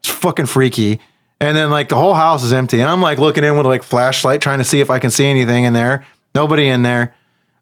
It's 0.00 0.08
fucking 0.08 0.46
freaky. 0.46 1.00
And 1.40 1.56
then 1.56 1.70
like 1.70 1.88
the 1.88 1.96
whole 1.96 2.14
house 2.14 2.42
is 2.42 2.52
empty. 2.52 2.80
And 2.80 2.90
I'm 2.90 3.00
like 3.00 3.18
looking 3.18 3.44
in 3.44 3.56
with 3.56 3.64
like 3.64 3.84
flashlight 3.84 4.40
trying 4.40 4.58
to 4.58 4.64
see 4.64 4.80
if 4.80 4.90
I 4.90 4.98
can 4.98 5.10
see 5.10 5.26
anything 5.26 5.64
in 5.64 5.72
there. 5.72 6.04
Nobody 6.34 6.68
in 6.68 6.82
there. 6.82 7.14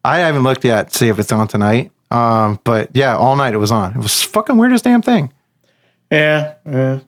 I 0.03 0.19
haven't 0.19 0.43
looked 0.43 0.65
yet 0.65 0.89
to 0.89 0.97
see 0.97 1.09
if 1.09 1.19
it's 1.19 1.31
on 1.31 1.47
tonight. 1.47 1.91
Um, 2.11 2.59
but 2.63 2.89
yeah, 2.93 3.15
all 3.17 3.35
night 3.35 3.53
it 3.53 3.57
was 3.57 3.71
on. 3.71 3.91
It 3.93 3.97
was 3.97 4.23
fucking 4.23 4.57
weirdest 4.57 4.83
damn 4.83 5.01
thing. 5.01 5.31
Yeah, 6.11 6.53
yeah. 6.65 6.99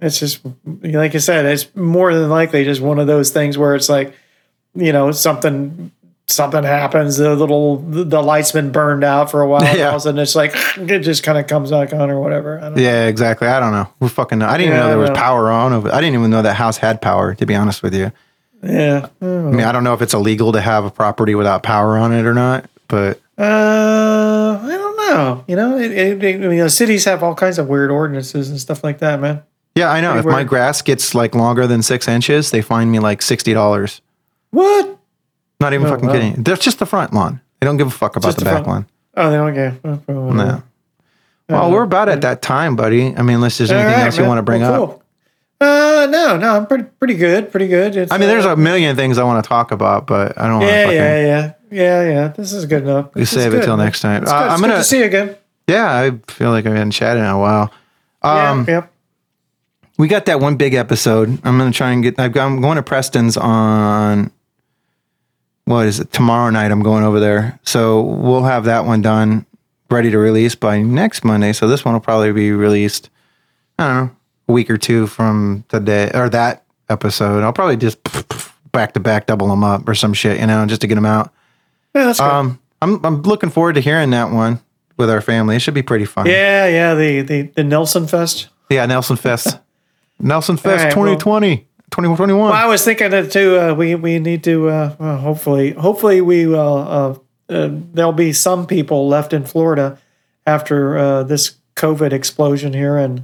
It's 0.00 0.18
just 0.20 0.40
like 0.64 1.14
I 1.14 1.18
said, 1.18 1.46
it's 1.46 1.74
more 1.74 2.14
than 2.14 2.28
likely 2.30 2.64
just 2.64 2.80
one 2.80 2.98
of 2.98 3.06
those 3.06 3.30
things 3.30 3.56
where 3.58 3.74
it's 3.74 3.88
like, 3.88 4.14
you 4.74 4.92
know, 4.92 5.10
something 5.12 5.90
something 6.28 6.64
happens, 6.64 7.16
the 7.18 7.34
little 7.36 7.76
the 7.78 8.22
light's 8.22 8.52
been 8.52 8.72
burned 8.72 9.04
out 9.04 9.30
for 9.30 9.42
a 9.42 9.48
while, 9.48 9.62
and 9.62 9.78
Yeah. 9.78 9.86
all 9.88 9.96
of 9.96 9.96
a 9.96 10.00
sudden 10.00 10.20
it's 10.20 10.34
like 10.34 10.52
it 10.76 11.00
just 11.00 11.22
kind 11.22 11.38
of 11.38 11.46
comes 11.46 11.70
back 11.70 11.92
on 11.92 12.10
or 12.10 12.20
whatever. 12.20 12.58
I 12.58 12.62
don't 12.62 12.74
know. 12.76 12.82
Yeah, 12.82 13.06
exactly. 13.06 13.48
I 13.48 13.60
don't 13.60 13.72
know. 13.72 13.88
We're 14.00 14.08
fucking. 14.08 14.42
I 14.42 14.56
didn't 14.58 14.68
even 14.72 14.80
know 14.80 14.88
there 14.88 14.98
was 14.98 15.10
know. 15.10 15.16
power 15.16 15.50
on. 15.50 15.72
over- 15.72 15.92
I 15.92 16.00
didn't 16.00 16.18
even 16.18 16.30
know 16.30 16.42
that 16.42 16.54
house 16.54 16.76
had 16.78 17.00
power. 17.00 17.34
To 17.34 17.46
be 17.46 17.54
honest 17.54 17.82
with 17.82 17.94
you, 17.94 18.12
Yeah. 18.62 19.08
I 19.20 19.24
mean, 19.24 19.60
I 19.60 19.72
don't 19.72 19.84
know 19.84 19.94
if 19.94 20.02
it's 20.02 20.14
illegal 20.14 20.52
to 20.52 20.60
have 20.60 20.84
a 20.84 20.90
property 20.90 21.34
without 21.34 21.62
power 21.62 21.96
on 21.96 22.12
it 22.12 22.24
or 22.26 22.34
not. 22.34 22.68
But 22.88 23.20
Uh, 23.38 24.58
I 24.62 24.68
don't 24.68 24.96
know. 24.96 25.44
You 25.46 25.56
know, 25.56 25.78
it, 25.78 25.92
it, 25.92 26.22
it- 26.24 26.40
you 26.40 26.48
know, 26.56 26.68
cities 26.68 27.04
have 27.04 27.22
all 27.22 27.34
kinds 27.34 27.58
of 27.58 27.68
weird 27.68 27.90
ordinances 27.90 28.50
and 28.50 28.60
stuff 28.60 28.82
like 28.82 28.98
that, 28.98 29.20
man. 29.20 29.42
yeah, 29.74 29.90
I 29.90 30.00
know. 30.00 30.16
If 30.16 30.22
Pretty 30.22 30.36
my 30.36 30.44
grass 30.44 30.82
gets 30.82 31.14
like 31.14 31.34
longer 31.34 31.66
than 31.66 31.82
six 31.82 32.08
inches, 32.08 32.50
they 32.50 32.62
fine 32.62 32.90
me 32.90 32.98
like 32.98 33.22
sixty 33.22 33.52
dollars. 33.52 34.00
What? 34.50 34.98
Not 35.60 35.72
even 35.74 35.86
Oh, 35.86 35.90
fucking 35.90 36.06
wow. 36.06 36.12
kidding. 36.12 36.42
That's 36.42 36.64
just 36.64 36.78
the 36.78 36.86
front 36.86 37.12
lawn. 37.12 37.40
They 37.60 37.66
don't 37.66 37.76
give 37.76 37.86
a 37.88 37.90
fuck 37.90 38.16
about 38.16 38.28
Just 38.28 38.38
the 38.38 38.44
the 38.44 38.50
back 38.50 38.66
lawn. 38.66 38.86
Oh, 39.16 39.30
they 39.30 39.36
don't 39.36 39.54
care. 39.54 39.78
Oh, 39.84 40.00
oh, 40.08 40.30
No. 40.32 40.62
Well, 41.48 41.70
we're 41.70 41.84
about 41.84 42.08
at 42.08 42.22
that 42.22 42.42
time, 42.42 42.74
buddy. 42.74 43.14
I 43.16 43.22
mean, 43.22 43.36
unless 43.36 43.56
there's 43.58 43.70
anything 43.70 43.92
right, 43.94 44.04
else 44.06 44.16
you 44.16 44.22
man. 44.22 44.28
want 44.30 44.38
to 44.38 44.42
bring 44.42 44.62
Well, 44.62 44.82
up. 44.82 45.02
Uh, 45.58 46.06
no, 46.10 46.36
no, 46.36 46.56
I'm 46.56 46.66
pretty 46.66 46.84
pretty 46.84 47.14
good, 47.14 47.50
pretty 47.50 47.68
good. 47.68 47.96
It's, 47.96 48.12
I 48.12 48.18
mean, 48.18 48.28
there's 48.28 48.44
uh, 48.44 48.50
a 48.50 48.56
million 48.56 48.94
things 48.96 49.16
I 49.16 49.22
want 49.24 49.42
to 49.42 49.48
talk 49.48 49.70
about, 49.72 50.06
but 50.06 50.36
I 50.38 50.48
don't 50.48 50.58
want 50.58 50.68
to 50.68 50.74
yeah, 50.74 50.82
fucking. 50.84 50.96
yeah, 50.98 51.26
yeah, 51.26 51.52
yeah, 51.70 52.02
yeah. 52.02 52.28
This 52.28 52.52
is 52.52 52.66
good 52.66 52.82
enough. 52.82 53.14
We 53.14 53.22
This 53.22 53.30
save 53.30 53.54
it 53.54 53.64
till 53.64 53.76
next 53.76 54.00
time. 54.00 54.22
Uh, 54.22 54.26
good. 54.26 54.32
I'm 54.32 54.60
gonna- 54.60 54.76
to 54.76 54.84
see 54.84 54.98
you 54.98 55.04
again. 55.04 55.36
Yeah, 55.68 55.92
I 55.92 56.12
feel 56.32 56.50
like 56.50 56.64
I 56.66 56.70
haven't 56.70 56.92
chatted 56.92 57.22
in 57.22 57.28
a 57.28 57.38
while. 57.38 57.72
Um, 58.22 58.64
yeah, 58.68 58.74
yep. 58.74 58.92
we 59.98 60.06
got 60.08 60.26
that 60.26 60.40
one 60.40 60.56
big 60.56 60.74
episode. 60.74 61.28
I'm 61.44 61.58
gonna 61.58 61.72
try 61.72 61.90
and 61.90 62.02
get. 62.02 62.18
I've 62.20 62.32
got, 62.32 62.46
I'm 62.46 62.60
going 62.60 62.76
to 62.76 62.82
Preston's 62.82 63.36
on. 63.36 64.30
What 65.64 65.86
is 65.86 65.98
it? 65.98 66.12
Tomorrow 66.12 66.50
night. 66.50 66.70
I'm 66.70 66.82
going 66.82 67.02
over 67.02 67.18
there, 67.18 67.58
so 67.64 68.00
we'll 68.00 68.44
have 68.44 68.64
that 68.66 68.84
one 68.84 69.02
done, 69.02 69.44
ready 69.90 70.10
to 70.12 70.18
release 70.18 70.54
by 70.54 70.80
next 70.80 71.24
Monday. 71.24 71.52
So 71.52 71.66
this 71.66 71.84
one 71.84 71.94
will 71.94 72.00
probably 72.00 72.32
be 72.32 72.52
released. 72.52 73.10
I 73.78 73.86
don't 73.88 73.96
know, 74.06 74.16
a 74.48 74.52
week 74.52 74.70
or 74.70 74.78
two 74.78 75.06
from 75.08 75.64
today 75.68 76.10
or 76.14 76.28
that 76.30 76.64
episode. 76.88 77.42
I'll 77.42 77.52
probably 77.52 77.76
just 77.76 77.98
back 78.70 78.92
to 78.94 79.00
back 79.00 79.26
double 79.26 79.48
them 79.48 79.64
up 79.64 79.88
or 79.88 79.94
some 79.94 80.14
shit, 80.14 80.38
you 80.38 80.46
know, 80.46 80.64
just 80.66 80.80
to 80.82 80.86
get 80.86 80.94
them 80.94 81.06
out. 81.06 81.32
Yeah, 81.96 82.04
that's 82.04 82.20
good. 82.20 82.30
Um, 82.30 82.60
I'm 82.82 83.04
I'm 83.04 83.22
looking 83.22 83.50
forward 83.50 83.74
to 83.74 83.80
hearing 83.80 84.10
that 84.10 84.30
one 84.30 84.60
with 84.96 85.10
our 85.10 85.20
family. 85.20 85.56
It 85.56 85.60
should 85.60 85.74
be 85.74 85.82
pretty 85.82 86.04
fun. 86.04 86.26
yeah, 86.26 86.66
yeah. 86.66 86.94
The 86.94 87.22
the 87.22 87.42
the 87.42 87.64
Nelson 87.64 88.06
Fest. 88.06 88.48
Yeah, 88.70 88.84
Nelson 88.86 89.16
Fest. 89.16 89.58
Nelson 90.18 90.56
Fest 90.56 90.84
right, 90.84 90.96
well- 90.96 91.14
2020, 91.16 91.56
2021. 91.90 92.40
Well, 92.40 92.52
I 92.52 92.66
was 92.66 92.84
thinking 92.84 93.10
that 93.10 93.30
too. 93.32 93.58
Uh, 93.58 93.74
we 93.74 93.94
we 93.94 94.18
need 94.18 94.44
to 94.44 94.68
uh, 94.68 94.96
well, 94.98 95.16
hopefully 95.18 95.72
hopefully 95.72 96.20
we 96.20 96.46
will. 96.46 96.76
Uh, 96.78 97.18
uh, 97.48 97.68
there'll 97.92 98.12
be 98.12 98.32
some 98.32 98.66
people 98.66 99.08
left 99.08 99.32
in 99.32 99.44
Florida 99.44 99.98
after 100.46 100.98
uh, 100.98 101.22
this 101.22 101.56
COVID 101.76 102.12
explosion 102.12 102.72
here, 102.72 102.96
and 102.96 103.22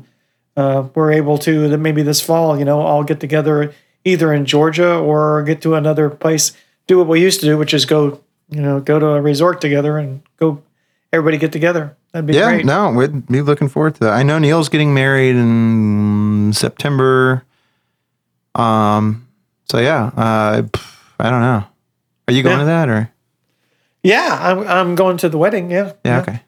uh, 0.56 0.88
we're 0.94 1.12
able 1.12 1.38
to 1.38 1.76
maybe 1.76 2.02
this 2.02 2.20
fall, 2.20 2.58
you 2.58 2.64
know, 2.64 2.80
all 2.80 3.02
get 3.04 3.20
together 3.20 3.74
either 4.04 4.32
in 4.32 4.44
Georgia 4.44 4.94
or 4.96 5.42
get 5.44 5.60
to 5.62 5.74
another 5.74 6.10
place, 6.10 6.52
do 6.86 6.98
what 6.98 7.06
we 7.08 7.20
used 7.20 7.40
to 7.40 7.46
do, 7.46 7.56
which 7.56 7.72
is 7.72 7.84
go, 7.84 8.20
you 8.52 8.60
know, 8.62 8.80
go 8.80 8.98
to 8.98 9.06
a 9.06 9.20
resort 9.22 9.60
together 9.60 9.98
and 9.98 10.22
go, 10.36 10.62
everybody 11.12 11.38
get 11.38 11.52
together. 11.52 11.96
That'd 12.12 12.26
be 12.26 12.34
yeah, 12.34 12.50
great. 12.50 12.66
no, 12.66 12.90
we'd 12.90 13.26
be 13.26 13.40
looking 13.42 13.68
forward 13.68 13.94
to 13.94 14.00
that. 14.00 14.12
I 14.12 14.22
know 14.22 14.38
Neil's 14.38 14.68
getting 14.68 14.92
married 14.94 15.34
in 15.36 16.52
September. 16.54 17.44
Um, 18.54 19.26
So 19.68 19.78
yeah, 19.78 20.10
uh, 20.16 20.62
I 21.18 21.30
don't 21.30 21.40
know. 21.40 21.64
Are 22.28 22.32
you 22.34 22.42
going 22.42 22.56
Yeah. 22.56 22.60
to 22.60 22.64
that 22.66 22.88
or? 22.88 23.10
Yeah, 24.02 24.36
I'm 24.40 24.66
I'm 24.68 24.94
going 24.94 25.16
to 25.18 25.28
the 25.28 25.38
wedding. 25.38 25.70
Yeah. 25.70 25.92
Yeah, 26.04 26.20
okay. 26.20 26.42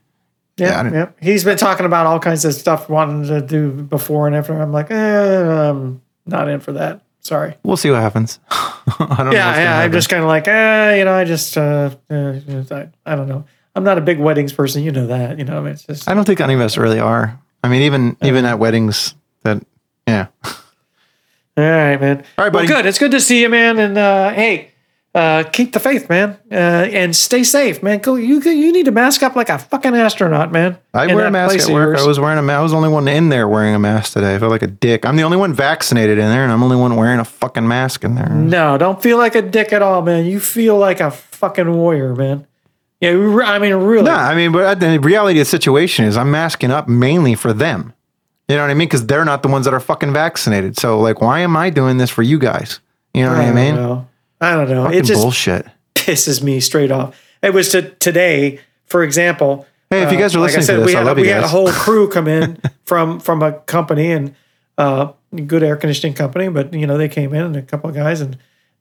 Yeah, 0.56 0.82
Yeah, 0.84 0.92
yeah. 0.92 1.08
He's 1.22 1.44
been 1.44 1.56
talking 1.56 1.86
about 1.86 2.06
all 2.06 2.18
kinds 2.20 2.44
of 2.44 2.52
stuff 2.54 2.88
wanting 2.90 3.26
to 3.28 3.40
do 3.40 3.70
before 3.70 4.26
and 4.26 4.36
after. 4.36 4.60
I'm 4.60 4.72
like, 4.72 4.90
eh, 4.90 5.70
I'm 5.70 6.02
not 6.26 6.48
in 6.48 6.60
for 6.60 6.72
that. 6.72 7.00
Sorry. 7.24 7.56
We'll 7.62 7.78
see 7.78 7.90
what 7.90 8.00
happens. 8.00 8.38
I 8.50 8.96
don't 8.98 9.08
know. 9.08 9.32
Yeah, 9.32 9.52
gonna 9.52 9.62
yeah. 9.62 9.78
I'm 9.78 9.92
just 9.92 10.10
kind 10.10 10.22
of 10.22 10.28
like, 10.28 10.46
eh, 10.46 10.96
you 10.96 11.04
know, 11.06 11.14
I 11.14 11.24
just, 11.24 11.56
uh, 11.56 11.90
uh, 12.10 12.34
I, 12.70 12.88
I 13.06 13.16
don't 13.16 13.28
know. 13.28 13.46
I'm 13.74 13.82
not 13.82 13.98
a 13.98 14.02
big 14.02 14.18
weddings 14.20 14.52
person. 14.52 14.82
You 14.82 14.92
know 14.92 15.06
that. 15.06 15.38
You 15.38 15.44
know, 15.44 15.64
it's 15.64 15.84
just. 15.84 16.08
I 16.08 16.14
don't 16.14 16.24
think 16.24 16.40
any 16.40 16.54
of 16.54 16.60
us 16.60 16.76
really 16.76 17.00
are. 17.00 17.40
I 17.64 17.68
mean, 17.68 17.82
even 17.82 18.16
even 18.22 18.44
at 18.44 18.58
weddings, 18.58 19.14
that 19.42 19.64
yeah. 20.06 20.26
All 20.44 21.64
right, 21.64 22.00
man. 22.00 22.24
All 22.38 22.44
right, 22.44 22.52
well, 22.52 22.66
good. 22.66 22.86
It's 22.86 22.98
good 22.98 23.10
to 23.12 23.20
see 23.20 23.40
you, 23.40 23.48
man. 23.48 23.78
And 23.78 23.96
uh, 23.96 24.30
hey, 24.30 24.72
uh, 25.14 25.44
keep 25.44 25.72
the 25.72 25.78
faith, 25.78 26.08
man, 26.08 26.36
uh, 26.50 26.54
and 26.54 27.14
stay 27.14 27.44
safe, 27.44 27.82
man. 27.84 28.00
Go. 28.00 28.16
You 28.16 28.40
you 28.40 28.72
need 28.72 28.86
to 28.86 28.90
mask 28.90 29.22
up 29.22 29.36
like 29.36 29.48
a 29.48 29.58
fucking 29.58 29.94
astronaut, 29.94 30.50
man. 30.50 30.76
I 30.92 31.06
wear 31.14 31.26
a 31.26 31.30
mask 31.30 31.56
at 31.68 31.72
work. 31.72 31.96
I 31.96 32.04
was 32.04 32.18
wearing 32.18 32.38
a 32.38 32.42
mask. 32.42 32.58
I 32.58 32.62
was 32.62 32.72
the 32.72 32.76
only 32.76 32.88
one 32.88 33.06
in 33.06 33.28
there 33.28 33.46
wearing 33.46 33.76
a 33.76 33.78
mask 33.78 34.14
today. 34.14 34.34
I 34.34 34.38
felt 34.40 34.50
like 34.50 34.62
a 34.62 34.66
dick. 34.66 35.06
I'm 35.06 35.14
the 35.16 35.22
only 35.22 35.36
one 35.36 35.52
vaccinated 35.52 36.18
in 36.18 36.28
there, 36.30 36.42
and 36.42 36.50
I'm 36.50 36.58
the 36.58 36.64
only 36.64 36.76
one 36.76 36.96
wearing 36.96 37.20
a 37.20 37.24
fucking 37.24 37.66
mask 37.66 38.02
in 38.02 38.16
there. 38.16 38.28
No, 38.28 38.76
don't 38.76 39.00
feel 39.00 39.16
like 39.16 39.36
a 39.36 39.42
dick 39.42 39.72
at 39.72 39.82
all, 39.82 40.02
man. 40.02 40.24
You 40.24 40.40
feel 40.40 40.78
like 40.78 40.98
a 40.98 41.12
fucking 41.12 41.72
warrior, 41.72 42.16
man. 42.16 42.46
Yeah, 43.00 43.12
I 43.44 43.58
mean, 43.60 43.74
really. 43.74 44.06
No, 44.06 44.14
I 44.14 44.34
mean, 44.34 44.50
but 44.50 44.80
the 44.80 44.98
reality 44.98 45.38
of 45.38 45.46
the 45.46 45.50
situation 45.50 46.06
is 46.06 46.16
I'm 46.16 46.30
masking 46.30 46.72
up 46.72 46.88
mainly 46.88 47.36
for 47.36 47.52
them. 47.52 47.92
You 48.48 48.56
know 48.56 48.62
what 48.62 48.70
I 48.70 48.74
mean? 48.74 48.88
Because 48.88 49.06
they're 49.06 49.24
not 49.24 49.42
the 49.42 49.48
ones 49.48 49.64
that 49.66 49.74
are 49.74 49.80
fucking 49.80 50.12
vaccinated. 50.12 50.76
So, 50.76 50.98
like, 51.00 51.20
why 51.20 51.40
am 51.40 51.56
I 51.56 51.70
doing 51.70 51.98
this 51.98 52.10
for 52.10 52.22
you 52.22 52.38
guys? 52.38 52.80
You 53.12 53.22
know 53.22 53.30
what 53.30 53.38
I, 53.38 53.48
I 53.48 53.52
mean? 53.52 53.74
know. 53.76 54.08
I 54.44 54.64
don't 54.64 54.68
know. 54.70 54.84
Fucking 54.84 54.98
It 54.98 55.04
just 55.04 55.22
bullshit. 55.22 55.66
pisses 55.94 56.42
me 56.42 56.60
straight 56.60 56.90
off. 56.90 57.20
It 57.42 57.52
was 57.52 57.70
to 57.70 57.90
today, 57.96 58.60
for 58.86 59.02
example. 59.02 59.66
Hey, 59.90 60.02
if 60.02 60.12
you 60.12 60.18
guys 60.18 60.34
are 60.34 60.38
uh, 60.38 60.42
like 60.42 60.54
listening 60.56 60.78
to 60.78 60.80
this, 60.82 60.86
we 60.86 60.94
I 60.94 60.98
had, 60.98 61.06
love 61.06 61.16
we 61.18 61.24
you 61.28 61.32
had 61.32 61.44
a 61.44 61.48
whole 61.48 61.70
crew 61.72 62.08
come 62.08 62.26
in 62.28 62.60
from 62.84 63.20
from 63.20 63.42
a 63.42 63.52
company 63.52 64.10
and 64.12 64.34
uh, 64.78 65.12
good 65.46 65.62
air 65.62 65.76
conditioning 65.76 66.14
company, 66.14 66.48
but 66.48 66.72
you 66.74 66.86
know 66.86 66.98
they 66.98 67.08
came 67.08 67.32
in 67.34 67.42
and 67.42 67.56
a 67.56 67.62
couple 67.62 67.88
of 67.90 67.96
guys 67.96 68.20
and 68.20 68.36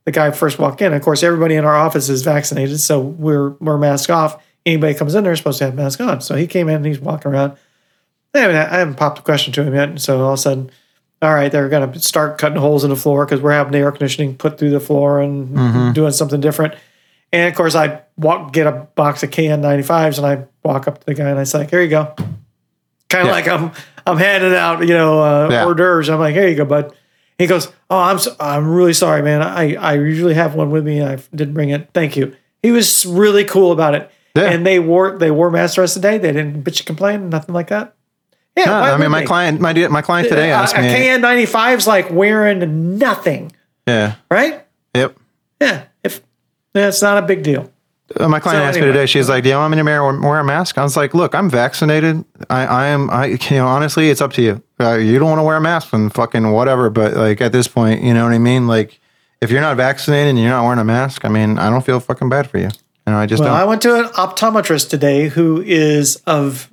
the 0.06 0.12
guy 0.12 0.32
first 0.32 0.60
walked 0.60 0.82
in. 0.82 0.94
Of 0.94 1.02
course, 1.02 1.24
everybody 1.24 1.56
in 1.56 1.66
our 1.66 1.76
office 1.76 2.10
is 2.10 2.24
vaccinated, 2.24 2.80
so 2.80 3.00
we're 3.00 3.50
we're 3.60 3.78
masked 3.78 4.10
off. 4.10 4.42
Anybody 4.66 4.94
comes 4.94 5.14
in 5.14 5.24
they're 5.24 5.36
supposed 5.36 5.60
to 5.60 5.66
have 5.66 5.76
mask 5.76 6.00
on. 6.00 6.22
So 6.22 6.36
he 6.36 6.48
came 6.48 6.70
in 6.70 6.78
and 6.78 6.86
he's 6.86 7.00
walking 7.00 7.32
around. 7.32 7.58
I 8.34 8.40
haven't, 8.40 8.56
I 8.56 8.78
haven't 8.80 8.96
popped 8.96 9.20
a 9.20 9.22
question 9.22 9.54
to 9.54 9.64
him 9.64 9.74
yet. 9.76 9.90
And 9.90 10.02
so 10.02 10.22
all 10.22 10.34
of 10.34 10.40
a 10.40 10.42
sudden, 10.42 10.72
all 11.24 11.34
right, 11.34 11.52
they're 11.52 11.70
going 11.70 11.92
to 11.92 12.00
start 12.00 12.38
cutting 12.38 12.58
holes 12.60 12.84
in 12.84 12.90
the 12.90 12.96
floor 12.96 13.26
because 13.26 13.42
we're 13.42 13.52
having 13.54 13.72
the 13.72 13.80
air 13.80 13.92
conditioning 13.92 14.36
put 14.36 14.58
through 14.60 14.72
the 14.72 14.80
floor 14.80 15.22
and 15.22 15.50
Mm-hmm. 15.56 15.94
doing 15.94 16.12
something 16.12 16.42
different. 16.42 16.76
And 17.32 17.48
of 17.50 17.56
course, 17.56 17.74
I 17.76 18.02
walk 18.18 18.54
get 18.54 18.68
a 18.68 18.72
box 18.74 19.24
of 19.24 19.32
KN95s 19.32 20.18
and 20.18 20.28
I 20.28 20.46
walk 20.64 20.88
up 20.88 21.00
to 21.00 21.06
the 21.08 21.14
guy 21.16 21.30
and 21.30 21.40
I 21.40 21.46
say, 21.46 21.66
"Here 21.66 21.82
you 21.82 21.90
go." 21.90 22.14
Kind 23.10 23.22
of 23.22 23.28
Yeah. 23.28 23.32
like 23.32 23.48
I'm 23.48 23.72
I'm 24.06 24.18
handing 24.18 24.54
out, 24.54 24.82
you 24.88 24.94
know, 24.94 25.20
uh, 25.24 25.48
Yeah. 25.50 25.64
hors 25.66 25.74
d'oeuvres. 25.76 26.10
I'm 26.10 26.20
like, 26.20 26.36
"Here 26.36 26.48
you 26.48 26.56
go, 26.56 26.66
bud." 26.66 26.94
He 27.40 27.48
goes, 27.48 27.68
"Oh, 27.90 27.98
I'm 27.98 28.20
so, 28.20 28.36
I'm 28.40 28.68
really 28.68 28.94
sorry, 28.94 29.22
man. 29.24 29.42
I 29.42 29.76
I 29.76 29.94
usually 29.94 30.34
have 30.36 30.54
one 30.56 30.70
with 30.72 30.86
me. 30.86 31.00
and 31.00 31.10
I 31.10 31.18
didn't 31.36 31.54
bring 31.56 31.70
it. 31.70 31.90
Thank 31.94 32.16
you." 32.16 32.36
He 32.62 32.72
was 32.72 33.06
really 33.06 33.44
cool 33.46 33.72
about 33.72 33.96
it. 33.96 34.10
Yeah. 34.36 34.50
And 34.52 34.66
they 34.66 34.80
wore 34.80 35.18
they 35.18 35.32
wore 35.32 35.50
masks 35.50 35.76
the 35.76 35.82
rest 35.82 35.96
of 35.96 36.02
the 36.02 36.10
day. 36.10 36.18
They 36.18 36.32
didn't 36.34 36.64
bitch 36.64 36.80
and 36.80 36.86
complain, 36.88 37.30
nothing 37.30 37.54
like 37.56 37.68
that. 37.70 37.94
Yeah, 38.58 38.66
No, 38.66 38.74
I 38.74 38.98
mean, 38.98 39.10
my 39.12 39.22
they? 39.22 39.26
client, 39.26 39.60
my 39.62 39.74
my 39.90 40.02
client 40.02 40.30
today 40.30 40.52
Uh, 40.52 40.62
asked 40.62 40.76
a 40.76 40.82
me. 40.82 40.88
KN95 40.90 41.78
is 41.78 41.88
like 41.88 42.12
wearing 42.12 42.98
nothing, 43.00 43.52
yeah. 43.88 44.16
right? 44.30 44.64
Yep. 44.96 45.16
Yeah, 45.60 45.84
if 46.04 46.22
yeah, 46.76 46.88
it's 46.88 47.02
not 47.02 47.18
a 47.24 47.26
big 47.26 47.42
deal. 47.44 47.72
Uh, 48.20 48.28
my 48.28 48.40
client 48.40 48.60
So 48.62 48.64
asked 48.68 48.78
anyway. 48.78 48.92
me 48.92 48.94
today. 48.94 49.06
She's 49.08 49.28
like, 49.28 49.44
"Do 49.44 49.50
you 49.50 49.56
want 49.56 49.72
me 49.72 49.78
to 49.78 49.84
wear, 49.84 50.04
wear 50.04 50.40
a 50.40 50.44
mask?" 50.44 50.78
I 50.78 50.84
was 50.84 50.96
like, 50.96 51.16
"Look, 51.16 51.34
I'm 51.34 51.50
vaccinated. 51.50 52.24
I, 52.50 52.66
I 52.66 52.86
am. 52.88 53.10
I, 53.10 53.26
you 53.28 53.38
know, 53.52 53.66
honestly, 53.66 54.10
it's 54.12 54.22
up 54.22 54.34
to 54.34 54.42
you. 54.44 54.62
Uh, 54.80 54.96
you 54.98 55.18
don't 55.18 55.30
want 55.30 55.40
to 55.40 55.44
wear 55.44 55.56
a 55.58 55.62
mask, 55.62 55.94
and 55.94 56.14
fucking 56.14 56.52
whatever. 56.52 56.90
But 56.92 57.14
like 57.16 57.42
at 57.42 57.54
this 57.54 57.68
point, 57.68 58.04
you 58.04 58.14
know 58.14 58.24
what 58.26 58.34
I 58.34 58.38
mean. 58.38 58.68
Like, 58.68 59.00
if 59.42 59.50
you're 59.50 59.62
not 59.62 59.78
vaccinated 59.78 60.30
and 60.32 60.40
you're 60.40 60.50
not 60.52 60.64
wearing 60.64 60.80
a 60.80 60.84
mask, 60.84 61.26
I 61.26 61.30
mean, 61.30 61.58
I 61.58 61.70
don't 61.72 61.84
feel 61.84 62.00
fucking 62.00 62.30
bad 62.30 62.48
for 62.50 62.60
you. 62.60 62.70
You 63.08 63.14
know, 63.14 63.18
I 63.18 63.26
just 63.26 63.42
Well, 63.42 63.52
don't. 63.52 63.60
I 63.62 63.66
went 63.66 63.82
to 63.84 63.96
an 63.96 64.06
optometrist 64.10 64.90
today 64.90 65.30
who 65.30 65.62
is 65.62 66.18
of, 66.28 66.70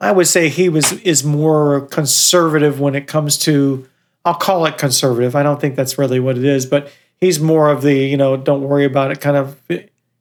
I 0.00 0.12
would 0.12 0.26
say 0.26 0.48
he 0.48 0.68
was 0.68 0.92
is 1.02 1.24
more 1.24 1.82
conservative 1.82 2.80
when 2.80 2.94
it 2.94 3.06
comes 3.06 3.36
to, 3.38 3.86
I'll 4.24 4.34
call 4.34 4.64
it 4.66 4.78
conservative. 4.78 5.36
I 5.36 5.42
don't 5.42 5.60
think 5.60 5.76
that's 5.76 5.98
really 5.98 6.20
what 6.20 6.38
it 6.38 6.44
is, 6.44 6.64
but 6.66 6.90
he's 7.18 7.38
more 7.40 7.68
of 7.70 7.82
the 7.82 7.94
you 7.94 8.16
know 8.16 8.36
don't 8.36 8.62
worry 8.62 8.84
about 8.84 9.10
it 9.10 9.20
kind 9.20 9.36
of. 9.36 9.60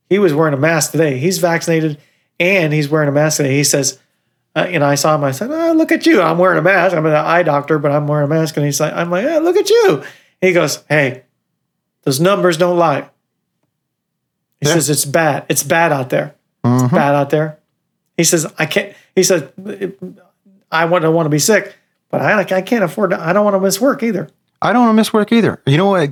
He 0.10 0.20
was 0.20 0.34
wearing 0.34 0.54
a 0.54 0.58
mask 0.58 0.92
today. 0.92 1.18
He's 1.18 1.38
vaccinated 1.38 1.98
and 2.40 2.74
he's 2.74 2.90
wearing 2.90 3.08
a 3.10 3.12
mask 3.12 3.38
today. 3.38 3.56
He 3.56 3.64
says, 3.64 4.00
uh, 4.56 4.68
you 4.70 4.80
know, 4.80 4.86
I 4.88 4.96
saw 4.96 5.14
him. 5.16 5.24
I 5.24 5.32
said, 5.32 5.52
oh, 5.52 5.74
"Look 5.74 5.92
at 5.92 6.06
you! 6.08 6.22
I'm 6.22 6.38
wearing 6.40 6.58
a 6.58 6.62
mask. 6.62 6.96
I'm 6.96 7.06
an 7.06 7.14
eye 7.14 7.44
doctor, 7.44 7.78
but 7.80 7.92
I'm 7.92 8.08
wearing 8.08 8.26
a 8.26 8.34
mask." 8.34 8.58
And 8.58 8.66
he's 8.66 8.80
like, 8.80 8.92
"I'm 8.94 9.10
like, 9.12 9.26
oh, 9.26 9.40
look 9.40 9.56
at 9.56 9.70
you!" 9.70 10.04
He 10.42 10.52
goes, 10.52 10.84
"Hey, 10.90 11.24
those 12.04 12.20
numbers 12.20 12.58
don't 12.58 12.78
lie." 12.78 13.10
He 14.60 14.68
Yeah. 14.68 14.74
says, 14.74 14.90
"It's 14.90 15.06
bad. 15.06 15.46
It's 15.50 15.64
bad 15.64 15.92
out 15.94 16.10
there. 16.10 16.34
Mhm. 16.66 16.86
It's 16.86 16.94
bad 16.94 17.14
out 17.16 17.30
there." 17.30 17.60
He 18.20 18.26
says, 18.26 18.46
"I 18.60 18.66
can't." 18.66 18.94
He 19.16 19.24
says, 19.24 19.44
"I 20.74 20.84
want 20.84 21.04
to 21.04 21.12
want 21.12 21.26
to 21.26 21.30
be 21.30 21.40
sick, 21.40 21.74
but 22.12 22.20
I 22.22 22.38
I 22.42 22.62
can't 22.62 22.84
afford 22.84 23.12
to. 23.12 23.20
I 23.20 23.32
don't 23.32 23.46
want 23.46 23.56
to 23.56 23.62
miss 23.62 23.80
work 23.80 24.04
either." 24.04 24.28
I 24.62 24.74
don't 24.74 24.82
want 24.82 24.90
to 24.90 24.96
miss 24.96 25.14
work 25.14 25.32
either. 25.32 25.62
You 25.66 25.78
know 25.78 25.86
what? 25.86 26.10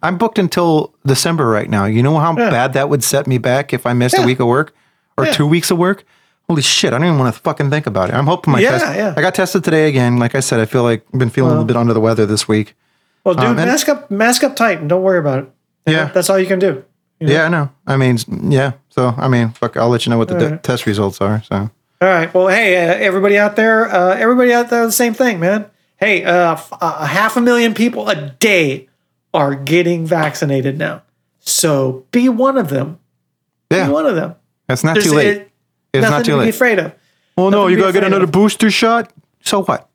I'm 0.00 0.18
booked 0.18 0.38
until 0.38 0.94
December 1.04 1.48
right 1.48 1.68
now. 1.68 1.84
You 1.86 2.00
know 2.00 2.16
how 2.20 2.32
Yeah. 2.38 2.48
bad 2.50 2.74
that 2.74 2.88
would 2.88 3.02
set 3.02 3.26
me 3.26 3.38
back 3.38 3.72
if 3.72 3.86
I 3.86 3.92
missed 3.92 4.14
Yeah. 4.16 4.22
a 4.22 4.26
week 4.26 4.38
of 4.38 4.46
work 4.46 4.72
or 5.16 5.24
Yeah. 5.24 5.32
two 5.32 5.48
weeks 5.48 5.72
of 5.72 5.78
work. 5.78 6.04
Holy 6.48 6.62
shit! 6.62 6.92
I 6.92 6.98
don't 6.98 7.08
even 7.08 7.18
want 7.18 7.34
to 7.34 7.40
fucking 7.40 7.70
think 7.70 7.88
about 7.88 8.08
it. 8.10 8.14
I'm 8.14 8.28
hoping 8.28 8.52
my 8.52 8.60
Yeah, 8.60 8.78
test. 8.78 8.94
yeah. 8.96 9.14
I 9.16 9.20
got 9.20 9.34
tested 9.34 9.64
today 9.64 9.88
again. 9.88 10.20
Like 10.20 10.36
I 10.36 10.40
said, 10.40 10.60
I 10.60 10.64
feel 10.66 10.84
like 10.84 11.04
I've 11.12 11.18
been 11.18 11.28
feeling 11.30 11.48
a 11.50 11.54
little 11.54 11.66
bit 11.66 11.76
under 11.76 11.92
the 11.92 11.98
weather 12.00 12.24
this 12.24 12.46
week. 12.46 12.76
Well, 13.24 13.34
dude, 13.34 13.46
Um, 13.46 13.56
mask 13.56 13.88
up, 13.88 14.12
mask 14.12 14.44
up 14.44 14.54
tight, 14.54 14.78
and 14.78 14.88
don't 14.88 15.02
worry 15.02 15.18
about 15.18 15.40
it. 15.40 15.50
Yeah. 15.88 16.04
that's 16.14 16.30
all 16.30 16.38
you 16.38 16.46
can 16.46 16.60
do. 16.60 16.84
Yeah, 17.20 17.44
I 17.44 17.48
know. 17.48 17.70
I 17.86 17.96
mean, 17.96 18.18
yeah. 18.50 18.72
So 18.90 19.14
I 19.16 19.28
mean, 19.28 19.50
fuck. 19.50 19.76
I'll 19.76 19.88
let 19.88 20.04
you 20.06 20.10
know 20.10 20.18
what 20.18 20.28
the 20.28 20.38
de- 20.38 20.50
right. 20.50 20.62
test 20.62 20.86
results 20.86 21.20
are. 21.20 21.42
So 21.44 21.56
All 21.56 21.70
right. 22.08 22.32
Well, 22.34 22.48
hey, 22.48 22.76
uh, 22.88 22.94
everybody 22.94 23.38
out 23.38 23.56
there, 23.56 23.88
uh, 23.88 24.14
everybody 24.16 24.52
out 24.52 24.68
there, 24.70 24.84
the 24.86 24.92
same 24.92 25.14
thing, 25.14 25.40
man. 25.40 25.66
Hey, 25.98 26.24
uh, 26.24 26.52
f- 26.52 26.72
uh, 26.80 27.06
half 27.06 27.36
a 27.36 27.40
million 27.40 27.72
people 27.72 28.08
a 28.08 28.30
day 28.38 28.88
are 29.32 29.54
getting 29.54 30.04
vaccinated 30.06 30.76
now. 30.78 31.02
So 31.40 32.04
be 32.10 32.28
one 32.28 32.58
of 32.58 32.68
them. 32.68 32.98
yeah, 33.70 33.86
Be 33.86 33.92
one 33.92 34.04
of 34.06 34.14
them. 34.14 34.34
That's 34.68 34.84
not 34.84 34.94
There's 34.94 35.06
too 35.06 35.14
late. 35.14 35.26
it- 35.28 35.50
it's 35.94 36.02
nothing 36.02 36.10
not 36.18 36.24
too 36.26 36.30
to 36.32 36.36
be 36.36 36.40
late. 36.44 36.48
afraid 36.54 36.78
of. 36.78 36.92
Well, 37.38 37.50
no, 37.50 37.66
you 37.68 37.78
gotta 37.78 37.92
get 37.92 38.04
another 38.04 38.24
of. 38.24 38.32
booster 38.32 38.70
shot. 38.70 39.10
So 39.42 39.62
what? 39.62 39.88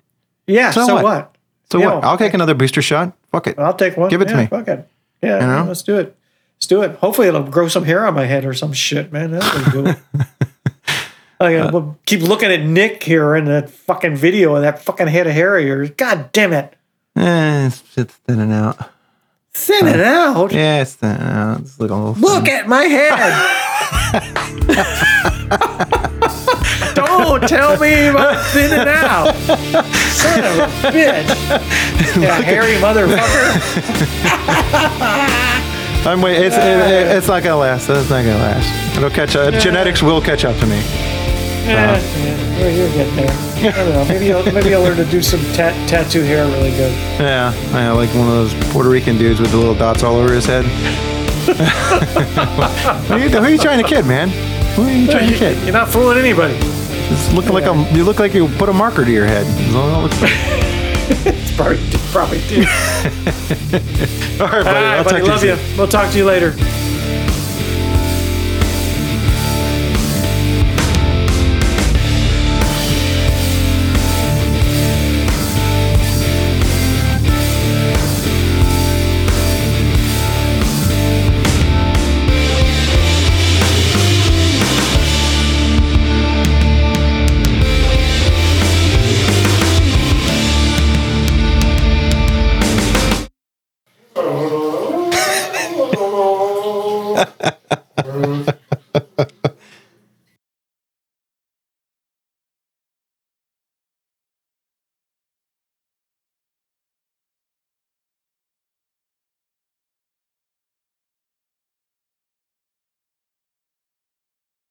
Yeah. 0.48 0.72
So 0.72 0.86
So, 0.88 0.96
what? 0.96 1.04
what? 1.04 1.36
So 1.72 1.78
Yeah, 1.80 1.94
what? 1.96 2.04
I'll 2.04 2.18
take 2.18 2.34
another 2.34 2.56
booster 2.56 2.82
shot. 2.82 3.14
Fuck 3.32 3.48
it. 3.48 3.60
I'll 3.60 3.74
take 3.76 3.96
one. 3.98 4.10
Give 4.10 4.22
it 4.22 4.28
to 4.30 4.38
me. 4.38 4.48
Fuck 4.48 4.68
it. 4.68 4.88
Yeah. 5.22 5.40
You 5.42 5.48
know? 5.48 5.66
Let's 5.68 5.84
do 5.84 6.00
it. 6.00 6.16
Let's 6.62 6.68
do 6.68 6.84
it. 6.84 6.96
Hopefully, 6.98 7.28
it'll 7.28 7.42
grow 7.42 7.68
some 7.68 7.86
hair 7.86 8.06
on 8.06 8.14
my 8.14 8.26
head 8.26 8.46
or 8.46 8.54
some 8.54 8.72
shit, 8.72 9.12
man. 9.12 9.32
That'll 9.32 9.66
be 9.66 9.72
cool. 9.72 9.96
I 11.40 11.56
uh, 11.56 11.72
we'll 11.72 11.98
keep 12.06 12.22
looking 12.22 12.52
at 12.52 12.62
Nick 12.62 13.02
here 13.02 13.36
in 13.36 13.46
that 13.46 13.72
fucking 13.72 14.16
video 14.16 14.54
and 14.54 14.64
that 14.64 14.80
fucking 14.80 15.08
head 15.08 15.26
of 15.26 15.34
hair 15.34 15.58
of 15.58 15.66
yours. 15.66 15.90
God 15.90 16.32
damn 16.32 16.54
it. 16.54 16.76
Eh, 17.16 17.66
it's, 17.66 17.82
it's 17.98 18.14
thinning 18.14 18.52
out. 18.52 18.78
Thin 19.54 19.88
it 19.88 20.02
out. 20.02 20.52
Yeah, 20.52 20.84
it's 20.84 20.94
thinning 20.94 21.24
out. 21.24 21.62
It's 21.62 21.80
looking 21.80 21.98
a 21.98 22.12
little. 22.12 22.22
Look 22.22 22.46
thin. 22.46 22.54
at 22.54 22.68
my 22.68 22.84
head. 22.84 23.12
Don't 26.94 27.48
tell 27.48 27.80
me 27.80 28.06
about 28.06 28.46
thinning 28.52 28.88
out. 28.88 29.34
Son 30.14 30.44
of 30.44 30.60
a 30.60 30.68
bitch. 30.92 31.38
Yeah, 32.22 32.42
hairy 32.42 32.74
motherfucker. 32.74 33.62
I'm 36.04 36.22
wait. 36.22 36.38
It's 36.44 36.56
it, 36.56 36.62
it- 36.62 37.16
it's 37.18 37.28
not 37.28 37.44
gonna 37.44 37.58
last. 37.58 37.90
It's 37.90 38.10
not 38.10 38.24
gonna 38.24 38.38
last. 38.38 38.98
It'll 38.98 39.10
catch 39.10 39.36
up. 39.36 39.54
Genetics 39.56 40.02
will 40.02 40.22
catch 40.22 40.46
up 40.46 40.58
to 40.60 40.66
me. 40.66 40.82
Yeah, 41.62 42.00
yeah, 42.18 42.60
well, 42.60 42.72
you're 42.72 42.90
getting 42.90 43.16
there. 43.16 43.72
I 43.72 43.78
don't 43.78 43.90
know. 43.94 44.06
Maybe 44.06 44.34
I'll, 44.34 44.52
maybe 44.52 44.74
I'll 44.74 44.82
learn 44.82 44.98
to 44.98 45.06
do 45.06 45.22
some 45.22 45.40
tat, 45.54 45.76
tattoo 45.88 46.24
hair 46.24 46.44
really 46.48 46.72
good. 46.72 46.92
Yeah, 47.20 47.54
I 47.74 47.92
like 47.92 48.10
one 48.16 48.28
of 48.28 48.34
those 48.34 48.54
Puerto 48.74 48.90
Rican 48.90 49.18
dudes 49.20 49.40
with 49.40 49.52
the 49.52 49.58
little 49.58 49.76
dots 49.76 50.02
all 50.02 50.16
over 50.16 50.34
his 50.34 50.46
head. 50.48 50.66
who, 51.46 53.14
are 53.14 53.20
you, 53.20 53.30
who 53.30 53.38
are 53.38 53.50
you 53.50 53.58
trying 53.60 53.82
to 53.82 53.88
kid, 53.88 54.06
man? 54.08 54.30
Who 54.76 54.84
are 54.88 54.92
you 54.92 55.06
trying 55.10 55.30
to 55.32 55.38
kid? 55.38 55.62
You're 55.64 55.74
not 55.74 55.88
fooling 55.90 56.18
anybody. 56.18 56.56
It's 56.60 57.32
looking 57.34 57.54
like 57.54 57.66
a 57.66 57.76
you 57.96 58.04
look 58.04 58.18
like 58.20 58.34
you 58.34 58.48
put 58.58 58.68
a 58.70 58.74
marker 58.74 59.06
to 59.06 59.12
your 59.12 59.26
head. 59.28 59.46
That's 61.12 61.60
all 61.60 61.72
it 61.72 61.80
looks 61.80 61.90
like. 61.90 61.92
It's 61.92 62.12
probably, 62.12 62.12
probably 62.12 62.42
do. 62.48 62.62
All 64.44 64.48
right, 64.48 64.64
buddy. 64.64 64.68
All 64.68 64.74
right, 64.74 64.98
I'll 64.98 65.04
buddy. 65.04 65.22
Love 65.24 65.40
soon. 65.42 65.58
you. 65.58 65.78
We'll 65.78 65.88
talk 65.88 66.12
to 66.12 66.18
you 66.18 66.26
later. 66.26 66.54